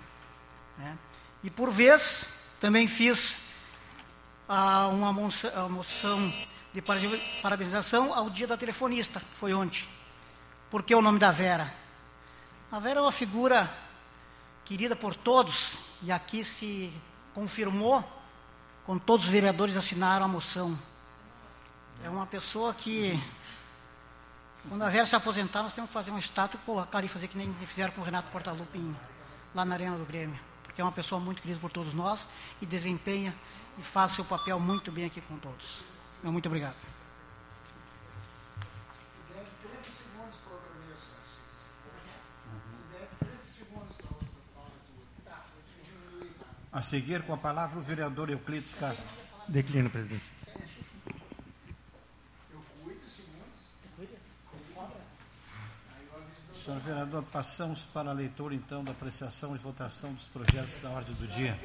Né? 0.78 0.96
E 1.44 1.50
por 1.50 1.70
vez, 1.70 2.54
também 2.58 2.88
fiz 2.88 3.36
uh, 4.48 4.88
uma 4.94 5.12
moção 5.12 6.32
de 6.72 6.80
parabenização 7.42 8.14
ao 8.14 8.30
dia 8.30 8.46
da 8.46 8.56
telefonista, 8.56 9.20
que 9.20 9.36
foi 9.36 9.52
ontem. 9.52 9.86
Por 10.70 10.82
que 10.82 10.94
o 10.94 11.02
nome 11.02 11.18
da 11.18 11.30
Vera? 11.30 11.81
A 12.72 12.78
Vera 12.78 13.00
é 13.00 13.02
uma 13.02 13.12
figura 13.12 13.70
querida 14.64 14.96
por 14.96 15.14
todos, 15.14 15.76
e 16.00 16.10
aqui 16.10 16.42
se 16.42 16.90
confirmou, 17.34 18.02
quando 18.86 18.98
todos 18.98 19.26
os 19.26 19.30
vereadores 19.30 19.76
assinaram 19.76 20.24
a 20.24 20.28
moção. 20.28 20.78
É 22.02 22.08
uma 22.08 22.24
pessoa 22.24 22.72
que, 22.72 23.22
quando 24.66 24.80
a 24.80 24.88
Vera 24.88 25.04
se 25.04 25.14
aposentar, 25.14 25.62
nós 25.62 25.74
temos 25.74 25.90
que 25.90 25.92
fazer 25.92 26.12
um 26.12 26.18
estátua 26.18 26.58
e 26.58 26.64
colocar 26.64 26.96
ali, 26.96 27.08
fazer 27.08 27.28
que 27.28 27.36
nem 27.36 27.52
fizeram 27.52 27.92
com 27.92 28.00
o 28.00 28.04
Renato 28.04 28.28
Portaluppi 28.30 28.80
lá 29.54 29.66
na 29.66 29.74
Arena 29.74 29.98
do 29.98 30.06
Grêmio. 30.06 30.40
Porque 30.62 30.80
é 30.80 30.84
uma 30.84 30.92
pessoa 30.92 31.20
muito 31.20 31.42
querida 31.42 31.60
por 31.60 31.70
todos 31.70 31.92
nós 31.92 32.26
e 32.62 32.64
desempenha 32.64 33.36
e 33.76 33.82
faz 33.82 34.12
seu 34.12 34.24
papel 34.24 34.58
muito 34.58 34.90
bem 34.90 35.04
aqui 35.04 35.20
com 35.20 35.36
todos. 35.36 35.82
Muito 36.24 36.46
obrigado. 36.46 37.01
A 46.72 46.80
seguir, 46.80 47.22
com 47.22 47.34
a 47.34 47.36
palavra, 47.36 47.78
o 47.78 47.82
vereador 47.82 48.30
Euclides 48.30 48.72
Castro. 48.74 49.04
Declino, 49.46 49.90
presidente. 49.90 50.24
Senhor 56.64 56.78
vereador, 56.80 57.24
passamos 57.24 57.82
para 57.92 58.10
a 58.10 58.12
leitura, 58.12 58.54
então, 58.54 58.84
da 58.84 58.92
apreciação 58.92 59.54
e 59.54 59.58
votação 59.58 60.14
dos 60.14 60.26
projetos 60.28 60.76
da 60.76 60.90
ordem 60.90 61.14
do 61.16 61.26
dia. 61.26 61.58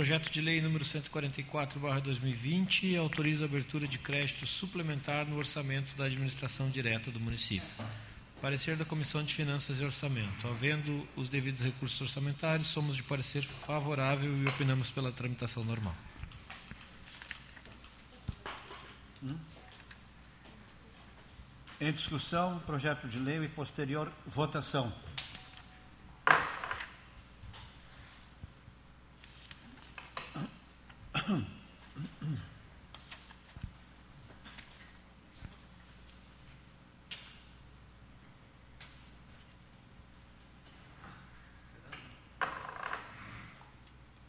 Projeto 0.00 0.30
de 0.30 0.40
lei 0.40 0.62
número 0.62 0.82
144/2020 0.82 2.96
autoriza 2.96 3.44
a 3.44 3.46
abertura 3.46 3.86
de 3.86 3.98
crédito 3.98 4.46
suplementar 4.46 5.26
no 5.26 5.36
orçamento 5.36 5.94
da 5.94 6.06
administração 6.06 6.70
direta 6.70 7.10
do 7.10 7.20
município. 7.20 7.68
Parecer 8.40 8.76
da 8.76 8.84
Comissão 8.86 9.22
de 9.22 9.34
Finanças 9.34 9.78
e 9.78 9.84
Orçamento. 9.84 10.48
Havendo 10.48 11.06
os 11.14 11.28
devidos 11.28 11.62
recursos 11.62 12.00
orçamentários, 12.00 12.68
somos 12.68 12.96
de 12.96 13.02
parecer 13.02 13.42
favorável 13.42 14.34
e 14.38 14.48
opinamos 14.48 14.88
pela 14.88 15.12
tramitação 15.12 15.62
normal. 15.64 15.94
Em 21.78 21.92
discussão, 21.92 22.58
projeto 22.60 23.06
de 23.06 23.18
lei 23.18 23.44
e 23.44 23.48
posterior 23.50 24.10
votação. 24.26 24.90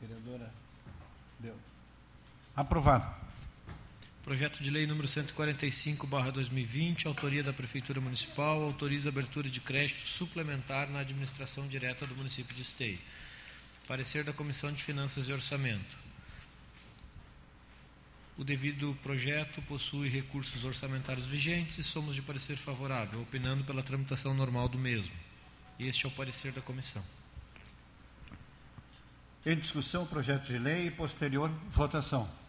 Vereadora, 0.02 0.54
deu. 1.40 1.56
Aprovado. 2.56 3.22
Projeto 4.24 4.62
de 4.62 4.70
lei 4.70 4.86
número 4.86 5.08
145/2020, 5.08 7.08
autoria 7.08 7.44
da 7.44 7.52
Prefeitura 7.52 8.00
Municipal, 8.00 8.62
autoriza 8.62 9.10
abertura 9.10 9.50
de 9.50 9.60
crédito 9.60 10.08
suplementar 10.08 10.90
na 10.90 11.00
administração 11.00 11.68
direta 11.68 12.06
do 12.06 12.16
município 12.16 12.56
de 12.56 12.62
Esteio. 12.62 13.00
Parecer 13.88 14.24
da 14.24 14.32
Comissão 14.32 14.72
de 14.72 14.84
Finanças 14.84 15.28
e 15.28 15.34
Orçamento. 15.34 16.01
O 18.38 18.44
devido 18.44 18.98
projeto 19.04 19.62
possui 19.64 20.10
recursos 20.10 20.64
orçamentários 20.64 21.28
vigentes 21.28 21.78
e 21.78 21.84
somos 21.84 22.16
de 22.16 22.22
parecer 22.22 22.56
favorável, 22.56 23.22
opinando 23.22 23.64
pela 23.64 23.84
tramitação 23.84 24.34
normal 24.34 24.70
do 24.70 24.78
mesmo. 24.78 25.14
Este 25.80 26.06
é 26.06 26.10
o 26.10 26.12
parecer 26.12 26.52
da 26.52 26.62
comissão. 26.62 27.04
Em 29.46 29.56
discussão, 29.56 30.06
projeto 30.06 30.48
de 30.48 30.58
lei 30.58 30.88
e 30.88 30.92
posterior 30.92 31.50
votação. 31.72 32.41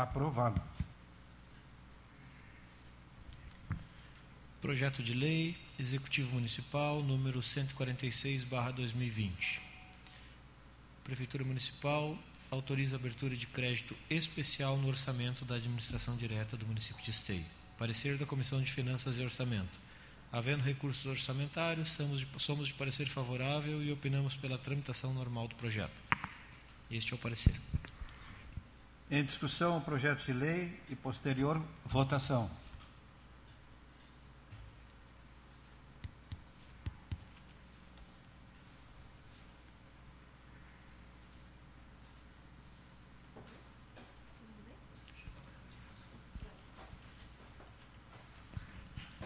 Aprovado. 0.00 0.60
Projeto 4.62 5.02
de 5.02 5.12
Lei 5.12 5.58
Executivo 5.78 6.32
Municipal 6.32 7.02
número 7.02 7.40
146/2020. 7.40 9.60
Prefeitura 11.04 11.44
Municipal 11.44 12.16
autoriza 12.50 12.96
abertura 12.96 13.36
de 13.36 13.46
crédito 13.46 13.94
especial 14.08 14.78
no 14.78 14.88
orçamento 14.88 15.44
da 15.44 15.56
administração 15.56 16.16
direta 16.16 16.56
do 16.56 16.64
município 16.64 17.04
de 17.04 17.10
Esteio. 17.10 17.44
Parecer 17.76 18.16
da 18.16 18.24
Comissão 18.24 18.62
de 18.62 18.72
Finanças 18.72 19.18
e 19.18 19.22
Orçamento. 19.22 19.78
Havendo 20.32 20.64
recursos 20.64 21.04
orçamentários, 21.04 21.90
somos 21.90 22.20
de, 22.20 22.28
somos 22.38 22.68
de 22.68 22.74
parecer 22.74 23.06
favorável 23.06 23.82
e 23.82 23.92
opinamos 23.92 24.34
pela 24.34 24.56
tramitação 24.56 25.12
normal 25.12 25.46
do 25.46 25.56
projeto. 25.56 25.92
Este 26.90 27.12
é 27.12 27.16
o 27.16 27.18
parecer. 27.18 27.60
Em 29.12 29.24
discussão, 29.24 29.76
o 29.76 29.80
projeto 29.80 30.24
de 30.24 30.32
lei 30.32 30.80
e 30.88 30.94
posterior 30.94 31.60
votação. 31.84 32.48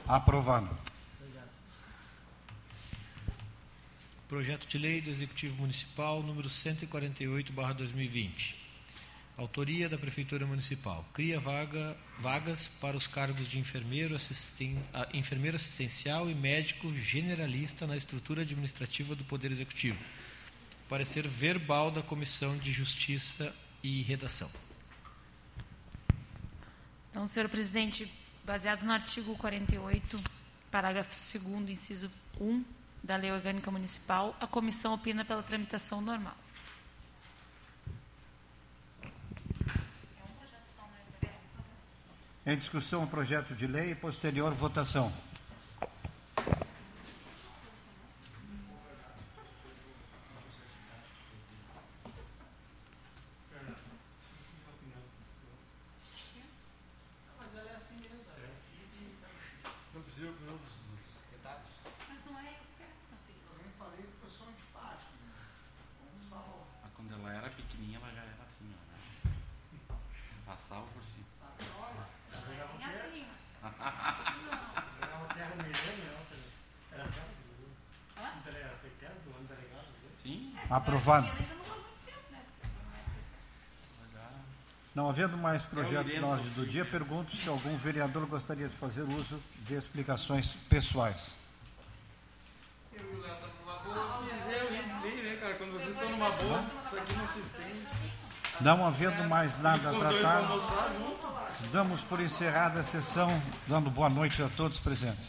Aprovado. 0.07 0.70
Projeto 4.28 4.66
de 4.66 4.78
Lei 4.78 5.03
do 5.03 5.11
Executivo 5.11 5.57
Municipal 5.57 6.22
número 6.22 6.49
148/2020. 6.49 8.63
Autoria 9.37 9.89
da 9.89 9.99
Prefeitura 9.99 10.47
Municipal. 10.47 11.05
Cria 11.12 11.41
vaga, 11.41 11.97
vagas 12.20 12.68
para 12.68 12.97
os 12.97 13.09
cargos 13.09 13.49
de 13.49 13.59
enfermeiro, 13.59 14.14
assisten, 14.14 14.80
ah, 14.93 15.09
enfermeiro 15.12 15.57
assistencial 15.57 16.30
e 16.30 16.35
médico 16.35 16.95
generalista 16.97 17.85
na 17.85 17.97
estrutura 17.97 18.43
administrativa 18.43 19.16
do 19.16 19.24
Poder 19.24 19.51
Executivo. 19.51 19.99
Parecer 20.89 21.26
verbal 21.26 21.91
da 21.91 22.01
Comissão 22.01 22.57
de 22.59 22.70
Justiça 22.70 23.53
e 23.82 24.03
Redação. 24.03 24.49
Então, 27.11 27.26
senhor 27.26 27.49
presidente, 27.49 28.09
baseado 28.45 28.85
no 28.85 28.93
artigo 28.93 29.37
48, 29.37 30.22
parágrafo 30.70 31.11
2 31.39 31.70
inciso 31.70 32.09
1 32.41 32.64
da 33.03 33.16
Lei 33.16 33.32
Orgânica 33.32 33.68
Municipal, 33.68 34.37
a 34.41 34.47
comissão 34.47 34.95
opina 34.95 35.24
pela 35.24 35.43
tramitação 35.43 36.01
normal. 36.01 36.37
Em 42.47 42.57
discussão, 42.57 43.05
o 43.05 43.07
projeto 43.07 43.55
de 43.55 43.66
lei 43.66 43.92
e 43.92 43.95
posterior 43.95 44.53
votação. 44.55 45.12
Mas 57.38 57.55
ela 57.57 57.70
é 57.70 57.74
assim 57.74 57.97
mesmo, 58.01 58.20
ela 58.36 58.47
é 58.49 58.53
assim 58.55 58.78
e 58.95 59.18
Não 59.95 60.03
precisa 60.03 60.26
de 60.26 60.32
opinião 60.32 60.57
dos, 60.59 60.72
dos 60.72 61.01
secretários. 61.20 61.70
Mas 62.09 62.24
não 62.24 62.38
é 62.38 62.55
péssimo, 62.78 63.11
eu 63.51 63.59
nem 63.62 63.72
falei 63.78 64.03
porque 64.07 64.24
eu 64.24 64.28
sou 64.30 64.49
antipático. 64.49 65.12
né? 65.26 65.32
Vamos 66.01 66.26
falar. 66.28 66.64
Mas 66.82 66.92
quando 66.97 67.12
ela 67.14 67.32
era 67.34 67.51
pequenininha, 67.51 67.99
ela 67.99 68.11
já 68.12 68.22
era 68.22 68.42
assim, 68.45 68.72
ó, 68.74 68.82
né? 68.92 69.32
Passava 70.47 70.86
por 70.86 71.03
cima. 71.05 71.24
É 72.80 72.86
assim, 72.86 73.26
Marcelo. 73.62 73.74
Jogava 75.01 75.34
terra 75.34 75.55
no 75.57 75.62
milênio, 75.62 76.07
ela 76.09 76.24
foi- 76.28 76.51
era 76.92 77.05
terra 77.05 77.26
do- 77.26 78.20
Hã? 78.20 78.38
do 78.38 78.45
delegado, 78.45 78.78
foi 78.80 78.90
terra 78.90 79.14
do 79.24 79.30
ano 79.36 79.49
delegado. 79.49 79.86
né? 79.86 80.11
Sim, 80.22 80.57
Aprovado. 80.70 81.26
Ela 81.26 81.36
ainda 81.38 81.55
não 81.55 81.64
faz 81.64 81.80
muito 81.82 82.05
tempo, 82.07 82.30
né? 82.32 82.42
Não 82.62 82.97
é 82.99 83.03
de 83.05 83.11
60. 83.14 83.40
já. 84.12 84.30
Mais 85.55 85.64
projetos 85.64 86.20
na 86.20 86.26
ordem 86.26 86.50
do 86.50 86.66
dia, 86.66 86.84
pergunto 86.84 87.36
se 87.36 87.48
algum 87.48 87.76
vereador 87.76 88.26
gostaria 88.26 88.66
de 88.66 88.74
fazer 88.74 89.02
uso 89.02 89.40
de 89.59 89.74
explicações 89.74 90.57
pessoais. 90.68 91.32
Eu 92.92 93.05
numa 93.05 93.76
boa. 93.78 94.24
Eu 94.50 95.02
dizer, 95.02 95.22
né, 95.22 95.36
cara? 95.36 95.55
Quando 95.55 95.74
vocês 95.74 95.90
estão 95.90 96.11
numa 96.11 96.28
boa, 96.28 96.61
isso 96.61 96.96
aqui 96.96 97.12
não 97.14 97.28
se 97.28 97.38
estende. 97.38 97.86
Não 98.61 98.84
havendo 98.84 99.28
mais 99.28 99.57
nada 99.62 99.90
a 99.90 99.94
tratar, 99.94 100.42
damos 101.70 102.02
por 102.02 102.18
encerrada 102.18 102.80
a 102.80 102.84
sessão, 102.84 103.40
dando 103.68 103.90
boa 103.90 104.11
noite 104.11 104.42
a 104.42 104.48
todos 104.57 104.80
presentes. 104.80 105.24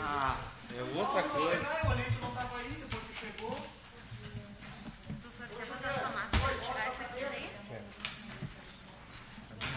Ah, 0.00 0.36
é 0.74 0.98
outra 0.98 1.22
coisa. 1.24 2.23